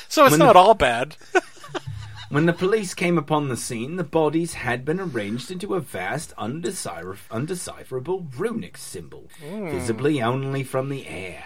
So 0.08 0.24
it's 0.24 0.32
When 0.32 0.40
not 0.40 0.54
the- 0.54 0.60
all 0.60 0.76
bad. 0.76 1.18
When 2.30 2.48
the 2.48 2.54
police 2.54 2.96
came 2.96 3.20
upon 3.20 3.50
the 3.50 3.58
scene, 3.58 3.98
the 3.98 4.04
bodies 4.04 4.56
had 4.56 4.84
been 4.84 5.00
arranged 5.00 5.52
into 5.52 5.76
a 5.76 5.80
vast, 5.80 6.34
undecipher- 6.38 7.18
undecipherable 7.30 8.28
runic 8.36 8.78
symbol, 8.78 9.30
hmm. 9.40 9.70
visibly 9.70 10.22
only 10.22 10.64
from 10.64 10.90
the 10.90 11.08
air. 11.08 11.44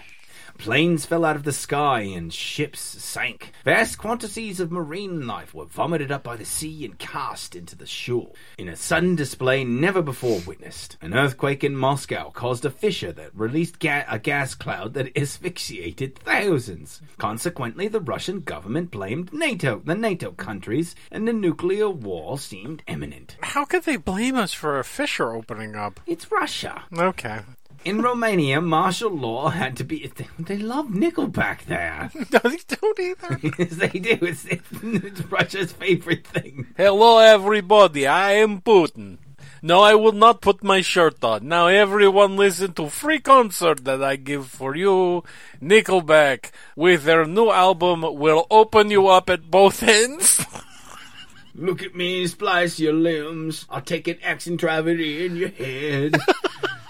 Planes 0.59 1.05
fell 1.05 1.23
out 1.23 1.37
of 1.37 1.43
the 1.43 1.53
sky 1.53 2.01
and 2.01 2.33
ships 2.33 2.81
sank. 2.81 3.53
Vast 3.63 3.97
quantities 3.97 4.59
of 4.59 4.73
marine 4.73 5.25
life 5.25 5.53
were 5.53 5.63
vomited 5.63 6.11
up 6.11 6.21
by 6.21 6.35
the 6.35 6.43
sea 6.43 6.83
and 6.83 6.99
cast 6.99 7.55
into 7.55 7.77
the 7.77 7.85
shore. 7.85 8.33
In 8.57 8.67
a 8.67 8.75
sudden 8.75 9.15
display 9.15 9.63
never 9.63 10.01
before 10.01 10.41
witnessed, 10.45 10.97
an 11.01 11.13
earthquake 11.13 11.63
in 11.63 11.77
Moscow 11.77 12.29
caused 12.31 12.65
a 12.65 12.69
fissure 12.69 13.13
that 13.13 13.33
released 13.33 13.79
ga- 13.79 14.03
a 14.09 14.19
gas 14.19 14.53
cloud 14.53 14.95
that 14.95 15.17
asphyxiated 15.17 16.19
thousands. 16.19 17.01
Consequently, 17.17 17.87
the 17.87 18.01
Russian 18.01 18.41
government 18.41 18.91
blamed 18.91 19.31
NATO, 19.31 19.81
the 19.85 19.95
NATO 19.95 20.31
countries, 20.31 20.93
and 21.09 21.25
the 21.25 21.33
nuclear 21.33 21.89
war 21.89 22.37
seemed 22.37 22.83
imminent. 22.85 23.37
How 23.39 23.63
could 23.63 23.83
they 23.83 23.95
blame 23.95 24.35
us 24.35 24.51
for 24.51 24.77
a 24.77 24.83
fissure 24.83 25.33
opening 25.33 25.77
up? 25.77 26.01
It's 26.05 26.29
Russia. 26.29 26.83
Okay. 26.93 27.39
In 27.85 28.01
Romania, 28.01 28.59
martial 28.59 29.11
law 29.11 29.49
had 29.49 29.77
to 29.77 29.83
be. 29.83 30.05
They, 30.13 30.27
they 30.37 30.57
love 30.57 30.87
Nickelback 30.87 31.65
there. 31.65 32.11
No, 32.31 32.39
they 32.43 32.59
don't 32.67 32.99
either. 32.99 33.39
yes, 33.57 33.75
they 33.75 33.87
do. 33.87 34.17
It's, 34.21 34.45
it's 34.45 35.21
Russia's 35.31 35.71
favorite 35.71 36.27
thing. 36.27 36.67
Hello, 36.77 37.19
everybody. 37.19 38.05
I 38.05 38.33
am 38.33 38.61
Putin. 38.61 39.17
No, 39.61 39.81
I 39.81 39.95
will 39.95 40.13
not 40.13 40.41
put 40.41 40.63
my 40.63 40.81
shirt 40.81 41.23
on. 41.23 41.47
Now 41.47 41.67
everyone 41.67 42.37
listen 42.37 42.73
to 42.73 42.89
free 42.89 43.19
concert 43.19 43.83
that 43.85 44.03
I 44.03 44.15
give 44.15 44.47
for 44.47 44.75
you. 44.75 45.23
Nickelback 45.61 46.51
with 46.75 47.03
their 47.03 47.25
new 47.25 47.49
album 47.49 48.01
will 48.01 48.45
open 48.49 48.89
you 48.89 49.07
up 49.07 49.29
at 49.29 49.51
both 49.51 49.83
ends. 49.83 50.45
Look 51.55 51.83
at 51.83 51.95
me, 51.95 52.25
splice 52.27 52.79
your 52.79 52.93
limbs. 52.93 53.65
I'll 53.69 53.81
take 53.81 54.07
an 54.07 54.17
axe 54.23 54.47
and 54.47 54.57
drive 54.57 54.87
it 54.87 55.01
in 55.01 55.35
your 55.35 55.49
head. 55.49 56.15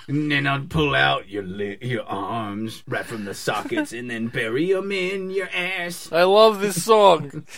And 0.10 0.30
then 0.30 0.46
I'd 0.48 0.70
pull 0.70 0.94
out 0.96 1.30
your 1.30 1.44
li- 1.44 1.78
your 1.82 2.04
arms 2.04 2.84
right 2.88 3.06
from 3.06 3.24
the 3.26 3.34
sockets 3.34 3.94
and 3.94 4.10
then 4.10 4.28
bury 4.28 4.74
them 4.74 4.92
in 4.92 5.30
your 5.30 5.48
ass. 5.56 6.12
I 6.12 6.24
love 6.24 6.60
this 6.60 6.84
song. 6.84 7.46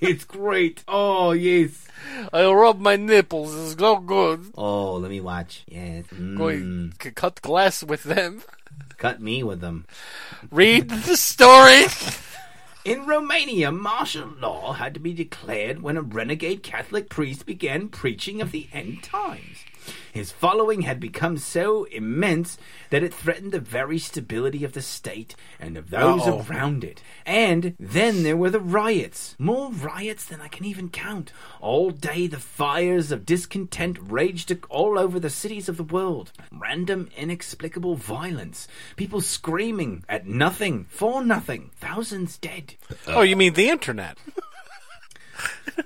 It's 0.00 0.24
great. 0.24 0.82
Oh, 0.88 1.32
yes. 1.32 1.86
I'll 2.32 2.54
rub 2.54 2.78
my 2.80 2.96
nipples. 2.96 3.54
It's 3.54 3.78
so 3.78 3.96
good. 3.98 4.50
Oh, 4.56 4.94
let 4.94 5.10
me 5.10 5.20
watch. 5.20 5.64
Yes. 5.68 6.04
Going 6.06 6.60
Mm. 6.92 6.98
to 6.98 7.10
cut 7.10 7.42
glass 7.42 7.82
with 7.82 8.04
them. 8.04 8.42
Cut 8.96 9.20
me 9.20 9.42
with 9.42 9.60
them. 9.60 9.84
Read 10.50 10.88
the 10.88 11.16
story. 11.16 11.84
In 12.84 13.04
Romania, 13.04 13.70
martial 13.72 14.28
law 14.40 14.72
had 14.72 14.94
to 14.94 15.00
be 15.00 15.12
declared 15.12 15.82
when 15.82 15.98
a 15.98 16.02
renegade 16.02 16.62
Catholic 16.62 17.10
priest 17.10 17.44
began 17.44 17.88
preaching 17.88 18.40
of 18.40 18.52
the 18.52 18.68
end 18.72 19.02
times. 19.02 19.58
His 20.12 20.32
following 20.32 20.82
had 20.82 21.00
become 21.00 21.38
so 21.38 21.84
immense 21.84 22.58
that 22.90 23.02
it 23.02 23.14
threatened 23.14 23.52
the 23.52 23.60
very 23.60 23.98
stability 23.98 24.64
of 24.64 24.72
the 24.72 24.82
state 24.82 25.34
and 25.58 25.76
of 25.76 25.90
those 25.90 26.22
Uh-oh. 26.22 26.44
around 26.48 26.84
it. 26.84 27.02
And 27.24 27.74
then 27.78 28.22
there 28.22 28.36
were 28.36 28.50
the 28.50 28.60
riots. 28.60 29.36
More 29.38 29.70
riots 29.70 30.24
than 30.24 30.40
I 30.40 30.48
can 30.48 30.64
even 30.64 30.88
count. 30.88 31.32
All 31.60 31.90
day 31.90 32.26
the 32.26 32.38
fires 32.38 33.10
of 33.12 33.26
discontent 33.26 33.98
raged 34.00 34.50
all 34.68 34.98
over 34.98 35.20
the 35.20 35.30
cities 35.30 35.68
of 35.68 35.76
the 35.76 35.84
world. 35.84 36.32
Random, 36.52 37.08
inexplicable 37.16 37.94
violence. 37.96 38.66
People 38.96 39.20
screaming 39.20 40.04
at 40.08 40.26
nothing, 40.26 40.86
for 40.88 41.22
nothing. 41.24 41.70
Thousands 41.76 42.38
dead. 42.38 42.74
Oh, 43.06 43.22
you 43.22 43.36
mean 43.36 43.54
the 43.54 43.68
internet? 43.68 44.18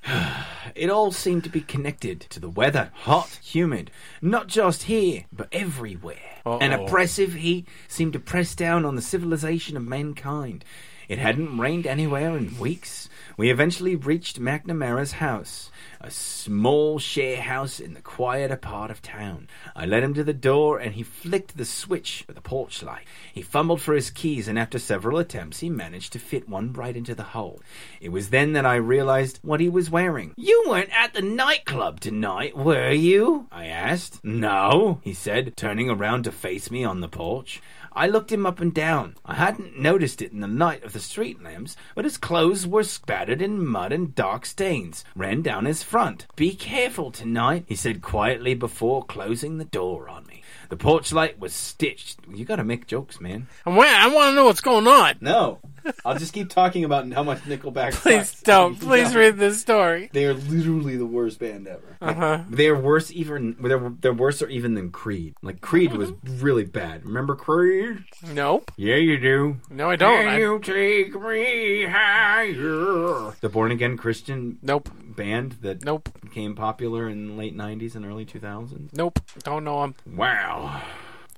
It 0.75 0.91
all 0.91 1.13
seemed 1.13 1.45
to 1.45 1.51
be 1.51 1.61
connected 1.61 2.21
to 2.31 2.41
the 2.41 2.49
weather. 2.49 2.91
Hot, 2.95 3.39
humid. 3.41 3.93
Not 4.21 4.49
just 4.49 4.85
here, 4.85 5.25
but 5.33 5.47
everywhere. 5.53 6.41
An 6.45 6.73
Uh-oh. 6.73 6.87
oppressive 6.87 7.35
heat 7.35 7.69
seemed 7.87 8.13
to 8.15 8.19
press 8.19 8.57
down 8.57 8.85
on 8.85 8.97
the 8.97 9.03
civilization 9.03 9.77
of 9.77 9.85
mankind. 9.87 10.65
It 11.09 11.19
hadn't 11.19 11.59
rained 11.59 11.87
anywhere 11.87 12.37
in 12.37 12.59
weeks. 12.59 13.09
We 13.37 13.51
eventually 13.51 13.97
reached 13.97 14.41
McNamara's 14.41 15.13
house, 15.13 15.71
a 16.01 16.11
small 16.11 16.99
share 16.99 17.41
house 17.41 17.81
in 17.81 17.95
the 17.95 18.01
quieter 18.01 18.57
part 18.57 18.91
of 18.91 19.03
town. 19.03 19.49
I 19.75 19.87
led 19.87 20.05
him 20.05 20.15
to 20.15 20.25
the 20.25 20.33
door 20.33 20.79
and 20.79 20.95
he 20.95 21.03
flicked 21.03 21.57
the 21.57 21.65
switch 21.65 22.25
of 22.29 22.37
the 22.37 22.41
porch 22.41 22.83
light. 22.83 23.07
He 23.33 23.43
fumbled 23.43 23.81
for 23.83 23.95
his 23.95 24.11
keys 24.11 24.47
and 24.47 24.59
after 24.59 24.79
several 24.79 25.19
attempts 25.19 25.61
he 25.61 25.69
managed 25.69 26.13
to 26.13 26.19
fit 26.21 26.49
one 26.49 26.73
right 26.73 26.97
into 26.97 27.15
the 27.15 27.23
hole. 27.23 27.61
It 28.01 28.11
was 28.11 28.31
then 28.31 28.53
that 28.53 28.67
I 28.67 28.77
realized 28.77 29.41
what 29.43 29.61
he 29.61 29.69
was 29.69 29.91
wearing. 29.91 30.35
You 30.37 30.65
weren't 30.69 30.97
at 30.97 31.13
the 31.13 31.23
nightclub 31.23 32.01
tonight, 32.01 32.57
were 32.57 32.93
you? 32.93 33.49
I 33.51 33.67
asked. 33.67 34.25
No, 34.25 35.01
he 35.03 35.13
said, 35.13 35.57
turning 35.57 35.91
around 35.91 36.25
to 36.25 36.33
face 36.33 36.71
me 36.71 36.85
on 36.85 37.01
the 37.01 37.09
porch. 37.09 37.61
I 37.97 38.09
looked 38.09 38.33
him 38.33 38.45
up 38.45 38.61
and 38.61 38.75
down. 38.75 39.15
I 39.25 39.35
hadn't 39.35 39.79
noticed 39.79 40.21
it 40.21 40.33
in 40.33 40.41
the 40.41 40.49
light 40.49 40.83
of 40.83 40.93
the 40.93 41.01
street 41.01 41.43
lamps, 41.43 41.77
but 41.95 42.05
his 42.05 42.17
clothes 42.17 42.67
were 42.67 42.83
spattered 42.83 43.41
in 43.41 43.65
mud 43.65 43.93
and 43.93 44.15
dark 44.15 44.47
stains 44.47 45.05
ran 45.15 45.43
down 45.43 45.65
his 45.65 45.83
front. 45.83 46.27
Be 46.35 46.55
careful 46.55 47.11
tonight, 47.11 47.65
he 47.69 47.77
said 47.77 48.03
quietly 48.03 48.55
before 48.55 49.05
closing 49.05 49.59
the 49.59 49.65
door 49.65 50.09
on 50.09 50.27
me. 50.27 50.43
The 50.71 50.77
porch 50.77 51.13
light 51.13 51.39
was 51.39 51.53
stitched. 51.53 52.19
You 52.29 52.45
gotta 52.45 52.65
make 52.65 52.87
jokes, 52.87 53.21
man. 53.21 53.47
I 53.65 53.71
want, 53.71 53.91
I 53.91 54.09
want 54.09 54.33
to 54.33 54.35
know 54.35 54.47
what's 54.47 54.61
going 54.61 54.89
on. 54.89 55.17
No. 55.21 55.61
I'll 56.05 56.19
just 56.19 56.33
keep 56.33 56.51
talking 56.51 56.85
about 56.85 57.11
how 57.13 57.23
much 57.23 57.41
Nickelback 57.43 57.93
Please 58.03 58.31
sucks. 58.31 58.43
don't. 58.43 58.75
Please 58.81 59.15
read 59.15 59.37
this 59.37 59.61
story. 59.61 60.11
They 60.13 60.25
are 60.27 60.35
literally 60.35 60.97
the 60.97 61.07
worst 61.07 61.39
band 61.39 61.67
ever. 61.69 61.97
Uh 62.01 62.15
huh. 62.15 62.43
They're 62.49 62.77
worse 62.79 63.11
even 63.13 63.57
they're, 63.61 63.93
they're 64.01 64.13
worse 64.13 64.41
or 64.43 64.49
even 64.49 64.75
than 64.75 64.91
Creed. 64.91 65.35
Like 65.43 65.61
Creed 65.61 65.93
was 65.95 66.13
really 66.27 66.65
bad. 66.65 67.05
Remember 67.05 67.35
Creed? 67.37 68.05
Nope. 68.33 68.71
Yeah, 68.77 68.97
you 68.97 69.19
do. 69.19 69.57
No, 69.71 69.91
I 69.91 69.97
don't. 69.97 70.17
Can 70.25 70.29
I- 70.29 70.39
you 70.39 70.59
take 70.59 71.15
me 71.21 71.85
higher? 71.85 73.33
The 73.41 73.49
born 73.51 73.71
again 73.73 73.97
Christian 73.97 74.59
Nope. 74.63 74.89
band 75.17 75.57
that 75.63 75.85
Nope. 75.85 76.09
became 76.23 76.55
popular 76.55 77.09
in 77.09 77.29
the 77.29 77.33
late 77.35 77.57
'90s 77.57 77.95
and 77.95 78.05
early 78.05 78.25
2000s. 78.25 78.93
Nope. 78.93 79.19
Don't 79.43 79.65
know 79.65 79.81
them. 79.83 79.95
Wow. 80.17 80.83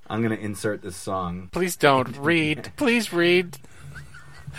I'm 0.09 0.21
gonna 0.21 0.35
insert 0.35 0.81
this 0.81 0.95
song. 0.95 1.49
Please 1.51 1.75
don't 1.75 2.15
read. 2.19 2.71
Please 2.77 3.11
read. 3.11 3.57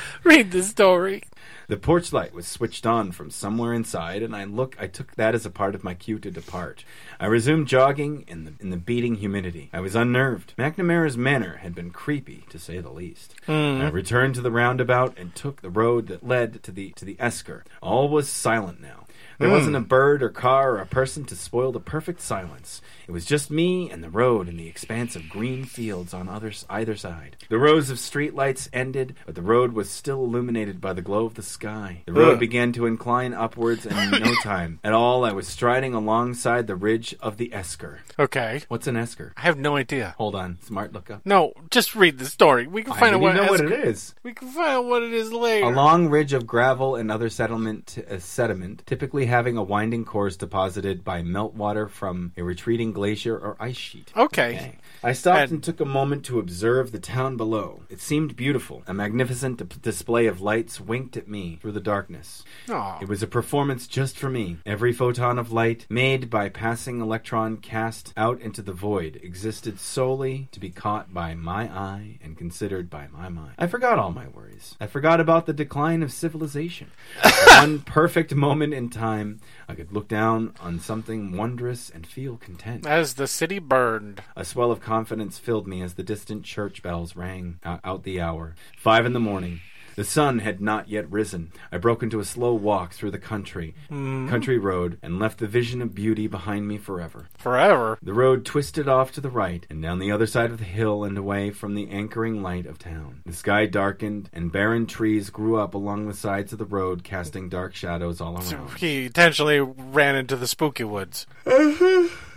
Read 0.25 0.51
the 0.51 0.63
story. 0.63 1.23
The 1.69 1.77
porch 1.77 2.15
light 2.15 2.33
was 2.33 2.47
switched 2.47 2.87
on 2.87 3.13
from 3.13 3.31
somewhere 3.31 3.75
inside, 3.75 4.23
and 4.23 4.35
I 4.35 4.45
look. 4.45 4.75
I 4.81 4.87
took 4.87 5.15
that 5.17 5.35
as 5.35 5.45
a 5.45 5.51
part 5.51 5.75
of 5.75 5.85
my 5.85 5.93
cue 5.93 6.19
to 6.19 6.31
depart. 6.31 6.83
I 7.21 7.27
resumed 7.27 7.69
jogging 7.69 8.25
in 8.27 8.45
the 8.45 8.55
in 8.59 8.71
the 8.71 8.79
beating 8.79 9.17
humidity. 9.17 9.69
I 9.71 9.81
was 9.81 9.95
unnerved. 9.95 10.55
McNamara's 10.57 11.19
manner 11.19 11.59
had 11.59 11.75
been 11.75 11.91
creepy, 11.91 12.47
to 12.49 12.59
say 12.59 12.79
the 12.81 12.89
least. 12.89 13.35
Hmm. 13.45 13.83
I 13.83 13.91
returned 13.91 14.35
to 14.37 14.41
the 14.41 14.51
roundabout 14.51 15.19
and 15.19 15.35
took 15.35 15.61
the 15.61 15.69
road 15.69 16.07
that 16.07 16.27
led 16.27 16.63
to 16.63 16.73
the 16.73 16.93
to 16.93 17.05
the 17.05 17.17
Esker. 17.19 17.65
All 17.83 18.09
was 18.09 18.31
silent 18.31 18.81
now. 18.81 19.05
There 19.39 19.51
wasn't 19.51 19.77
a 19.77 19.81
bird 19.81 20.23
or 20.23 20.31
car 20.31 20.73
or 20.73 20.79
a 20.79 20.87
person 20.87 21.25
to 21.27 21.37
spoil 21.37 21.71
the 21.71 21.79
perfect 21.79 22.21
silence. 22.21 22.83
It 23.07 23.13
was 23.13 23.25
just 23.25 23.51
me 23.51 23.89
and 23.89 24.03
the 24.03 24.11
road 24.11 24.49
and 24.49 24.59
the 24.59 24.67
expanse 24.67 25.15
of 25.15 25.29
green 25.29 25.65
fields 25.65 26.13
on 26.13 26.29
other, 26.29 26.53
either 26.69 26.97
side. 26.97 27.37
The 27.49 27.59
rows 27.59 27.89
of 27.89 28.01
street 28.01 28.35
lights 28.35 28.69
ended, 28.73 29.15
but 29.25 29.37
the 29.37 29.43
road 29.43 29.73
was 29.73 29.89
still 29.89 30.25
illuminated 30.25 30.81
by 30.81 30.93
the 30.93 31.03
glow 31.03 31.25
of 31.25 31.35
the 31.35 31.43
sky. 31.43 32.03
The 32.07 32.13
road 32.13 32.35
Ugh. 32.35 32.41
began 32.41 32.73
to 32.73 32.87
incline 32.87 33.33
upwards, 33.33 33.87
and 33.87 34.15
in 34.15 34.23
no 34.25 34.35
time 34.43 34.81
at 34.83 34.93
all, 34.93 35.25
I 35.25 35.33
was 35.33 35.47
striding 35.47 35.95
alongside 35.95 36.67
the 36.67 36.77
ridge 36.77 37.15
of 37.21 37.37
the 37.37 37.55
Esker. 37.55 38.01
Okay. 38.19 38.63
What's 38.69 38.89
an 38.89 38.97
Esker? 38.97 39.33
I 39.37 39.43
have 39.43 39.57
no 39.57 39.77
idea. 39.77 40.17
Hold 40.19 40.35
on, 40.35 40.59
smart 40.63 40.93
look 40.93 41.11
up. 41.11 41.23
No, 41.25 41.53
just 41.71 41.95
read 41.95 42.19
the 42.19 42.27
story. 42.27 42.67
We 42.67 42.83
can 42.83 42.93
I 42.95 43.01
find 43.01 43.15
out 43.15 43.21
what, 43.21 43.37
know 43.37 43.47
what 43.47 43.61
it 43.61 43.73
is. 43.73 44.15
We 44.25 44.35
can 44.35 44.49
find 44.49 44.69
out 44.69 44.85
what 44.85 45.03
it 45.05 45.13
is 45.13 45.33
later. 45.33 45.67
A 45.67 45.71
long 45.71 46.09
ridge 46.09 46.33
of 46.33 46.47
gravel 46.47 46.97
and 46.97 47.11
other 47.11 47.29
settlement 47.29 47.99
uh, 48.11 48.19
sediment, 48.19 48.83
typically 48.85 49.28
having 49.29 49.57
a 49.57 49.63
winding 49.63 50.05
course 50.05 50.37
deposited 50.37 51.05
by 51.05 51.23
meltwater 51.23 51.89
from 51.89 52.33
a 52.37 52.43
retreating 52.43 52.93
glacier 52.93 53.39
or 53.39 53.57
ice 53.61 53.77
sheet. 53.77 54.13
Okay. 54.17 54.77
I 55.03 55.13
stopped 55.13 55.41
And- 55.43 55.53
and, 55.53 55.63
took 55.63 55.81
a 55.81 55.85
moment 55.85 56.25
to 56.27 56.39
observe 56.39 56.91
the 56.93 56.99
town 56.99 57.37
below. 57.37 57.83
It 57.89 58.01
seemed 58.01 58.35
beautiful. 58.37 58.83
A 58.87 58.95
magnificent 58.95 59.59
d- 59.69 59.77
display 59.81 60.27
of 60.27 60.41
lights 60.41 60.81
winked 60.81 61.17
at 61.17 61.29
me 61.29 61.59
through 61.63 61.73
the 61.73 61.81
darkness. 61.81 62.45
Aw. 62.69 62.99
It 63.01 63.09
was 63.09 63.23
a 63.23 63.27
performance 63.27 63.87
just 63.87 64.19
for 64.19 64.29
me. 64.29 64.59
Every 64.67 64.93
photon 64.93 65.39
of 65.39 65.53
light 65.53 65.87
made 65.89 66.29
by 66.31 66.49
passing 66.49 67.01
electron 67.01 67.59
cast 67.59 68.13
out 68.17 68.41
into 68.41 68.63
the 68.63 68.73
void 68.73 69.21
existed 69.23 69.79
solely 69.79 70.49
to 70.53 70.61
be 70.61 70.71
caught 70.71 71.13
by 71.15 71.35
my 71.35 71.65
eye 71.65 72.19
and 72.23 72.37
considered 72.37 72.91
by 72.91 73.07
my 73.13 73.29
mind. 73.29 73.53
I 73.59 73.67
forgot 73.67 73.99
all 73.99 74.11
my 74.13 74.27
worries. 74.29 74.75
I 74.81 74.87
forgot 74.87 75.21
about 75.21 75.47
the 75.47 75.53
decline 75.53 76.03
of 76.03 76.13
civilization. 76.13 76.91
One 77.59 77.81
perfect 77.81 78.35
moment 78.35 78.75
in 78.75 78.91
time, 78.91 79.41
I 79.69 79.75
could 79.75 79.93
look 79.93 80.09
down 80.09 80.55
on 80.61 80.81
something 80.81 81.37
wondrous 81.37 81.91
and 81.91 82.07
feel 82.07 82.39
content. 82.39 82.87
As 82.87 83.15
the 83.15 83.27
city 83.27 83.59
burned. 83.59 84.23
A 84.35 84.45
swell 84.45 84.73
of 84.73 84.81
confidence 84.81 85.39
filled 85.39 85.69
me 85.69 85.83
as 85.83 85.95
the 85.95 86.03
distant 86.03 86.45
church 86.45 86.83
bells 86.83 87.15
rang 87.15 87.61
out, 87.63 87.81
out 87.85 88.03
the 88.03 88.21
hour. 88.21 88.55
Five 88.79 89.05
in 89.05 89.13
the 89.13 89.21
morning. 89.21 89.61
The 89.99 90.05
sun 90.05 90.39
had 90.39 90.61
not 90.61 90.89
yet 90.89 91.11
risen. 91.11 91.51
I 91.73 91.79
broke 91.79 92.05
into 92.05 92.21
a 92.21 92.25
slow 92.25 92.55
walk 92.55 92.93
through 92.93 93.11
the 93.11 93.19
country, 93.19 93.75
mm-hmm. 93.91 94.29
country 94.29 94.57
road, 94.57 94.97
and 95.03 95.19
left 95.19 95.41
the 95.41 95.49
vision 95.49 95.83
of 95.83 95.93
beauty 95.93 96.29
behind 96.29 96.69
me 96.69 96.79
forever. 96.79 97.27
Forever. 97.37 97.99
The 98.01 98.15
road 98.15 98.45
twisted 98.45 98.87
off 98.87 99.11
to 99.11 99.21
the 99.21 99.29
right 99.29 99.67
and 99.69 99.83
down 99.83 99.99
the 99.99 100.13
other 100.13 100.29
side 100.29 100.53
of 100.53 100.59
the 100.59 100.65
hill 100.65 101.03
and 101.03 101.19
away 101.19 101.51
from 101.51 101.75
the 101.75 101.91
anchoring 101.91 102.45
light 102.45 102.65
of 102.65 102.79
town. 102.79 103.23
The 103.27 103.33
sky 103.33 103.67
darkened, 103.67 104.31
and 104.33 104.53
barren 104.53 104.87
trees 104.87 105.31
grew 105.31 105.59
up 105.59 105.75
along 105.75 106.07
the 106.07 106.15
sides 106.15 106.53
of 106.53 106.61
the 106.61 106.65
road, 106.65 107.03
casting 107.03 107.49
dark 107.49 107.75
shadows 107.75 108.21
all 108.21 108.37
around. 108.37 108.79
He 108.79 109.07
intentionally 109.07 109.59
ran 109.59 110.15
into 110.15 110.37
the 110.37 110.47
spooky 110.47 110.85
woods. 110.85 111.27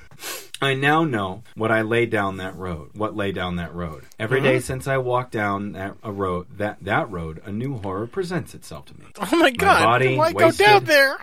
I 0.62 0.76
now 0.76 1.04
know 1.04 1.44
what 1.56 1.72
I 1.72 1.82
lay 1.82 2.06
down 2.06 2.38
that 2.38 2.56
road. 2.56 2.92
What 2.94 3.16
lay 3.16 3.32
down 3.32 3.56
that 3.56 3.74
road? 3.74 4.06
Every 4.20 4.42
day 4.42 4.58
mm-hmm. 4.58 4.64
since 4.66 4.88
I 4.88 4.98
walked 4.98 5.32
down 5.32 5.72
that 5.72 5.96
a 6.04 6.12
road, 6.12 6.48
that 6.58 6.78
that 6.82 7.10
road, 7.10 7.42
a 7.46 7.52
new 7.52 7.78
horror 7.78 8.06
presents 8.06 8.54
itself 8.54 8.86
to 8.86 9.00
me. 9.00 9.06
Oh 9.20 9.36
my 9.38 9.50
god. 9.50 9.84
body 9.84 10.16
Why 10.16 10.34
go 10.34 10.52
down 10.52 10.84
there? 10.86 11.18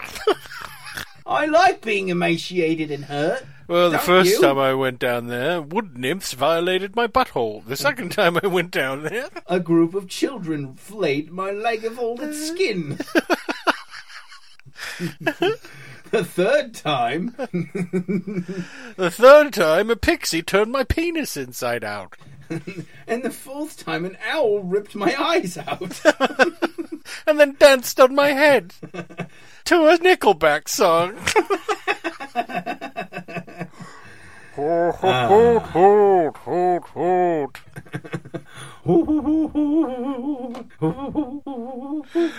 I 1.26 1.46
like 1.46 1.82
being 1.82 2.08
emaciated 2.08 2.90
and 2.90 3.04
hurt. 3.04 3.44
Well, 3.68 3.90
the 3.90 3.98
Don't 3.98 4.06
first 4.06 4.30
you? 4.30 4.40
time 4.40 4.58
I 4.58 4.72
went 4.72 4.98
down 4.98 5.26
there, 5.26 5.60
wood 5.60 5.98
nymphs 5.98 6.32
violated 6.32 6.96
my 6.96 7.06
butthole. 7.06 7.64
The 7.66 7.74
mm. 7.74 7.78
second 7.78 8.12
time 8.12 8.38
I 8.42 8.46
went 8.46 8.70
down 8.70 9.02
there, 9.02 9.28
A 9.46 9.60
group 9.60 9.94
of 9.94 10.08
children 10.08 10.74
flayed 10.74 11.30
my 11.30 11.50
leg 11.50 11.84
of 11.84 11.98
all 12.00 12.18
its 12.20 12.48
skin. 12.48 12.98
The 16.10 16.24
third 16.24 16.74
time, 16.74 17.34
The 18.96 19.10
third 19.10 19.52
time, 19.52 19.90
a 19.90 19.96
pixie 19.96 20.42
turned 20.42 20.72
my 20.72 20.84
penis 20.84 21.36
inside 21.36 21.84
out. 21.84 22.16
and 23.06 23.22
the 23.22 23.30
fourth 23.30 23.84
time, 23.84 24.04
an 24.04 24.16
owl 24.30 24.60
ripped 24.60 24.94
my 24.94 25.14
eyes 25.20 25.58
out. 25.58 26.00
And 27.26 27.40
then 27.40 27.56
danced 27.58 27.98
on 28.00 28.14
my 28.14 28.28
head. 28.32 28.74
to 29.64 29.86
a 29.86 29.98
Nickelback 29.98 30.68
song. 30.68 31.14
Hoot, 34.54 34.94
hoot, 34.96 35.62
hoot, 35.62 36.36
hoot, 36.36 36.84
hoot. 36.88 37.58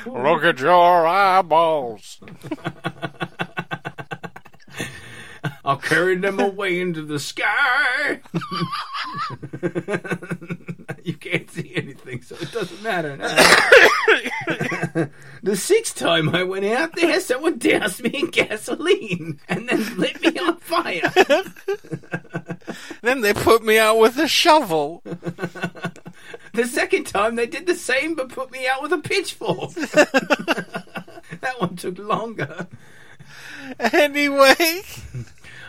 Look 0.05 0.43
at 0.43 0.59
your 0.59 1.07
eyeballs. 1.07 2.19
I'll 5.69 5.77
carry 5.77 6.15
them 6.15 6.39
away 6.49 6.79
into 6.79 7.03
the 7.03 7.19
sky. 7.19 8.21
you 11.03 11.13
can't 11.13 11.47
see 11.51 11.73
anything, 11.75 12.23
so 12.23 12.35
it 12.41 12.51
doesn't 12.51 12.81
matter 12.81 13.15
the 15.43 15.55
sixth 15.55 15.95
time 15.95 16.33
I 16.33 16.41
went 16.41 16.65
out 16.65 16.95
there, 16.95 17.19
someone 17.19 17.59
doused 17.59 18.01
me 18.01 18.09
in 18.09 18.31
gasoline 18.31 19.39
and 19.47 19.69
then 19.69 19.97
lit 19.97 20.19
me 20.23 20.39
on 20.39 20.57
fire. 20.57 21.13
Then 23.01 23.21
they 23.21 23.33
put 23.33 23.63
me 23.63 23.79
out 23.79 23.97
with 23.97 24.17
a 24.17 24.27
shovel. 24.27 25.01
The 26.53 26.65
second 26.65 27.05
time 27.05 27.35
they 27.35 27.47
did 27.47 27.65
the 27.65 27.75
same 27.75 28.15
but 28.15 28.29
put 28.29 28.51
me 28.51 28.67
out 28.67 28.83
with 28.83 28.93
a 28.93 28.97
pitchfork. 28.97 29.73
that 29.73 31.55
one 31.57 31.77
took 31.77 31.97
longer. 31.97 32.67
Anyway. 33.79 34.83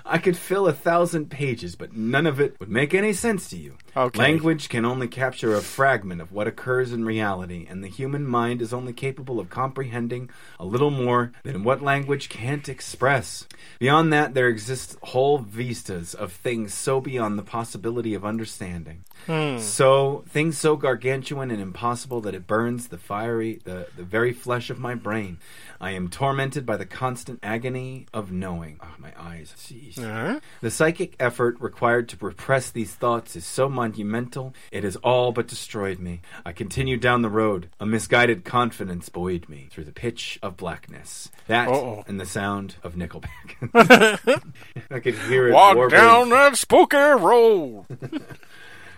I 0.05 0.19
could 0.19 0.37
fill 0.37 0.67
a 0.67 0.73
thousand 0.73 1.31
pages, 1.31 1.77
but 1.77 1.95
none 1.95 2.27
of 2.27 2.41
it 2.41 2.59
would 2.61 2.69
make 2.69 2.95
any 2.95 3.13
sense 3.13 3.49
to 3.51 3.57
you. 3.57 3.77
Okay. 3.97 4.19
Language 4.19 4.69
can 4.69 4.85
only 4.85 5.09
capture 5.09 5.55
a 5.55 5.61
fragment 5.61 6.21
of 6.21 6.33
what 6.33 6.47
occurs 6.47 6.93
in 6.93 7.05
reality, 7.05 7.67
and 7.69 7.83
the 7.83 7.89
human 7.89 8.27
mind 8.27 8.63
is 8.63 8.73
only 8.73 8.93
capable 8.93 9.41
of 9.41 9.51
comprehending 9.51 10.31
a 10.59 10.65
little 10.65 10.91
more 10.91 11.33
than 11.43 11.65
what 11.65 11.83
language 11.83 12.29
can't 12.29 12.69
express. 12.69 13.47
Beyond 13.79 14.13
that, 14.13 14.35
there 14.35 14.49
exist 14.49 14.97
whole 15.03 15.39
vistas 15.39 16.15
of 16.15 16.33
things 16.33 16.75
so 16.75 17.01
beyond 17.01 17.39
the 17.39 17.43
possibility 17.43 18.15
of 18.15 18.25
understanding. 18.25 19.05
Hmm. 19.27 19.59
So 19.59 20.25
things 20.29 20.59
so 20.59 20.77
gargantuan 20.77 21.51
and 21.51 21.61
impossible 21.61 22.21
that 22.23 22.35
it 22.35 22.47
burns 22.47 22.89
the 22.89 22.99
fiery, 22.99 23.61
the, 23.65 23.89
the 23.97 24.03
very 24.03 24.33
flesh 24.33 24.71
of 24.71 24.79
my 24.79 24.95
brain. 24.95 25.39
I 25.81 25.93
am 25.93 26.09
tormented 26.09 26.67
by 26.67 26.77
the 26.77 26.85
constant 26.85 27.41
agony 27.43 28.07
of 28.13 28.31
knowing. 28.31 28.79
Oh, 28.83 28.95
my 28.99 29.13
eyes. 29.19 29.55
Jeez. 29.59 29.99
Huh? 29.99 30.41
The 30.61 30.71
psychic 30.71 31.17
effort 31.19 31.57
required 31.59 32.09
to 32.11 32.17
repress 32.21 32.71
these 32.71 32.95
thoughts 32.95 33.35
is 33.35 33.47
so 33.47 33.69
monumental, 33.69 34.55
it 34.71 34.85
has 34.85 34.97
all 34.97 35.33
but 35.33 35.49
destroyed 35.49 35.99
me. 35.99 36.21
I 36.45 36.53
continued 36.53 37.01
down 37.01 37.23
the 37.23 37.31
road. 37.31 37.69
A 37.81 37.87
misguided 37.87 38.45
confidence 38.45 39.09
buoyed 39.09 39.49
me 39.49 39.69
through 39.71 39.85
the 39.85 39.93
pitch 39.93 40.39
of 40.43 40.59
blackness. 40.59 41.31
That 41.47 41.69
Uh-oh. 41.69 42.05
and 42.07 42.21
the 42.21 42.27
sound 42.27 42.77
of 42.83 42.95
Nickelback. 42.95 43.50
I 43.75 45.01
could 45.01 45.15
hear 45.15 45.49
it. 45.49 45.53
Walk 45.53 45.77
warbling. 45.77 46.01
down 46.01 46.31
that 46.31 46.57
spooky 46.57 46.97
road. 46.97 47.87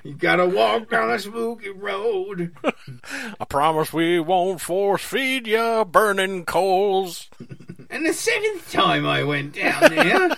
You 0.04 0.14
gotta 0.14 0.46
walk 0.46 0.90
down 0.90 1.10
that 1.10 1.20
spooky 1.20 1.68
road. 1.70 2.52
I 2.64 3.44
promise 3.48 3.92
we 3.92 4.18
won't 4.18 4.60
force 4.60 5.04
feed 5.04 5.46
ya 5.46 5.84
burning 5.84 6.44
coals. 6.44 7.30
And 7.88 8.04
the 8.04 8.12
seventh 8.12 8.72
time 8.72 9.06
I 9.06 9.22
went 9.22 9.54
down 9.54 9.94
there. 9.94 10.36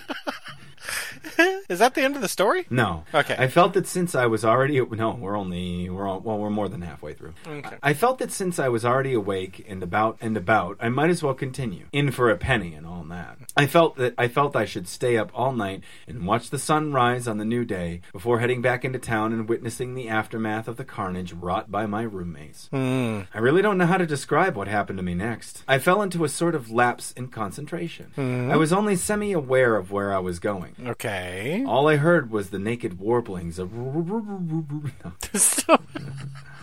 Is 1.69 1.79
that 1.79 1.95
the 1.95 2.01
end 2.01 2.15
of 2.15 2.21
the 2.21 2.27
story? 2.27 2.65
No. 2.69 3.03
Okay. 3.13 3.35
I 3.37 3.47
felt 3.47 3.73
that 3.73 3.87
since 3.87 4.15
I 4.15 4.25
was 4.25 4.45
already 4.45 4.79
no, 4.79 5.11
we're 5.15 5.37
only 5.37 5.89
we're 5.89 6.07
all, 6.07 6.19
well, 6.19 6.37
we're 6.37 6.49
more 6.49 6.69
than 6.69 6.81
halfway 6.81 7.13
through. 7.13 7.33
Okay. 7.47 7.77
I 7.81 7.93
felt 7.93 8.19
that 8.19 8.31
since 8.31 8.59
I 8.59 8.67
was 8.67 8.85
already 8.85 9.13
awake 9.13 9.65
and 9.67 9.83
about 9.83 10.17
and 10.21 10.37
about, 10.37 10.77
I 10.79 10.89
might 10.89 11.09
as 11.09 11.23
well 11.23 11.33
continue. 11.33 11.85
In 11.91 12.11
for 12.11 12.29
a 12.29 12.37
penny 12.37 12.73
and 12.73 12.85
all 12.85 13.03
that. 13.09 13.37
I 13.55 13.67
felt 13.67 13.95
that 13.97 14.13
I 14.17 14.27
felt 14.27 14.55
I 14.55 14.65
should 14.65 14.87
stay 14.87 15.17
up 15.17 15.31
all 15.33 15.51
night 15.51 15.83
and 16.07 16.25
watch 16.25 16.49
the 16.49 16.59
sun 16.59 16.93
rise 16.93 17.27
on 17.27 17.37
the 17.37 17.45
new 17.45 17.65
day 17.65 18.01
before 18.11 18.39
heading 18.39 18.61
back 18.61 18.83
into 18.83 18.99
town 18.99 19.33
and 19.33 19.47
witnessing 19.47 19.93
the 19.95 20.09
aftermath 20.09 20.67
of 20.67 20.77
the 20.77 20.83
carnage 20.85 21.33
wrought 21.33 21.71
by 21.71 21.85
my 21.85 22.03
roommates. 22.03 22.67
Hmm. 22.71 23.21
I 23.33 23.39
really 23.39 23.61
don't 23.61 23.77
know 23.77 23.85
how 23.85 23.97
to 23.97 24.05
describe 24.05 24.55
what 24.55 24.67
happened 24.67 24.97
to 24.97 25.03
me 25.03 25.13
next. 25.13 25.63
I 25.67 25.79
fell 25.79 26.01
into 26.01 26.23
a 26.23 26.29
sort 26.29 26.55
of 26.55 26.71
lapse 26.71 27.11
in 27.11 27.27
concentration. 27.27 28.11
I 28.51 28.55
was 28.55 28.73
only 28.73 28.95
semi 28.95 29.33
aware 29.33 29.75
of 29.75 29.91
where 29.91 30.13
I 30.13 30.19
was 30.19 30.39
going. 30.39 30.74
Okay. 30.83 31.63
All 31.65 31.87
I 31.87 31.95
heard 31.97 32.31
was 32.31 32.49
the 32.49 32.59
naked 32.59 32.99
warblings 32.99 33.59
of. 33.59 33.73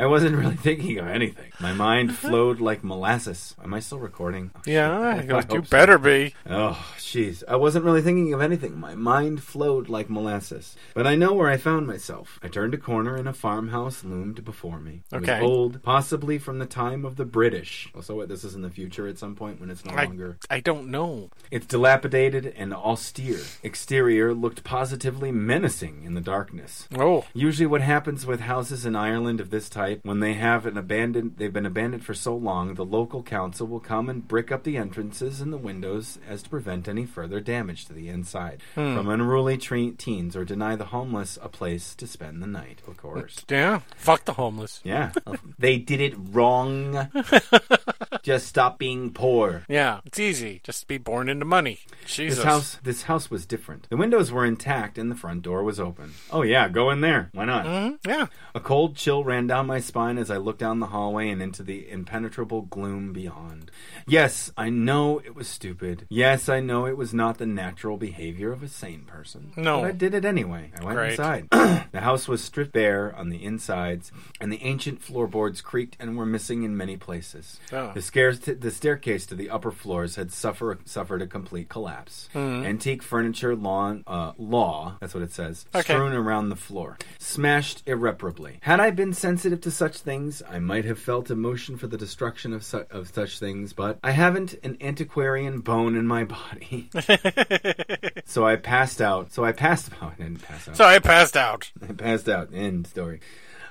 I 0.00 0.06
wasn't 0.06 0.36
really 0.36 0.56
thinking 0.68 0.98
of 0.98 1.06
anything. 1.08 1.52
My 1.60 1.72
mind 1.72 2.10
uh-huh. 2.10 2.28
flowed 2.28 2.60
like 2.60 2.82
molasses. 2.82 3.54
Am 3.62 3.74
I 3.74 3.80
still 3.80 3.98
recording? 3.98 4.50
Oh, 4.54 4.60
yeah, 4.64 4.98
I 4.98 5.22
you 5.22 5.34
hope 5.34 5.50
so. 5.50 5.60
better 5.62 5.98
be. 5.98 6.34
Oh, 6.48 6.92
jeez. 6.98 7.42
I 7.46 7.56
wasn't 7.56 7.84
really 7.84 8.02
thinking 8.02 8.32
of 8.32 8.40
anything. 8.40 8.78
My 8.78 8.94
mind 8.94 9.42
flowed 9.42 9.88
like 9.88 10.08
molasses. 10.08 10.76
But 10.94 11.06
I 11.06 11.16
know 11.16 11.32
where 11.32 11.50
I 11.50 11.56
found 11.56 11.86
myself. 11.86 12.38
I 12.42 12.48
turned 12.48 12.74
a 12.74 12.78
corner 12.78 13.16
and 13.16 13.28
a 13.28 13.32
farmhouse 13.32 14.04
loomed 14.04 14.44
before 14.44 14.80
me. 14.80 15.02
Okay. 15.12 15.40
old, 15.40 15.82
possibly 15.82 16.38
from 16.38 16.58
the 16.58 16.66
time 16.66 17.04
of 17.04 17.16
the 17.16 17.24
British. 17.24 17.90
Also, 17.94 18.16
what, 18.16 18.28
this 18.28 18.44
is 18.44 18.54
in 18.54 18.62
the 18.62 18.70
future 18.70 19.06
at 19.06 19.18
some 19.18 19.34
point 19.34 19.60
when 19.60 19.70
it's 19.70 19.84
no 19.84 19.94
I, 19.94 20.04
longer. 20.04 20.38
I 20.48 20.60
don't 20.60 20.90
know. 20.90 21.30
Its 21.50 21.66
dilapidated 21.66 22.54
and 22.56 22.72
austere 22.72 23.40
exterior 23.62 24.32
looked 24.32 24.64
positively 24.64 25.30
menacing 25.30 26.04
in 26.04 26.14
the 26.14 26.20
darkness. 26.20 26.88
Oh, 26.96 27.24
Usually, 27.34 27.66
what 27.66 27.80
happens 27.80 28.26
with 28.26 28.40
houses 28.40 28.84
in 28.84 28.94
Ireland 28.94 29.40
of 29.40 29.50
this 29.50 29.68
type, 29.68 29.89
when 30.02 30.20
they 30.20 30.34
have 30.34 30.66
an 30.66 30.76
abandoned, 30.76 31.34
they've 31.36 31.52
been 31.52 31.66
abandoned 31.66 32.04
for 32.04 32.14
so 32.14 32.34
long, 32.36 32.74
the 32.74 32.84
local 32.84 33.22
council 33.22 33.66
will 33.66 33.80
come 33.80 34.08
and 34.08 34.26
brick 34.26 34.50
up 34.52 34.64
the 34.64 34.76
entrances 34.76 35.40
and 35.40 35.52
the 35.52 35.56
windows 35.58 36.18
as 36.28 36.42
to 36.42 36.50
prevent 36.50 36.88
any 36.88 37.04
further 37.06 37.40
damage 37.40 37.84
to 37.86 37.92
the 37.92 38.08
inside 38.08 38.62
from 38.74 39.08
unruly 39.08 39.56
tre- 39.58 39.90
teens, 39.92 40.34
or 40.36 40.44
deny 40.44 40.76
the 40.76 40.86
homeless 40.86 41.38
a 41.42 41.48
place 41.48 41.94
to 41.96 42.06
spend 42.06 42.42
the 42.42 42.46
night. 42.46 42.80
Of 42.86 42.96
course, 42.96 43.44
yeah. 43.48 43.80
Fuck 43.96 44.24
the 44.24 44.34
homeless. 44.34 44.80
yeah, 44.84 45.12
they 45.58 45.78
did 45.78 46.00
it 46.00 46.14
wrong. 46.16 47.08
Just 48.22 48.46
stop 48.48 48.78
being 48.78 49.12
poor. 49.12 49.64
Yeah, 49.68 50.00
it's 50.04 50.18
easy. 50.18 50.60
Just 50.62 50.86
be 50.88 50.98
born 50.98 51.28
into 51.28 51.44
money. 51.46 51.80
Jesus. 52.06 52.36
This 52.38 52.44
house, 52.44 52.78
this 52.82 53.02
house 53.02 53.30
was 53.30 53.46
different. 53.46 53.88
The 53.88 53.96
windows 53.96 54.30
were 54.30 54.44
intact 54.44 54.98
and 54.98 55.10
the 55.10 55.14
front 55.14 55.42
door 55.42 55.62
was 55.62 55.80
open. 55.80 56.12
Oh 56.30 56.42
yeah, 56.42 56.68
go 56.68 56.90
in 56.90 57.00
there. 57.00 57.30
Why 57.32 57.44
not? 57.46 57.64
Mhm, 57.64 57.98
Yeah. 58.06 58.26
A 58.54 58.60
cold 58.60 58.96
chill 58.96 59.24
ran 59.24 59.46
down 59.46 59.66
my 59.70 59.78
spine 59.78 60.18
as 60.18 60.32
I 60.32 60.36
looked 60.36 60.58
down 60.58 60.80
the 60.80 60.86
hallway 60.86 61.28
and 61.28 61.40
into 61.40 61.62
the 61.62 61.88
impenetrable 61.88 62.62
gloom 62.62 63.12
beyond. 63.12 63.70
Yes, 64.04 64.50
I 64.56 64.68
know 64.68 65.20
it 65.20 65.36
was 65.36 65.46
stupid. 65.46 66.06
Yes, 66.08 66.48
I 66.48 66.58
know 66.58 66.86
it 66.86 66.96
was 66.96 67.14
not 67.14 67.38
the 67.38 67.46
natural 67.46 67.96
behavior 67.96 68.50
of 68.50 68.64
a 68.64 68.68
sane 68.68 69.02
person. 69.04 69.52
No. 69.56 69.82
But 69.82 69.86
I 69.86 69.92
did 69.92 70.12
it 70.14 70.24
anyway. 70.24 70.72
I 70.76 70.84
went 70.84 70.96
Great. 70.96 71.10
inside. 71.12 71.46
the 71.52 72.00
house 72.00 72.26
was 72.26 72.42
stripped 72.42 72.72
bare 72.72 73.14
on 73.14 73.28
the 73.28 73.44
insides, 73.44 74.10
and 74.40 74.52
the 74.52 74.60
ancient 74.64 75.02
floorboards 75.02 75.60
creaked 75.60 75.96
and 76.00 76.18
were 76.18 76.26
missing 76.26 76.64
in 76.64 76.76
many 76.76 76.96
places. 76.96 77.60
Oh. 77.72 77.92
The, 77.94 78.02
scares 78.02 78.40
the 78.40 78.72
staircase 78.72 79.24
to 79.26 79.36
the 79.36 79.50
upper 79.50 79.70
floors 79.70 80.16
had 80.16 80.32
suffer- 80.32 80.80
suffered 80.84 81.22
a 81.22 81.28
complete 81.28 81.68
collapse. 81.68 82.28
Antique 82.34 83.04
furniture, 83.04 83.54
lawn, 83.54 84.02
uh, 84.08 84.32
law, 84.36 84.96
that's 84.98 85.14
what 85.14 85.22
it 85.22 85.32
says, 85.32 85.64
Okay. 85.72 85.92
strewn 85.94 86.12
around 86.12 86.48
the 86.48 86.56
floor, 86.56 86.98
smashed 87.20 87.84
irreparably. 87.86 88.58
Had 88.62 88.80
I 88.80 88.90
been 88.90 89.12
sensitive 89.12 89.59
to 89.62 89.70
such 89.70 89.98
things, 89.98 90.42
I 90.48 90.58
might 90.58 90.84
have 90.84 90.98
felt 90.98 91.30
emotion 91.30 91.76
for 91.76 91.86
the 91.86 91.96
destruction 91.96 92.52
of, 92.52 92.64
su- 92.64 92.86
of 92.90 93.12
such 93.12 93.38
things, 93.38 93.72
but 93.72 93.98
I 94.02 94.10
haven't 94.12 94.54
an 94.62 94.76
antiquarian 94.80 95.60
bone 95.60 95.96
in 95.96 96.06
my 96.06 96.24
body. 96.24 96.88
so 98.24 98.46
I 98.46 98.56
passed 98.56 99.00
out. 99.00 99.32
So 99.32 99.44
I 99.44 99.52
passed 99.52 99.90
out. 100.02 100.14
I 100.18 100.22
didn't 100.22 100.42
pass 100.42 100.68
out. 100.68 100.76
So 100.76 100.84
I 100.84 100.98
passed 100.98 101.36
out. 101.36 101.70
I 101.88 101.92
passed 101.92 102.28
out. 102.28 102.50
End 102.52 102.86
story. 102.86 103.20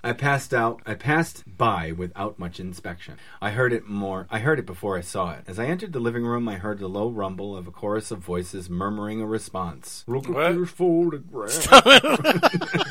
I 0.01 0.13
passed 0.13 0.53
out. 0.53 0.81
I 0.85 0.93
passed 0.93 1.43
by 1.57 1.91
without 1.91 2.39
much 2.39 2.59
inspection. 2.61 3.15
I 3.41 3.49
heard 3.49 3.73
it 3.73 3.85
more. 3.85 4.27
I 4.29 4.39
heard 4.39 4.57
it 4.57 4.65
before 4.65 4.97
I 4.97 5.01
saw 5.01 5.31
it. 5.33 5.43
As 5.45 5.59
I 5.59 5.65
entered 5.65 5.91
the 5.91 5.99
living 5.99 6.23
room, 6.25 6.47
I 6.47 6.55
heard 6.55 6.79
the 6.79 6.87
low 6.87 7.09
rumble 7.09 7.57
of 7.57 7.67
a 7.67 7.71
chorus 7.71 8.09
of 8.09 8.19
voices 8.19 8.69
murmuring 8.69 9.19
a 9.21 9.25
response. 9.27 10.05
Look 10.07 10.29
What? 10.29 10.45
at 10.45 10.55
your 10.55 10.65
photograph. 10.67 11.67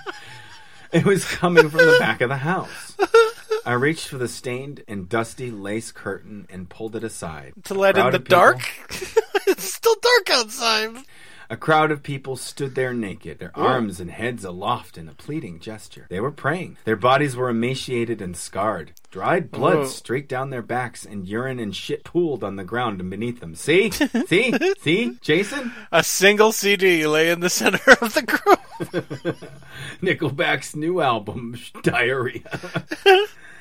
it 0.92 1.04
was 1.04 1.24
coming 1.24 1.68
from 1.68 1.80
the 1.80 1.96
back 1.98 2.20
of 2.20 2.28
the 2.28 2.36
house. 2.36 2.96
I 3.66 3.72
reached 3.74 4.08
for 4.08 4.18
the 4.18 4.28
stained 4.28 4.82
and 4.88 5.08
dusty 5.08 5.50
lace 5.50 5.92
curtain 5.92 6.46
and 6.50 6.68
pulled 6.68 6.96
it 6.96 7.04
aside. 7.04 7.52
To 7.64 7.74
let 7.74 7.98
in 7.98 8.10
the 8.10 8.18
dark? 8.18 8.60
it's 9.46 9.64
still 9.64 9.96
dark 10.00 10.30
outside. 10.30 11.04
A 11.50 11.56
crowd 11.56 11.90
of 11.90 12.02
people 12.02 12.36
stood 12.36 12.74
there 12.74 12.92
naked, 12.92 13.38
their 13.38 13.56
arms 13.56 14.00
and 14.00 14.10
heads 14.10 14.44
aloft 14.44 14.98
in 14.98 15.08
a 15.08 15.14
pleading 15.14 15.60
gesture. 15.60 16.06
They 16.10 16.20
were 16.20 16.30
praying. 16.30 16.76
Their 16.84 16.96
bodies 16.96 17.36
were 17.36 17.48
emaciated 17.48 18.20
and 18.20 18.36
scarred. 18.36 18.92
Dried 19.10 19.50
blood 19.50 19.88
streaked 19.88 20.28
down 20.28 20.50
their 20.50 20.60
backs, 20.60 21.06
and 21.06 21.26
urine 21.26 21.58
and 21.58 21.74
shit 21.74 22.04
pooled 22.04 22.44
on 22.44 22.56
the 22.56 22.64
ground 22.64 23.00
and 23.00 23.08
beneath 23.08 23.40
them. 23.40 23.54
See? 23.54 23.90
See? 23.90 24.52
See? 24.80 25.16
Jason? 25.22 25.72
A 25.90 26.04
single 26.04 26.52
CD 26.52 27.06
lay 27.06 27.30
in 27.30 27.40
the 27.40 27.48
center 27.48 27.92
of 28.02 28.12
the 28.12 28.22
group. 28.22 28.60
Nickelback's 30.02 30.76
new 30.76 31.00
album, 31.00 31.56
Diarrhea. 31.82 32.60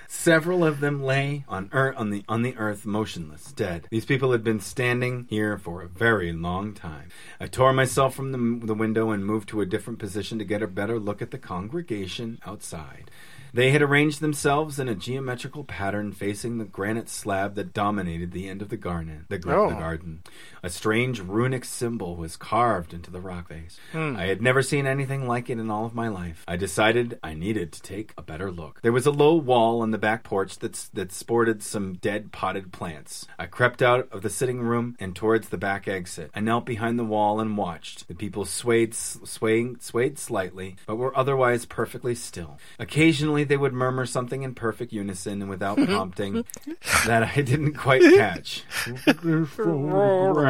Several 0.10 0.64
of 0.64 0.80
them 0.80 1.04
lay 1.04 1.44
on 1.50 1.70
earth, 1.74 1.96
on 1.98 2.10
the 2.12 2.24
on 2.30 2.42
the 2.42 2.56
earth, 2.58 2.86
motionless, 2.86 3.52
dead. 3.52 3.88
These 3.92 4.06
people 4.06 4.32
had 4.32 4.44
been 4.44 4.60
standing 4.60 5.26
here 5.30 5.58
for 5.58 5.82
a 5.82 5.88
very 5.88 6.32
long 6.32 6.74
time. 6.74 7.10
I 7.40 7.48
tore 7.48 7.74
myself 7.74 8.16
from 8.16 8.32
the, 8.32 8.66
the 8.66 8.74
window 8.74 9.12
and 9.12 9.26
moved 9.26 9.50
to 9.50 9.62
a 9.62 9.66
different 9.66 10.00
position 10.00 10.40
to 10.40 10.46
get 10.46 10.62
a 10.62 10.68
better 10.68 10.98
look 11.00 11.22
at 11.22 11.32
the 11.32 11.38
congregation 11.38 12.40
outside. 12.46 13.12
They 13.54 13.72
had 13.72 13.82
arranged 13.82 14.20
themselves 14.20 14.78
in 14.80 14.88
a 14.90 14.96
geometrical 14.96 15.64
pattern 15.64 16.12
facing 16.12 16.58
the 16.58 16.66
granite 16.66 17.10
slab 17.10 17.56
that 17.56 17.74
dominated 17.74 18.32
the 18.32 18.48
end 18.48 18.62
of 18.62 18.70
the 18.70 18.78
garden. 18.78 19.26
The, 19.30 19.42
Oh. 19.48 19.70
the 19.70 19.76
garden. 19.76 20.22
A 20.68 20.70
strange 20.70 21.22
runic 21.22 21.64
symbol 21.64 22.18
was 22.18 22.36
carved 22.36 22.94
into 22.94 23.10
the 23.10 23.22
rock 23.22 23.48
face. 23.48 23.80
Hmm. 23.94 24.18
I 24.18 24.26
had 24.26 24.42
never 24.42 24.62
seen 24.62 24.86
anything 24.86 25.26
like 25.26 25.50
it 25.50 25.60
in 25.60 25.72
all 25.72 25.86
of 25.86 25.96
my 25.96 26.10
life. 26.10 26.44
I 26.46 26.58
decided 26.58 27.18
I 27.24 27.36
needed 27.36 27.72
to 27.72 27.82
take 27.82 28.12
a 28.18 28.22
better 28.22 28.52
look. 28.52 28.82
There 28.82 28.92
was 28.92 29.06
a 29.06 29.12
low 29.12 29.36
wall 29.36 29.82
on 29.82 29.92
the 29.92 29.98
back 29.98 30.26
porch 30.26 30.60
that's, 30.60 30.90
that 30.90 31.14
sported 31.14 31.64
some 31.64 31.94
dead 31.94 32.34
potted 32.34 32.74
plants. 32.74 33.26
I 33.40 33.46
crept 33.46 33.82
out 33.82 34.10
of 34.12 34.24
the 34.24 34.30
sitting 34.30 34.60
room 34.60 34.98
and 35.00 35.16
towards 35.16 35.48
the 35.48 35.58
back 35.58 35.88
exit. 35.88 36.32
I 36.36 36.42
knelt 36.42 36.66
behind 36.66 37.00
the 37.00 37.06
wall 37.06 37.40
and 37.40 37.56
watched. 37.56 38.06
The 38.10 38.14
people 38.14 38.44
swayed, 38.44 38.94
swaying, 38.94 39.80
swayed 39.80 40.20
slightly, 40.20 40.76
but 40.86 40.98
were 40.98 41.18
otherwise 41.18 41.66
perfectly 41.66 42.14
still. 42.14 42.60
Occasionally, 42.78 43.46
they 43.46 43.56
would 43.56 43.72
murmur 43.72 44.06
something 44.06 44.44
in 44.44 44.54
perfect 44.54 44.92
unison 44.92 45.42
and 45.42 45.50
without 45.50 45.78
prompting 45.86 46.44
that 47.06 47.24
I 47.24 47.42
didn't 47.42 47.76
quite 47.76 48.02
catch. 48.02 48.66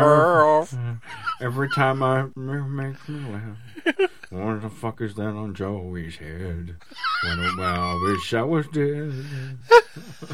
Mm. 0.08 1.02
Every 1.42 1.70
time 1.70 2.04
I 2.04 2.22
it 2.22 2.38
makes 2.38 3.08
me 3.08 3.32
laugh. 3.32 4.10
What 4.30 4.62
the 4.62 4.70
fuck 4.70 5.02
is 5.02 5.16
that 5.16 5.28
on 5.28 5.54
Joey's 5.54 6.18
head? 6.18 6.76
What 7.24 7.60
I 7.60 8.00
wish 8.04 8.34
I 8.34 8.44
was 8.44 8.68
dead. 8.68 9.14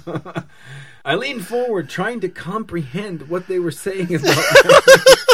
I 1.06 1.16
leaned 1.16 1.46
forward, 1.46 1.90
trying 1.90 2.20
to 2.22 2.30
comprehend 2.30 3.30
what 3.30 3.48
they 3.48 3.60
were 3.60 3.72
saying 3.72 4.16
about. 4.16 4.44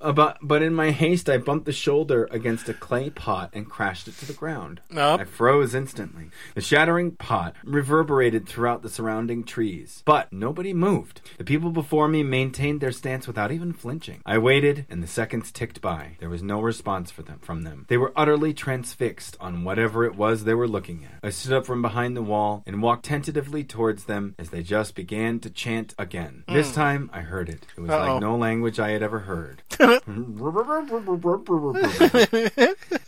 Uh, 0.00 0.08
About, 0.08 0.38
but 0.40 0.62
in 0.62 0.74
my 0.74 0.90
haste, 0.90 1.28
I 1.28 1.38
bumped 1.38 1.66
the 1.66 1.72
shoulder 1.72 2.28
against 2.30 2.68
a 2.68 2.74
clay 2.74 3.10
pot 3.10 3.50
and 3.52 3.68
crashed 3.68 4.08
it 4.08 4.16
to 4.18 4.26
the 4.26 4.32
ground. 4.32 4.80
Nope. 4.90 5.20
I 5.20 5.24
froze 5.24 5.74
instantly. 5.74 6.30
The 6.54 6.60
shattering 6.60 7.12
pot 7.12 7.54
reverberated 7.62 8.48
throughout 8.48 8.82
the 8.82 8.88
surrounding 8.88 9.44
trees, 9.44 10.02
but 10.06 10.32
nobody 10.32 10.72
moved. 10.72 11.20
The 11.36 11.44
people 11.44 11.70
before 11.70 12.08
me 12.08 12.22
maintained 12.22 12.80
their 12.80 12.92
stance 12.92 13.26
without 13.26 13.52
even 13.52 13.72
flinching. 13.72 14.22
I 14.24 14.38
waited, 14.38 14.86
and 14.88 15.02
the 15.02 15.06
seconds 15.06 15.52
ticked 15.52 15.80
by. 15.80 16.16
There 16.20 16.30
was 16.30 16.42
no 16.42 16.60
response 16.60 17.10
for 17.10 17.22
them 17.22 17.38
from 17.40 17.62
them. 17.62 17.84
They 17.88 17.98
were 17.98 18.12
utterly 18.16 18.54
transfixed 18.54 19.36
on 19.40 19.64
whatever 19.64 20.04
it 20.04 20.16
was 20.16 20.44
they 20.44 20.54
were 20.54 20.68
looking 20.68 21.04
at. 21.04 21.18
I 21.22 21.30
stood 21.30 21.52
up 21.52 21.66
from 21.66 21.82
behind 21.82 22.16
the 22.16 22.22
wall 22.22 22.62
and 22.66 22.82
walked 22.82 23.04
tentatively 23.04 23.62
towards 23.62 24.04
them 24.04 24.34
as 24.38 24.50
they 24.50 24.62
just 24.62 24.94
began 24.94 25.38
to 25.40 25.50
chant 25.50 25.94
again. 25.98 26.44
This 26.48 26.70
hmm. 26.70 26.74
time, 26.74 27.10
I 27.12 27.20
heard 27.20 27.48
it. 27.48 27.66
It 27.76 27.80
was 27.80 27.90
Uh-oh. 27.90 28.12
like 28.12 28.20
no 28.20 28.36
language 28.36 28.80
I 28.80 28.90
had 28.90 29.02
ever 29.02 29.20
heard. 29.20 29.62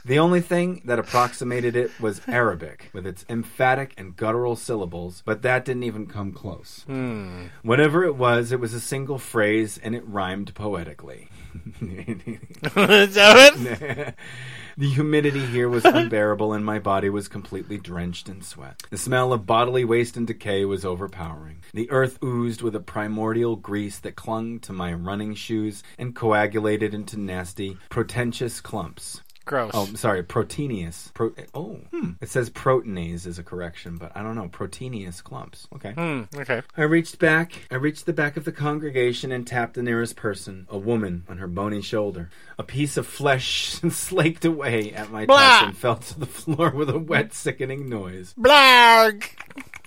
The 0.05 0.19
only 0.19 0.41
thing 0.41 0.83
that 0.87 0.99
approximated 0.99 1.77
it 1.77 1.91
was 2.01 2.21
Arabic, 2.27 2.91
with 2.93 3.07
its 3.07 3.25
emphatic 3.29 3.95
and 3.97 4.17
guttural 4.17 4.57
syllables, 4.57 5.23
but 5.25 5.43
that 5.43 5.65
didn't 5.65 5.85
even 5.85 6.07
come 6.07 6.33
close. 6.33 6.83
Hmm. 6.87 7.47
Whatever 7.63 8.05
it 8.05 8.17
was, 8.17 8.51
it 8.51 8.61
was 8.61 8.75
a 8.75 8.81
single 8.81 9.19
phrase, 9.19 9.79
and 9.83 9.95
it 9.95 10.07
rhymed 10.07 10.55
poetically. 10.55 11.29
Is 11.81 13.15
that 13.15 13.53
it? 13.55 14.15
the 14.81 14.89
humidity 14.89 15.45
here 15.45 15.69
was 15.69 15.85
unbearable, 15.85 16.55
and 16.55 16.65
my 16.65 16.79
body 16.79 17.11
was 17.11 17.29
completely 17.29 17.77
drenched 17.77 18.31
in 18.31 18.41
sweat. 18.41 18.83
The 18.89 18.97
smell 18.97 19.31
of 19.35 19.45
bodily 19.45 19.85
waste 19.85 20.17
and 20.17 20.27
decay 20.27 20.65
was 20.65 20.87
overpowering. 20.87 21.59
The 21.75 21.91
earth 21.91 22.19
oozed 22.25 22.63
with 22.63 22.75
a 22.75 22.81
primordial 22.81 23.57
grease 23.57 23.99
that 23.99 24.17
clung 24.17 24.59
to 24.61 24.73
my 24.73 24.95
running 24.95 25.35
shoes 25.35 25.83
and 25.99 26.17
coagulated 26.17 26.95
into 26.95 27.21
nasty, 27.21 27.77
protentious 27.91 28.63
clumps. 28.63 29.21
Gross. 29.51 29.73
Oh, 29.75 29.87
sorry, 29.97 30.23
proteinous. 30.23 31.11
Pro- 31.13 31.35
oh, 31.55 31.81
hmm. 31.91 32.11
it 32.21 32.29
says 32.29 32.51
proteinase 32.51 33.27
is 33.27 33.37
a 33.41 33.43
correction, 33.43 33.97
but 33.97 34.13
I 34.15 34.23
don't 34.23 34.37
know. 34.37 34.47
Proteinous 34.47 35.21
clumps. 35.21 35.67
Okay. 35.75 35.91
Hmm, 35.91 36.23
okay. 36.37 36.63
I 36.77 36.83
reached 36.83 37.19
back. 37.19 37.67
I 37.69 37.75
reached 37.75 38.07
the 38.07 38.13
back 38.13 38.37
of 38.37 38.45
the 38.45 38.53
congregation 38.53 39.33
and 39.33 39.45
tapped 39.45 39.75
the 39.75 39.83
nearest 39.83 40.15
person, 40.15 40.69
a 40.71 40.79
woman, 40.79 41.25
on 41.29 41.39
her 41.39 41.49
bony 41.49 41.83
shoulder. 41.83 42.31
A 42.59 42.63
piece 42.63 42.97
of 42.97 43.09
flesh 43.09 43.71
slaked 43.91 44.45
away 44.45 44.93
at 44.93 45.11
my 45.11 45.27
touch 45.27 45.63
and 45.65 45.77
fell 45.77 45.97
to 45.97 46.21
the 46.21 46.27
floor 46.27 46.71
with 46.71 46.89
a 46.89 47.01
wet, 47.01 47.35
sickening 47.35 47.89
noise. 47.89 48.37
Blarg! 48.39 49.25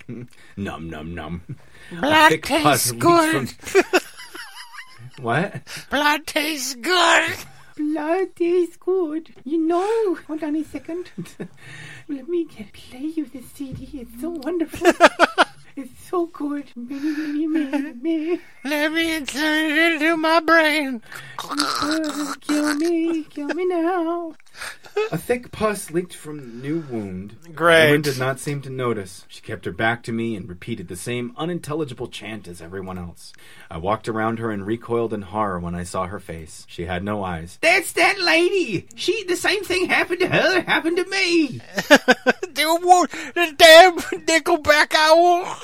Num 0.58 0.90
num 0.90 1.14
num. 1.14 1.40
Blood 1.90 2.38
tastes 2.42 2.92
good. 2.92 3.48
from- 3.48 3.84
what? 5.22 5.62
Blood 5.88 6.26
tastes 6.26 6.74
good. 6.74 7.34
Blood 7.76 8.36
tastes 8.36 8.76
good. 8.76 9.30
You 9.44 9.58
know. 9.58 10.14
Hold 10.26 10.44
on 10.44 10.56
a 10.56 10.64
second. 10.64 11.10
Let 12.08 12.28
me 12.28 12.44
get 12.44 12.72
play 12.72 13.00
you 13.00 13.26
the 13.26 13.42
CD. 13.42 13.88
It's 14.00 14.20
so 14.20 14.30
wonderful. 14.30 14.92
it's 15.76 16.08
so 16.08 16.26
good. 16.26 16.70
Me, 16.76 16.98
me, 16.98 17.46
me, 17.46 17.92
me. 17.92 18.40
Let 18.64 18.92
me 18.92 19.16
insert 19.16 19.70
it 19.70 20.02
into 20.02 20.16
my 20.16 20.40
brain. 20.40 21.02
Uh, 21.38 22.34
kill 22.40 22.74
me, 22.76 23.24
kill 23.24 23.48
me 23.48 23.66
now. 23.66 24.34
A 25.10 25.18
thick 25.18 25.50
pus 25.50 25.90
leaked 25.90 26.14
from 26.14 26.38
the 26.38 26.46
new 26.68 26.80
wound. 26.88 27.36
The 27.42 27.48
Great. 27.50 27.86
woman 27.86 28.02
did 28.02 28.18
not 28.18 28.38
seem 28.38 28.62
to 28.62 28.70
notice. 28.70 29.24
She 29.28 29.40
kept 29.42 29.64
her 29.64 29.72
back 29.72 30.02
to 30.04 30.12
me 30.12 30.36
and 30.36 30.48
repeated 30.48 30.86
the 30.88 30.94
same 30.96 31.34
unintelligible 31.36 32.06
chant 32.08 32.46
as 32.46 32.62
everyone 32.62 32.96
else. 32.96 33.32
I 33.70 33.78
walked 33.78 34.08
around 34.08 34.38
her 34.38 34.50
and 34.52 34.64
recoiled 34.64 35.12
in 35.12 35.22
horror 35.22 35.58
when 35.58 35.74
I 35.74 35.82
saw 35.82 36.06
her 36.06 36.20
face. 36.20 36.64
She 36.68 36.84
had 36.84 37.02
no 37.02 37.24
eyes. 37.24 37.58
That's 37.60 37.92
that 37.94 38.20
lady. 38.20 38.86
She, 38.94 39.24
the 39.24 39.36
same 39.36 39.64
thing 39.64 39.86
happened 39.86 40.20
to 40.20 40.28
her, 40.28 40.60
happened 40.60 40.96
to 40.98 41.06
me. 41.10 41.60
The, 42.54 42.78
wo- 42.82 43.06
the 43.34 43.52
damn 43.56 43.98
Nickelback 43.98 44.94
owl. 44.94 45.56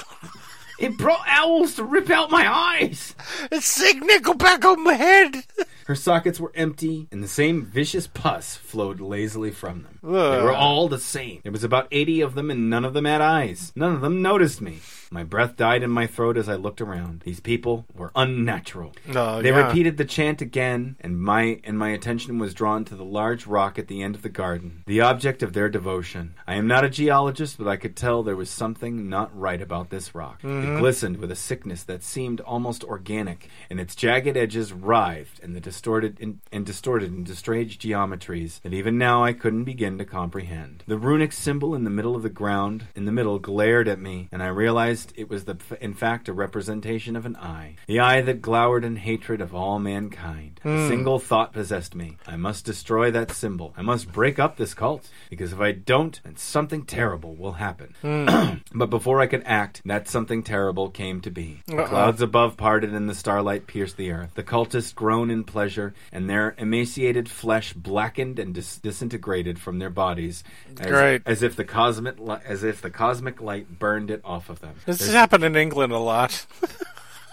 It 0.80 0.99
brought 0.99 1.22
owls 1.28 1.74
to 1.76 1.84
rip 1.84 2.11
out 2.11 2.30
my 2.32 2.51
eyes! 2.53 3.14
It's 3.53 3.66
sick 3.66 3.99
Nickelback 4.03 4.64
on 4.64 4.82
my 4.82 4.95
head. 4.95 5.45
Her 5.91 5.97
sockets 5.97 6.38
were 6.38 6.53
empty, 6.55 7.09
and 7.11 7.20
the 7.20 7.26
same 7.26 7.64
vicious 7.64 8.07
pus 8.07 8.55
flowed 8.55 9.01
lazily 9.01 9.51
from 9.51 9.82
them. 9.82 9.99
They 10.05 10.09
were 10.41 10.55
all 10.55 10.86
the 10.86 11.01
same. 11.01 11.41
There 11.43 11.51
was 11.51 11.64
about 11.64 11.88
80 11.91 12.20
of 12.20 12.36
them, 12.36 12.49
and 12.49 12.70
none 12.70 12.84
of 12.84 12.95
them 12.95 13.07
had 13.07 13.20
eyes. 13.20 13.72
None 13.74 13.97
of 13.97 14.01
them 14.01 14.22
noticed 14.22 14.61
me. 14.61 14.78
My 15.12 15.24
breath 15.24 15.57
died 15.57 15.82
in 15.82 15.91
my 15.91 16.07
throat 16.07 16.36
as 16.36 16.49
I 16.49 16.55
looked 16.55 16.80
around. 16.80 17.22
These 17.22 17.41
people 17.41 17.84
were 17.93 18.12
unnatural. 18.14 18.95
Oh, 19.12 19.43
they 19.43 19.49
yeah. 19.49 19.66
repeated 19.66 19.97
the 19.97 20.05
chant 20.05 20.41
again, 20.41 20.95
and 21.01 21.20
my 21.20 21.61
and 21.64 21.76
my 21.76 21.88
attention 21.88 22.38
was 22.38 22.55
drawn 22.55 22.84
to 22.84 22.95
the 22.95 23.05
large 23.05 23.45
rock 23.45 23.76
at 23.76 23.88
the 23.88 24.05
end 24.05 24.14
of 24.14 24.22
the 24.22 24.28
garden, 24.28 24.84
the 24.86 25.01
object 25.01 25.43
of 25.43 25.53
their 25.53 25.68
devotion. 25.68 26.36
I 26.47 26.55
am 26.55 26.68
not 26.68 26.84
a 26.84 26.88
geologist, 26.88 27.59
but 27.59 27.66
I 27.66 27.76
could 27.76 27.97
tell 27.97 28.22
there 28.22 28.36
was 28.36 28.51
something 28.51 29.09
not 29.09 29.36
right 29.36 29.61
about 29.61 29.91
this 29.91 30.14
rock. 30.14 30.45
It 30.45 30.47
mm-hmm. 30.47 30.78
glistened 30.78 31.16
with 31.16 31.32
a 31.32 31.36
sickness 31.36 31.82
that 31.84 32.05
seemed 32.05 32.41
almost 32.43 32.84
organic, 32.84 33.49
and 33.68 33.80
its 33.80 33.97
jagged 33.97 34.36
edges 34.36 34.72
writhed 34.72 35.41
in 35.41 35.55
the 35.55 35.61
distorted 35.81 36.20
in, 36.20 36.39
and 36.53 36.66
distorted 36.66 37.11
into 37.11 37.35
strange 37.35 37.78
geometries 37.78 38.61
that 38.61 38.74
even 38.74 38.99
now 38.99 39.24
I 39.24 39.33
couldn't 39.33 39.64
begin 39.64 39.97
to 39.97 40.05
comprehend. 40.05 40.85
The 40.87 40.99
runic 40.99 41.33
symbol 41.33 41.74
in 41.74 41.85
the 41.85 41.91
middle 41.91 42.14
of 42.14 42.22
the 42.22 42.28
ground, 42.28 42.89
in 42.95 43.07
the 43.07 43.12
middle, 43.12 43.39
glared 43.39 43.89
at 43.89 43.99
me, 43.99 44.28
and 44.31 44.43
I 44.43 44.49
realized 44.49 45.14
it 45.16 45.31
was 45.31 45.47
the, 45.47 45.57
in 45.81 45.95
fact 45.95 46.28
a 46.28 46.35
representation 46.35 47.16
of 47.16 47.24
an 47.24 47.35
eye, 47.37 47.76
the 47.87 47.99
eye 47.99 48.20
that 48.20 48.43
glowered 48.43 48.85
in 48.85 48.97
hatred 48.97 49.41
of 49.41 49.55
all 49.55 49.78
mankind. 49.78 50.61
A 50.62 50.68
hmm. 50.68 50.89
single 50.89 51.18
thought 51.18 51.55
possessed 51.55 51.95
me: 51.95 52.18
I 52.26 52.37
must 52.37 52.66
destroy 52.66 53.11
that 53.12 53.31
symbol. 53.31 53.72
I 53.74 53.81
must 53.81 54.12
break 54.12 54.39
up 54.39 54.59
this 54.59 54.74
cult, 54.74 55.09
because 55.31 55.55
if 55.55 55.61
I 55.61 55.72
don't, 55.72 56.20
then 56.24 56.37
something 56.37 56.85
terrible 56.85 57.35
will 57.37 57.53
happen. 57.53 57.95
Hmm. 58.03 58.57
but 58.78 58.91
before 58.91 59.22
I 59.22 59.28
could 59.28 59.45
act, 59.47 59.81
that 59.87 60.09
something 60.09 60.43
terrible 60.43 60.91
came 60.91 61.22
to 61.22 61.31
be. 61.31 61.62
The 61.66 61.85
clouds 61.85 62.20
above 62.20 62.59
parted 62.59 62.93
and 62.93 63.09
the 63.09 63.14
starlight 63.14 63.66
pierced 63.66 63.97
the 63.97 64.11
earth. 64.11 64.35
The 64.35 64.43
cultists 64.43 64.95
groaned 64.95 65.33
in 65.33 65.45
pleasure, 65.61 65.92
and 66.11 66.28
their 66.30 66.54
emaciated 66.56 67.28
flesh 67.28 67.74
blackened 67.74 68.38
and 68.38 68.54
dis- 68.54 68.78
disintegrated 68.78 69.58
from 69.58 69.78
their 69.78 69.90
bodies, 69.90 70.42
as, 70.80 70.86
Great. 70.86 71.22
as 71.26 71.42
if 71.42 71.54
the 71.54 71.64
cosmic 71.64 72.18
li- 72.18 72.38
as 72.46 72.64
if 72.64 72.80
the 72.80 72.88
cosmic 72.90 73.42
light 73.42 73.78
burned 73.78 74.11
it 74.11 74.22
off 74.24 74.48
of 74.48 74.61
them. 74.61 74.74
This 74.86 74.98
has 75.00 75.08
There's- 75.08 75.14
happened 75.14 75.44
in 75.44 75.56
England 75.56 75.92
a 75.92 75.98
lot. 75.98 76.46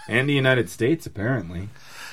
and 0.08 0.28
the 0.28 0.34
United 0.34 0.68
States, 0.68 1.06
apparently. 1.06 1.70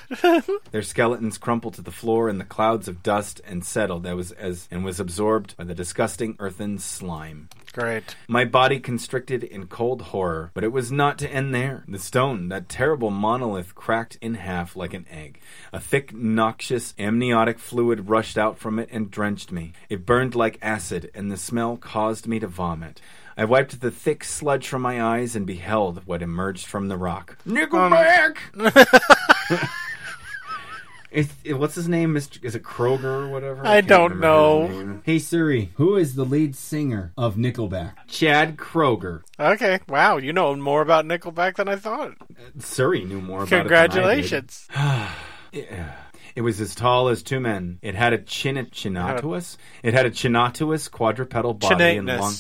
Their 0.72 0.82
skeletons 0.82 1.38
crumpled 1.38 1.74
to 1.76 1.82
the 1.82 1.92
floor 1.92 2.30
in 2.30 2.38
the 2.38 2.44
clouds 2.44 2.88
of 2.88 3.04
dust 3.04 3.42
and 3.46 3.64
settled 3.64 4.04
that 4.04 4.16
was 4.16 4.32
as 4.34 4.68
and 4.72 4.84
was 4.84 5.00
absorbed 5.00 5.56
by 5.58 5.64
the 5.64 5.76
disgusting 5.76 6.36
earthen 6.40 6.78
slime. 6.80 7.50
Great. 7.74 8.16
My 8.28 8.46
body 8.46 8.80
constricted 8.80 9.44
in 9.44 9.68
cold 9.68 10.02
horror, 10.02 10.52
but 10.54 10.64
it 10.64 10.72
was 10.72 10.92
not 10.92 11.18
to 11.20 11.30
end 11.30 11.54
there. 11.54 11.84
The 11.88 12.00
stone, 12.00 12.48
that 12.48 12.70
terrible 12.70 13.12
monolith, 13.12 13.76
cracked 13.76 14.18
in 14.22 14.36
half 14.36 14.78
like 14.78 14.94
an 14.94 15.06
egg. 15.12 15.42
A 15.74 15.80
thick, 15.80 16.14
noxious, 16.14 16.94
amniotic 16.98 17.60
fluid 17.60 18.08
rushed 18.10 18.38
out 18.38 18.58
from 18.58 18.80
it 18.80 18.88
and 18.92 19.12
drenched 19.12 19.52
me. 19.52 19.74
It 19.90 20.06
burned 20.06 20.36
like 20.36 20.58
acid, 20.62 21.12
and 21.14 21.30
the 21.30 21.38
smell 21.38 21.76
caused 21.76 22.28
me 22.28 22.40
to 22.40 22.48
vomit. 22.48 23.02
I 23.38 23.44
wiped 23.44 23.82
the 23.82 23.92
thick 23.92 24.24
sludge 24.24 24.70
from 24.70 24.82
my 24.82 25.04
eyes 25.04 25.36
and 25.36 25.46
beheld 25.46 26.04
what 26.06 26.22
emerged 26.22 26.66
from 26.66 26.88
the 26.88 26.96
rock. 26.96 27.38
Nickelback! 27.46 28.38
Is, 31.16 31.30
what's 31.48 31.76
his 31.76 31.88
name? 31.88 32.14
Mr. 32.14 32.44
Is 32.44 32.56
it 32.56 32.64
Kroeger 32.64 33.04
or 33.06 33.30
whatever? 33.30 33.66
I 33.66 33.76
can't 33.76 33.88
don't 33.88 34.20
know. 34.20 35.00
Hey 35.04 35.18
Siri, 35.20 35.72
who 35.76 35.96
is 35.96 36.16
the 36.16 36.26
lead 36.26 36.58
singer 36.58 37.14
of 37.18 37.36
Nickelback? 37.36 37.94
Chad 38.08 38.58
Kroeger. 38.58 39.22
Okay. 39.40 39.80
Wow. 39.88 40.18
You 40.18 40.34
know 40.34 40.54
more 40.58 40.82
about 40.82 41.06
Nickelback 41.06 41.56
than 41.56 41.70
I 41.70 41.78
thought. 41.78 42.16
Uh, 42.22 42.60
Siri 42.60 43.06
knew 43.06 43.22
more 43.22 43.44
about 43.44 43.54
it. 43.54 43.60
Congratulations. 43.60 44.68
Than 44.74 44.82
I 44.84 45.08
did. 45.52 45.64
Yeah. 45.72 45.96
It 46.36 46.42
was 46.42 46.60
as 46.60 46.76
tall 46.76 47.08
as 47.08 47.24
two 47.24 47.40
men. 47.40 47.80
It 47.82 47.96
had 47.96 48.12
a 48.12 48.18
chin 48.18 48.58
chinatuous. 48.72 49.58
It 49.84 49.94
had 49.94 50.06
a 50.06 50.12
chinatuous 50.12 50.90
quadrupedal 50.92 51.54
body 51.54 51.98
and 51.98 52.08
long. 52.08 52.34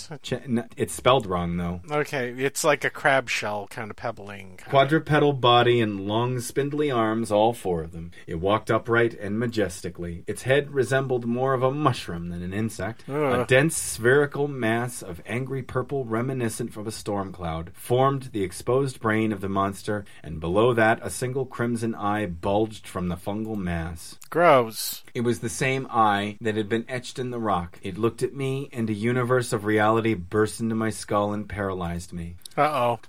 It's 0.75 0.93
spelled 0.93 1.25
wrong 1.25 1.55
though. 1.55 1.79
Okay. 1.89 2.33
It's 2.37 2.63
like 2.65 2.83
a 2.83 2.89
crab 2.89 3.29
shell 3.29 3.67
kind 3.69 3.89
of 3.89 3.95
pebbling. 3.95 4.59
Quadrupedal 4.67 5.33
body 5.33 5.79
and 5.79 6.07
long, 6.07 6.39
spindly 6.41 6.91
arms, 6.91 7.31
all 7.31 7.53
four 7.53 7.83
of 7.83 7.93
them. 7.93 8.11
It 8.27 8.35
walked 8.35 8.69
upright 8.69 9.13
and 9.13 9.39
majestically. 9.39 10.23
Its 10.27 10.41
head 10.43 10.71
resembled 10.71 11.25
more 11.25 11.53
of 11.53 11.63
a 11.63 11.71
mushroom 11.71 12.29
than 12.29 12.41
an 12.41 12.53
insect. 12.53 13.07
A 13.07 13.45
dense 13.47 13.77
spherical 13.77 14.47
mass 14.49 15.01
of 15.01 15.21
angry 15.25 15.61
purple, 15.61 16.03
reminiscent 16.03 16.75
of 16.75 16.85
a 16.85 16.91
storm 16.91 17.31
cloud, 17.31 17.71
formed 17.73 18.29
the 18.33 18.43
exposed 18.43 18.99
brain 18.99 19.31
of 19.31 19.39
the 19.39 19.47
monster, 19.47 20.03
and 20.21 20.41
below 20.41 20.73
that 20.73 20.99
a 21.01 21.09
single 21.09 21.45
crimson 21.45 21.95
eye 21.95 22.25
bulged 22.25 22.87
from 22.87 23.07
the 23.07 23.15
fungal 23.15 23.55
mass. 23.55 23.84
Gross. 24.29 25.03
It 25.13 25.21
was 25.21 25.39
the 25.39 25.49
same 25.49 25.87
eye 25.89 26.37
that 26.41 26.55
had 26.55 26.69
been 26.69 26.85
etched 26.89 27.19
in 27.19 27.31
the 27.31 27.39
rock. 27.39 27.79
It 27.81 27.97
looked 27.97 28.23
at 28.23 28.33
me, 28.33 28.69
and 28.73 28.89
a 28.89 28.93
universe 28.93 29.53
of 29.53 29.65
reality 29.65 30.13
burst 30.13 30.59
into 30.59 30.75
my 30.75 30.89
skull 30.89 31.33
and 31.33 31.47
paralyzed 31.47 32.11
me. 32.13 32.35
Uh 32.57 32.61
oh. 32.63 32.99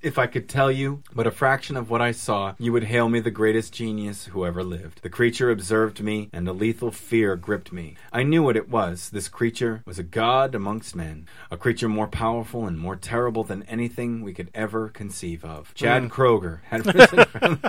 If 0.00 0.18
I 0.18 0.26
could 0.26 0.48
tell 0.48 0.70
you 0.70 1.02
but 1.14 1.26
a 1.26 1.30
fraction 1.30 1.76
of 1.76 1.90
what 1.90 2.00
I 2.00 2.12
saw, 2.12 2.54
you 2.58 2.72
would 2.72 2.84
hail 2.84 3.08
me 3.08 3.20
the 3.20 3.30
greatest 3.30 3.72
genius 3.72 4.26
who 4.26 4.44
ever 4.44 4.62
lived. 4.62 5.02
The 5.02 5.10
creature 5.10 5.50
observed 5.50 6.00
me, 6.02 6.28
and 6.32 6.46
a 6.46 6.52
lethal 6.52 6.90
fear 6.90 7.36
gripped 7.36 7.72
me. 7.72 7.96
I 8.12 8.22
knew 8.22 8.42
what 8.42 8.56
it 8.56 8.68
was. 8.68 9.10
This 9.10 9.28
creature 9.28 9.82
was 9.86 9.98
a 9.98 10.04
god 10.04 10.54
amongst 10.54 10.94
men, 10.94 11.26
a 11.50 11.56
creature 11.56 11.88
more 11.88 12.06
powerful 12.06 12.66
and 12.66 12.78
more 12.78 12.96
terrible 12.96 13.44
than 13.44 13.62
anything 13.64 14.22
we 14.22 14.34
could 14.34 14.50
ever 14.54 14.88
conceive 14.88 15.44
of. 15.44 15.74
Chad 15.74 16.10
Kroeger 16.10 16.60
had 16.64 16.94
risen 16.94 17.24
from 17.24 17.62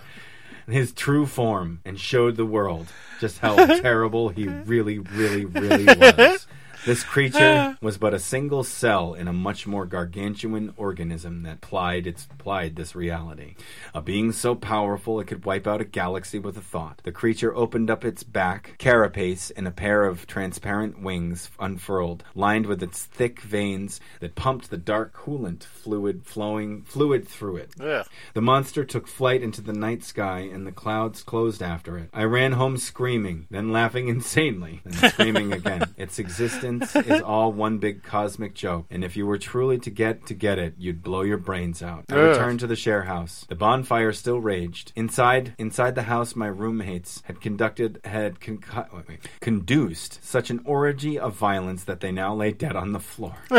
his 0.67 0.91
true 0.91 1.25
form 1.25 1.79
and 1.83 1.99
showed 1.99 2.37
the 2.37 2.45
world 2.45 2.87
just 3.19 3.39
how 3.39 3.55
terrible 3.81 4.29
he 4.29 4.47
really, 4.47 4.99
really, 4.99 5.45
really 5.45 5.85
was. 5.85 6.47
This 6.85 7.03
creature 7.03 7.77
was 7.81 7.97
but 7.97 8.13
a 8.13 8.19
single 8.19 8.63
cell 8.63 9.13
in 9.13 9.29
a 9.29 9.33
much 9.33 9.65
more 9.65 9.85
gargantuan 9.85 10.73
organism 10.75 11.43
that 11.43 11.61
plied 11.61 12.05
its 12.05 12.27
plied 12.37 12.75
this 12.75 12.93
reality. 12.93 13.55
A 13.93 14.01
being 14.01 14.33
so 14.33 14.53
powerful 14.53 15.21
it 15.21 15.27
could 15.27 15.45
wipe 15.45 15.65
out 15.65 15.79
a 15.79 15.85
galaxy 15.85 16.39
with 16.39 16.57
a 16.57 16.61
thought. 16.61 16.99
The 17.05 17.13
creature 17.13 17.55
opened 17.55 17.89
up 17.89 18.03
its 18.03 18.23
back, 18.23 18.75
carapace, 18.79 19.49
and 19.51 19.65
a 19.65 19.71
pair 19.71 20.03
of 20.03 20.27
transparent 20.27 21.01
wings 21.01 21.49
unfurled, 21.57 22.25
lined 22.35 22.65
with 22.65 22.83
its 22.83 23.05
thick 23.05 23.39
veins 23.39 24.01
that 24.19 24.35
pumped 24.35 24.69
the 24.69 24.77
dark 24.77 25.15
coolant 25.15 25.63
fluid 25.63 26.25
flowing 26.25 26.83
fluid 26.83 27.25
through 27.27 27.57
it. 27.57 27.71
Ugh. 27.79 28.05
The 28.33 28.41
monster 28.41 28.83
took 28.83 29.07
flight 29.07 29.41
into 29.41 29.61
the 29.61 29.73
night 29.73 30.03
sky, 30.03 30.39
and 30.39 30.67
the 30.67 30.71
clouds 30.73 31.23
closed 31.23 31.63
after 31.63 31.97
it. 31.97 32.09
I 32.13 32.23
ran 32.23 32.53
home 32.53 32.75
screaming, 32.75 33.47
then 33.49 33.71
laughing 33.71 34.09
insanely, 34.09 34.81
then 34.83 35.11
screaming 35.11 35.53
again. 35.53 35.93
Its 35.97 36.19
existence 36.19 36.72
is 36.81 37.21
all 37.21 37.51
one 37.51 37.77
big 37.77 38.03
cosmic 38.03 38.53
joke, 38.53 38.85
and 38.89 39.03
if 39.03 39.15
you 39.15 39.25
were 39.25 39.37
truly 39.37 39.77
to 39.79 39.89
get 39.89 40.25
to 40.27 40.33
get 40.33 40.57
it, 40.59 40.73
you'd 40.77 41.03
blow 41.03 41.21
your 41.21 41.37
brains 41.37 41.83
out. 41.83 42.05
I 42.09 42.15
Ugh. 42.15 42.29
returned 42.31 42.59
to 42.61 42.67
the 42.67 42.75
share 42.75 43.03
house. 43.03 43.45
The 43.49 43.55
bonfire 43.55 44.11
still 44.13 44.39
raged. 44.39 44.91
Inside, 44.95 45.53
inside 45.57 45.95
the 45.95 46.03
house, 46.03 46.35
my 46.35 46.47
roommates 46.47 47.21
had 47.25 47.41
conducted 47.41 47.99
had 48.05 48.39
concu- 48.39 48.93
wait, 48.93 49.07
wait, 49.07 49.19
conduced 49.41 50.23
such 50.23 50.49
an 50.49 50.61
orgy 50.65 51.19
of 51.19 51.35
violence 51.35 51.83
that 51.83 51.99
they 51.99 52.11
now 52.11 52.33
lay 52.33 52.51
dead 52.51 52.75
on 52.75 52.91
the 52.93 52.99
floor. 52.99 53.35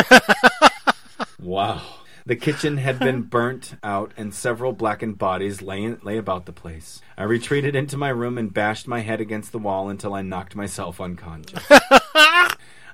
Wow. 1.41 1.83
The 2.27 2.37
kitchen 2.37 2.79
had 2.79 2.99
been 2.99 3.21
burnt 3.23 3.75
out, 3.83 4.13
and 4.17 4.35
several 4.35 4.73
blackened 4.73 5.19
bodies 5.19 5.61
lay, 5.61 5.87
lay 6.03 6.17
about 6.17 6.47
the 6.47 6.53
place. 6.55 7.03
I 7.19 7.25
retreated 7.25 7.77
into 7.77 7.99
my 7.99 8.09
room 8.09 8.39
and 8.39 8.53
bashed 8.53 8.89
my 8.89 9.01
head 9.01 9.21
against 9.21 9.53
the 9.53 9.59
wall 9.59 9.91
until 9.91 10.15
I 10.15 10.23
knocked 10.23 10.57
myself 10.57 11.03
unconscious. 11.03 11.63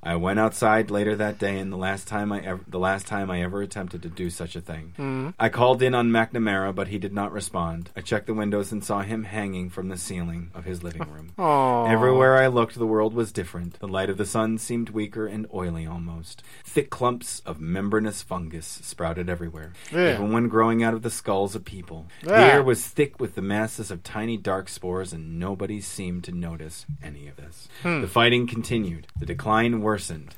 I 0.02 0.16
went 0.16 0.38
outside 0.38 0.90
later 0.90 1.14
that 1.16 1.38
day, 1.38 1.58
and 1.58 1.70
the 1.72 1.76
last 1.76 2.08
time 2.08 2.32
I 2.32 2.40
ever, 2.40 2.60
the 2.66 2.78
last 2.78 3.06
time 3.06 3.30
I 3.30 3.42
ever 3.42 3.60
attempted 3.62 4.02
to 4.02 4.08
do 4.08 4.30
such 4.30 4.56
a 4.56 4.60
thing. 4.60 5.34
I 5.38 5.48
called 5.48 5.82
in 5.82 5.94
on 5.94 6.10
McNamara, 6.10 6.74
but 6.74 6.88
he 6.88 6.98
did 6.98 7.12
not 7.12 7.32
respond. 7.32 7.90
I 7.96 8.00
checked 8.00 8.26
the 8.26 8.34
windows 8.34 8.72
and 8.72 8.82
saw 8.84 9.02
him 9.02 9.24
hanging 9.24 9.68
from 9.70 9.88
the 9.88 9.96
ceiling 9.98 10.50
of 10.54 10.64
his 10.64 10.82
living 10.82 11.06
room. 11.10 11.32
Everywhere 11.38 12.36
I 12.36 12.46
looked, 12.46 12.76
the 12.78 12.86
world 12.86 13.14
was 13.14 13.32
different. 13.32 13.78
The 13.80 13.88
light 13.88 14.08
of 14.10 14.16
the 14.16 14.24
sun 14.26 14.58
seemed 14.58 14.90
weaker 14.90 15.26
and 15.26 15.46
oily 15.52 15.86
almost. 15.86 16.42
Thick 16.64 16.88
clumps 16.90 17.40
of 17.44 17.60
membranous 17.60 18.22
fungus 18.22 18.80
sprouted 18.82 19.28
everywhere, 19.28 19.72
Yeah. 19.92 20.14
even 20.14 20.32
when 20.32 20.48
growing 20.48 20.82
out 20.82 20.94
of 20.94 21.02
the 21.02 21.10
skulls 21.10 21.54
of 21.54 21.64
people. 21.64 22.06
The 22.22 22.36
air 22.36 22.62
was 22.62 22.86
thick 22.86 23.20
with 23.20 23.34
the 23.34 23.42
masses 23.42 23.90
of 23.90 24.02
tiny 24.02 24.36
dark 24.36 24.68
spores, 24.68 25.12
and 25.12 25.38
nobody 25.38 25.80
seemed 25.80 26.24
to 26.24 26.32
notice 26.32 26.86
any 27.02 27.28
of 27.28 27.36
this. 27.36 27.68
Hmm. 27.82 28.00
The 28.00 28.08
fighting 28.08 28.46
continued. 28.46 29.06
The 29.18 29.26
decline 29.26 29.80
worsened, 29.82 29.89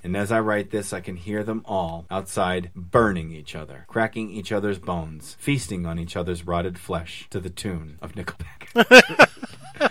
and 0.03 0.17
as 0.17 0.33
I 0.33 0.41
write 0.41 0.71
this, 0.71 0.93
I 0.93 1.01
can 1.01 1.17
hear 1.17 1.43
them 1.43 1.63
all 1.65 2.07
outside 2.11 2.71
burning 2.75 3.33
each 3.33 3.55
other, 3.55 3.85
cracking 3.89 4.31
each 4.31 4.53
other's 4.53 4.79
bones, 4.79 5.37
feasting 5.39 5.87
on 5.87 5.99
each 5.99 6.17
other's 6.17 6.47
rotted 6.47 6.79
flesh 6.79 7.27
to 7.31 7.41
the 7.41 7.51
tune 7.51 7.99
of 8.01 8.15
Nickelback. 8.15 8.69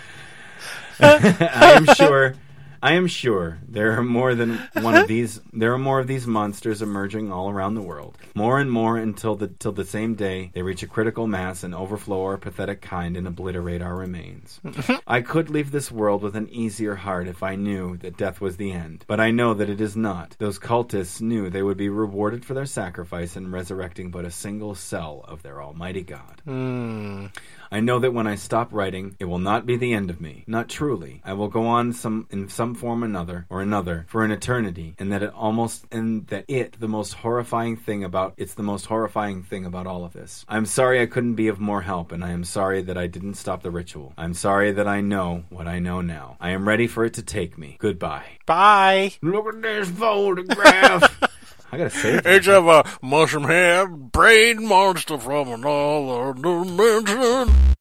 I 1.00 1.72
am 1.72 1.86
sure. 1.94 2.34
I 2.82 2.94
am 2.94 3.06
sure 3.06 3.58
there 3.68 3.92
are 3.92 4.02
more 4.02 4.34
than 4.34 4.58
one 4.72 4.96
of 4.96 5.06
these. 5.14 5.40
There 5.52 5.72
are 5.72 5.78
more 5.78 6.00
of 6.00 6.08
these 6.08 6.26
monsters 6.26 6.82
emerging 6.82 7.30
all 7.30 7.48
around 7.48 7.74
the 7.74 7.82
world. 7.82 8.18
More 8.34 8.58
and 8.58 8.70
more 8.70 8.96
until 8.96 9.36
the 9.36 9.48
till 9.48 9.70
the 9.70 9.84
same 9.84 10.16
day 10.16 10.50
they 10.52 10.62
reach 10.62 10.82
a 10.82 10.88
critical 10.88 11.28
mass 11.28 11.62
and 11.62 11.74
overflow 11.74 12.24
our 12.24 12.36
pathetic 12.36 12.82
kind 12.82 13.16
and 13.16 13.28
obliterate 13.28 13.82
our 13.82 13.94
remains. 13.94 14.60
I 15.06 15.20
could 15.20 15.48
leave 15.48 15.70
this 15.70 15.92
world 15.92 16.22
with 16.22 16.34
an 16.34 16.48
easier 16.48 16.96
heart 16.96 17.28
if 17.28 17.42
I 17.42 17.54
knew 17.54 17.96
that 17.98 18.16
death 18.16 18.40
was 18.40 18.56
the 18.56 18.72
end, 18.72 19.04
but 19.06 19.20
I 19.20 19.30
know 19.30 19.54
that 19.54 19.70
it 19.70 19.80
is 19.80 19.96
not. 19.96 20.34
Those 20.38 20.58
cultists 20.58 21.20
knew 21.20 21.50
they 21.50 21.62
would 21.62 21.76
be 21.76 21.88
rewarded 21.88 22.44
for 22.44 22.54
their 22.54 22.66
sacrifice 22.66 23.36
in 23.36 23.52
resurrecting 23.52 24.10
but 24.10 24.24
a 24.24 24.30
single 24.30 24.74
cell 24.74 25.24
of 25.28 25.42
their 25.42 25.62
Almighty 25.62 26.02
God. 26.02 26.42
Hmm. 26.44 27.26
I 27.72 27.80
know 27.80 27.98
that 28.00 28.12
when 28.12 28.26
I 28.26 28.34
stop 28.34 28.68
writing, 28.70 29.16
it 29.18 29.24
will 29.24 29.38
not 29.38 29.64
be 29.64 29.76
the 29.76 29.94
end 29.94 30.10
of 30.10 30.20
me. 30.20 30.44
Not 30.46 30.68
truly. 30.68 31.22
I 31.24 31.32
will 31.32 31.48
go 31.48 31.66
on 31.66 31.94
some 31.94 32.28
in 32.30 32.50
some 32.50 32.74
form 32.74 33.02
or 33.02 33.06
another 33.06 33.46
or 33.48 33.62
another 33.62 34.04
for 34.08 34.24
an 34.24 34.30
eternity, 34.30 34.94
and 34.98 35.10
that 35.10 35.22
it 35.22 35.32
almost 35.32 35.86
and 35.90 36.26
that 36.26 36.44
it 36.48 36.78
the 36.78 36.86
most 36.88 37.14
horrifying 37.14 37.76
thing 37.76 38.04
about 38.04 38.34
it's 38.36 38.54
the 38.54 38.62
most 38.62 38.84
horrifying 38.86 39.42
thing 39.42 39.64
about 39.64 39.86
all 39.86 40.04
of 40.04 40.12
this. 40.12 40.44
I'm 40.48 40.66
sorry 40.66 41.00
I 41.00 41.06
couldn't 41.06 41.34
be 41.34 41.48
of 41.48 41.58
more 41.58 41.80
help, 41.80 42.12
and 42.12 42.22
I 42.22 42.32
am 42.32 42.44
sorry 42.44 42.82
that 42.82 42.98
I 42.98 43.06
didn't 43.06 43.34
stop 43.34 43.62
the 43.62 43.70
ritual. 43.70 44.12
I'm 44.18 44.34
sorry 44.34 44.72
that 44.72 44.86
I 44.86 45.00
know 45.00 45.44
what 45.48 45.66
I 45.66 45.78
know 45.78 46.02
now. 46.02 46.36
I 46.40 46.50
am 46.50 46.68
ready 46.68 46.86
for 46.86 47.06
it 47.06 47.14
to 47.14 47.22
take 47.22 47.56
me. 47.56 47.78
Goodbye. 47.80 48.26
Bye. 48.44 49.14
Look 49.22 49.46
at 49.46 49.62
this 49.62 49.88
photograph. 49.88 51.28
I 51.72 51.78
gotta 51.78 51.90
it. 52.08 52.26
It's 52.26 52.48
of 52.48 52.66
a 52.66 52.84
mushroom 53.00 53.44
head 53.44 54.12
brain 54.12 54.68
monster 54.68 55.16
from 55.16 55.48
another 55.48 56.34
dimension. 56.34 57.74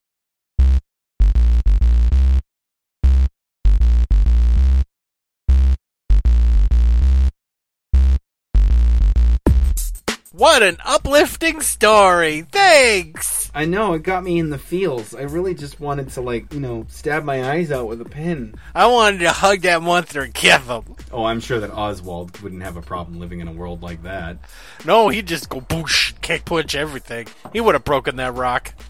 What 10.41 10.63
an 10.63 10.77
uplifting 10.83 11.61
story! 11.61 12.41
Thanks! 12.51 13.51
I 13.53 13.65
know 13.65 13.93
it 13.93 14.01
got 14.01 14.23
me 14.23 14.39
in 14.39 14.49
the 14.49 14.57
feels. 14.57 15.13
I 15.13 15.21
really 15.21 15.53
just 15.53 15.79
wanted 15.79 16.09
to 16.13 16.21
like, 16.21 16.51
you 16.51 16.59
know, 16.59 16.87
stab 16.89 17.23
my 17.23 17.51
eyes 17.51 17.71
out 17.71 17.87
with 17.87 18.01
a 18.01 18.05
pin. 18.05 18.55
I 18.73 18.87
wanted 18.87 19.19
to 19.19 19.29
hug 19.29 19.61
that 19.61 19.83
monster 19.83 20.23
and 20.23 20.33
kiss 20.33 20.65
him. 20.65 20.95
Oh, 21.11 21.25
I'm 21.25 21.41
sure 21.41 21.59
that 21.59 21.69
Oswald 21.69 22.39
wouldn't 22.39 22.63
have 22.63 22.75
a 22.75 22.81
problem 22.81 23.19
living 23.19 23.39
in 23.39 23.49
a 23.49 23.53
world 23.53 23.83
like 23.83 24.01
that. 24.01 24.37
No, 24.83 25.09
he'd 25.09 25.27
just 25.27 25.47
go 25.47 25.61
boosh, 25.61 26.19
kick 26.21 26.45
punch 26.45 26.73
everything. 26.73 27.27
He 27.53 27.61
would 27.61 27.75
have 27.75 27.83
broken 27.83 28.15
that 28.15 28.33
rock. 28.33 28.73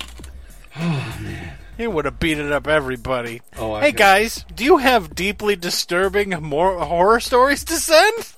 Oh 0.77 1.17
man. 1.21 1.57
He 1.75 1.85
would 1.85 2.05
have 2.05 2.17
beaten 2.17 2.49
up 2.53 2.65
everybody. 2.65 3.41
Oh, 3.57 3.73
I 3.73 3.81
hey 3.81 3.91
got- 3.91 3.97
guys, 3.97 4.45
do 4.55 4.63
you 4.63 4.77
have 4.77 5.13
deeply 5.15 5.57
disturbing 5.57 6.29
more 6.29 6.79
horror 6.79 7.19
stories 7.19 7.65
to 7.65 7.73
send? 7.73 8.31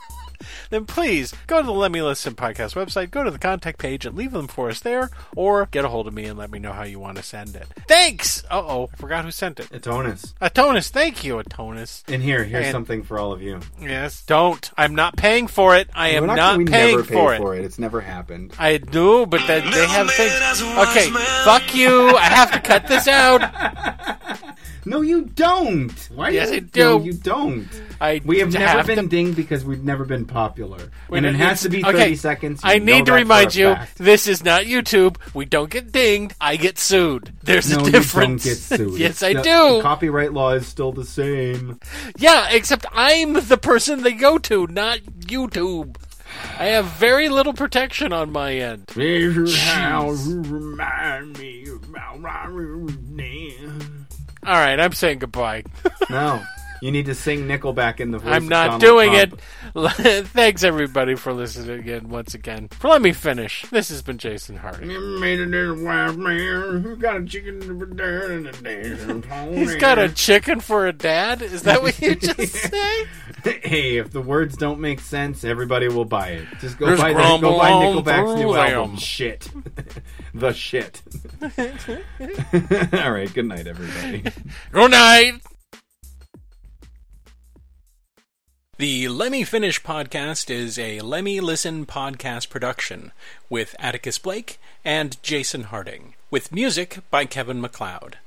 Then 0.70 0.86
please 0.86 1.34
go 1.48 1.60
to 1.62 1.66
the 1.66 1.72
Let 1.72 1.92
Me 1.92 2.02
Listen 2.02 2.34
podcast 2.36 2.76
website, 2.76 3.12
go 3.12 3.24
to 3.24 3.32
the 3.32 3.40
contact 3.40 3.78
page, 3.80 4.06
and 4.06 4.16
leave 4.18 4.32
them 4.32 4.48
for 4.48 4.70
us 4.70 4.80
there, 4.80 5.10
or 5.36 5.68
get 5.72 5.86
a 5.86 5.90
hold 5.90 6.08
of 6.08 6.14
me 6.14 6.26
and 6.26 6.38
let 6.38 6.52
me 6.52 6.60
know 6.60 6.72
how 6.74 6.84
you 6.84 7.00
want 7.00 7.18
to 7.18 7.24
send 7.24 7.56
it. 7.56 7.68
Thanks. 7.88 8.44
Uh 8.52 8.62
oh, 8.66 8.90
I 8.94 8.96
forgot 8.98 9.26
who 9.26 9.32
sent 9.32 9.60
it. 9.60 9.70
Atonus. 9.70 10.34
Atonus, 10.42 10.90
thank 10.90 11.24
you, 11.24 11.36
Atonus. 11.36 12.04
And 12.08 12.22
here, 12.24 12.44
here's 12.44 12.66
And- 12.66 12.72
something 12.72 13.04
for 13.04 13.18
all 13.20 13.32
of 13.32 13.42
you. 13.42 13.60
Yes, 13.82 14.24
don't. 14.26 14.70
I'm 14.78 14.96
not 14.96 15.16
paying 15.16 15.48
for 15.48 15.76
it. 15.76 15.90
I 15.94 16.10
am 16.10 16.28
We're 16.28 16.36
not 16.36 16.58
we 16.58 16.66
paying 16.66 16.98
never 16.98 17.08
pay 17.08 17.14
for 17.14 17.34
it. 17.34 17.38
for 17.40 17.56
it. 17.56 17.64
It's 17.66 17.80
never 17.80 18.02
happened. 18.02 18.54
I 18.60 18.78
do, 18.78 19.26
but 19.26 19.46
that 19.48 19.64
they 19.72 19.88
have 19.88 20.10
things. 20.12 20.62
Okay, 20.90 21.10
fuck 21.44 21.76
you. 21.76 22.16
I 22.18 22.26
have 22.26 22.52
to 22.52 22.60
cut 22.60 22.88
this 22.88 23.08
out. 23.08 23.42
No, 24.86 25.02
you 25.02 25.22
don't. 25.26 25.92
Why? 26.14 26.30
Yes, 26.30 26.50
you, 26.50 26.56
I 26.58 26.60
do. 26.60 26.80
No, 26.82 27.04
you 27.04 27.14
don't. 27.14 27.68
I 28.02 28.22
We 28.26 28.40
have 28.40 28.52
never 28.52 28.66
have 28.66 28.88
been 28.88 28.98
to- 28.98 29.08
dinged 29.08 29.36
because 29.38 29.64
we've 29.64 29.84
never 29.84 30.04
been 30.06 30.26
popular, 30.26 30.90
Wait, 31.10 31.18
and 31.20 31.26
it 31.26 31.36
has 31.36 31.62
to 31.62 31.70
be 31.70 31.84
okay, 31.86 31.92
thirty 31.98 32.16
seconds. 32.16 32.62
You 32.64 32.70
I 32.72 32.78
need 32.80 33.06
to 33.06 33.14
remind 33.14 33.56
you, 33.56 33.74
fact. 33.76 33.98
this 33.98 34.28
is 34.28 34.44
not 34.44 34.64
YouTube. 34.64 35.18
We 35.34 35.46
don't 35.46 35.70
get 35.70 35.92
dinged. 35.92 36.36
I 36.42 36.58
get 36.58 36.78
sued. 36.78 37.34
There's 37.44 37.70
No, 37.72 37.80
a 37.82 37.86
you 37.86 37.92
difference. 37.92 38.44
don't 38.44 38.52
get 38.54 38.58
sued. 38.92 39.00
yes, 39.00 39.24
I 39.24 39.34
the- 39.34 39.42
do. 39.42 39.76
The 39.78 39.80
copyright 39.84 40.34
law 40.34 40.52
is 40.52 40.68
still 40.68 40.92
the 40.92 41.06
same. 41.06 41.80
yeah, 42.18 42.48
except 42.52 42.86
I'm 42.94 43.34
the 43.48 43.58
person 43.58 44.04
they 44.04 44.14
go 44.14 44.38
to, 44.40 44.68
not 44.68 45.00
YouTube. 45.00 45.96
I 46.60 46.66
have 46.66 46.86
very 46.86 47.30
little 47.30 47.54
protection 47.54 48.12
on 48.12 48.32
my 48.32 48.54
end. 48.56 48.88
This 48.88 49.38
All 54.46 54.54
right, 54.54 54.80
I'm 54.80 54.92
saying 54.94 55.20
goodbye. 55.20 55.64
No, 56.10 56.44
you 56.84 56.92
need 56.92 57.06
to 57.06 57.16
sing 57.16 57.48
Nickelback 57.48 58.02
in 58.02 58.12
the 58.12 58.18
voice. 58.20 58.34
I'm 58.34 58.50
not 58.50 58.82
doing 58.82 59.12
Trump. 59.14 59.40
it. 59.74 60.28
Thanks 60.28 60.66
everybody 60.66 61.16
for 61.16 61.32
listening 61.32 61.80
again 61.80 62.10
once 62.10 62.34
again. 62.34 62.68
For 62.68 62.90
let 62.90 63.02
me 63.02 63.14
finish. 63.14 63.64
This 63.72 63.88
has 63.88 64.02
been 64.02 64.18
Jason 64.18 64.58
Harding. 64.58 64.92
You 64.92 65.00
made 65.18 65.40
it 65.40 65.44
in 65.44 65.54
a 65.54 65.82
wild 65.82 66.18
man 66.18 66.82
who 66.82 66.98
got 66.98 67.22
a 67.22 67.26
chicken 67.26 67.62
for 67.62 67.86
dinner 67.86 68.34
and 68.34 68.48
a 68.48 68.52
pony. 69.30 69.56
He's 69.60 69.76
got 69.76 69.98
a 69.98 70.10
chicken 70.10 70.60
for 70.60 70.86
a 70.86 70.92
dad. 70.92 71.42
Is 71.42 71.62
that 71.64 71.82
what 71.82 72.02
you 72.02 72.16
just 72.20 72.54
say? 72.54 73.06
Hey, 73.46 73.96
if 73.96 74.12
the 74.12 74.22
words 74.22 74.58
don't 74.58 74.82
make 74.82 75.00
sense, 75.00 75.46
everybody 75.46 75.88
will 75.88 76.04
buy 76.04 76.32
it. 76.32 76.48
Just 76.60 76.78
go 76.78 76.88
Just 76.88 77.02
buy, 77.02 77.14
the, 77.14 77.16
grumble 77.16 77.52
go 77.52 77.58
buy 77.60 77.72
Nickelback's 77.72 78.36
new 78.42 78.54
album. 78.56 78.90
them. 78.92 78.98
Shit. 79.00 79.50
the 80.34 80.52
shit. 80.52 81.02
All 83.02 83.12
right, 83.12 83.34
good 83.34 83.46
night, 83.46 83.68
everybody. 83.68 84.24
Good 84.74 84.92
night. 84.92 85.40
The 88.78 89.08
Lemme 89.08 89.46
Finish 89.46 89.84
podcast 89.84 90.50
is 90.50 90.80
a 90.80 91.00
Lemme 91.02 91.40
Listen 91.42 91.86
podcast 91.86 92.50
production 92.50 93.12
with 93.48 93.76
Atticus 93.78 94.18
Blake 94.18 94.60
and 94.84 95.22
Jason 95.22 95.66
Harding, 95.66 96.16
with 96.32 96.52
music 96.52 96.98
by 97.12 97.26
Kevin 97.26 97.62
MacLeod. 97.62 98.18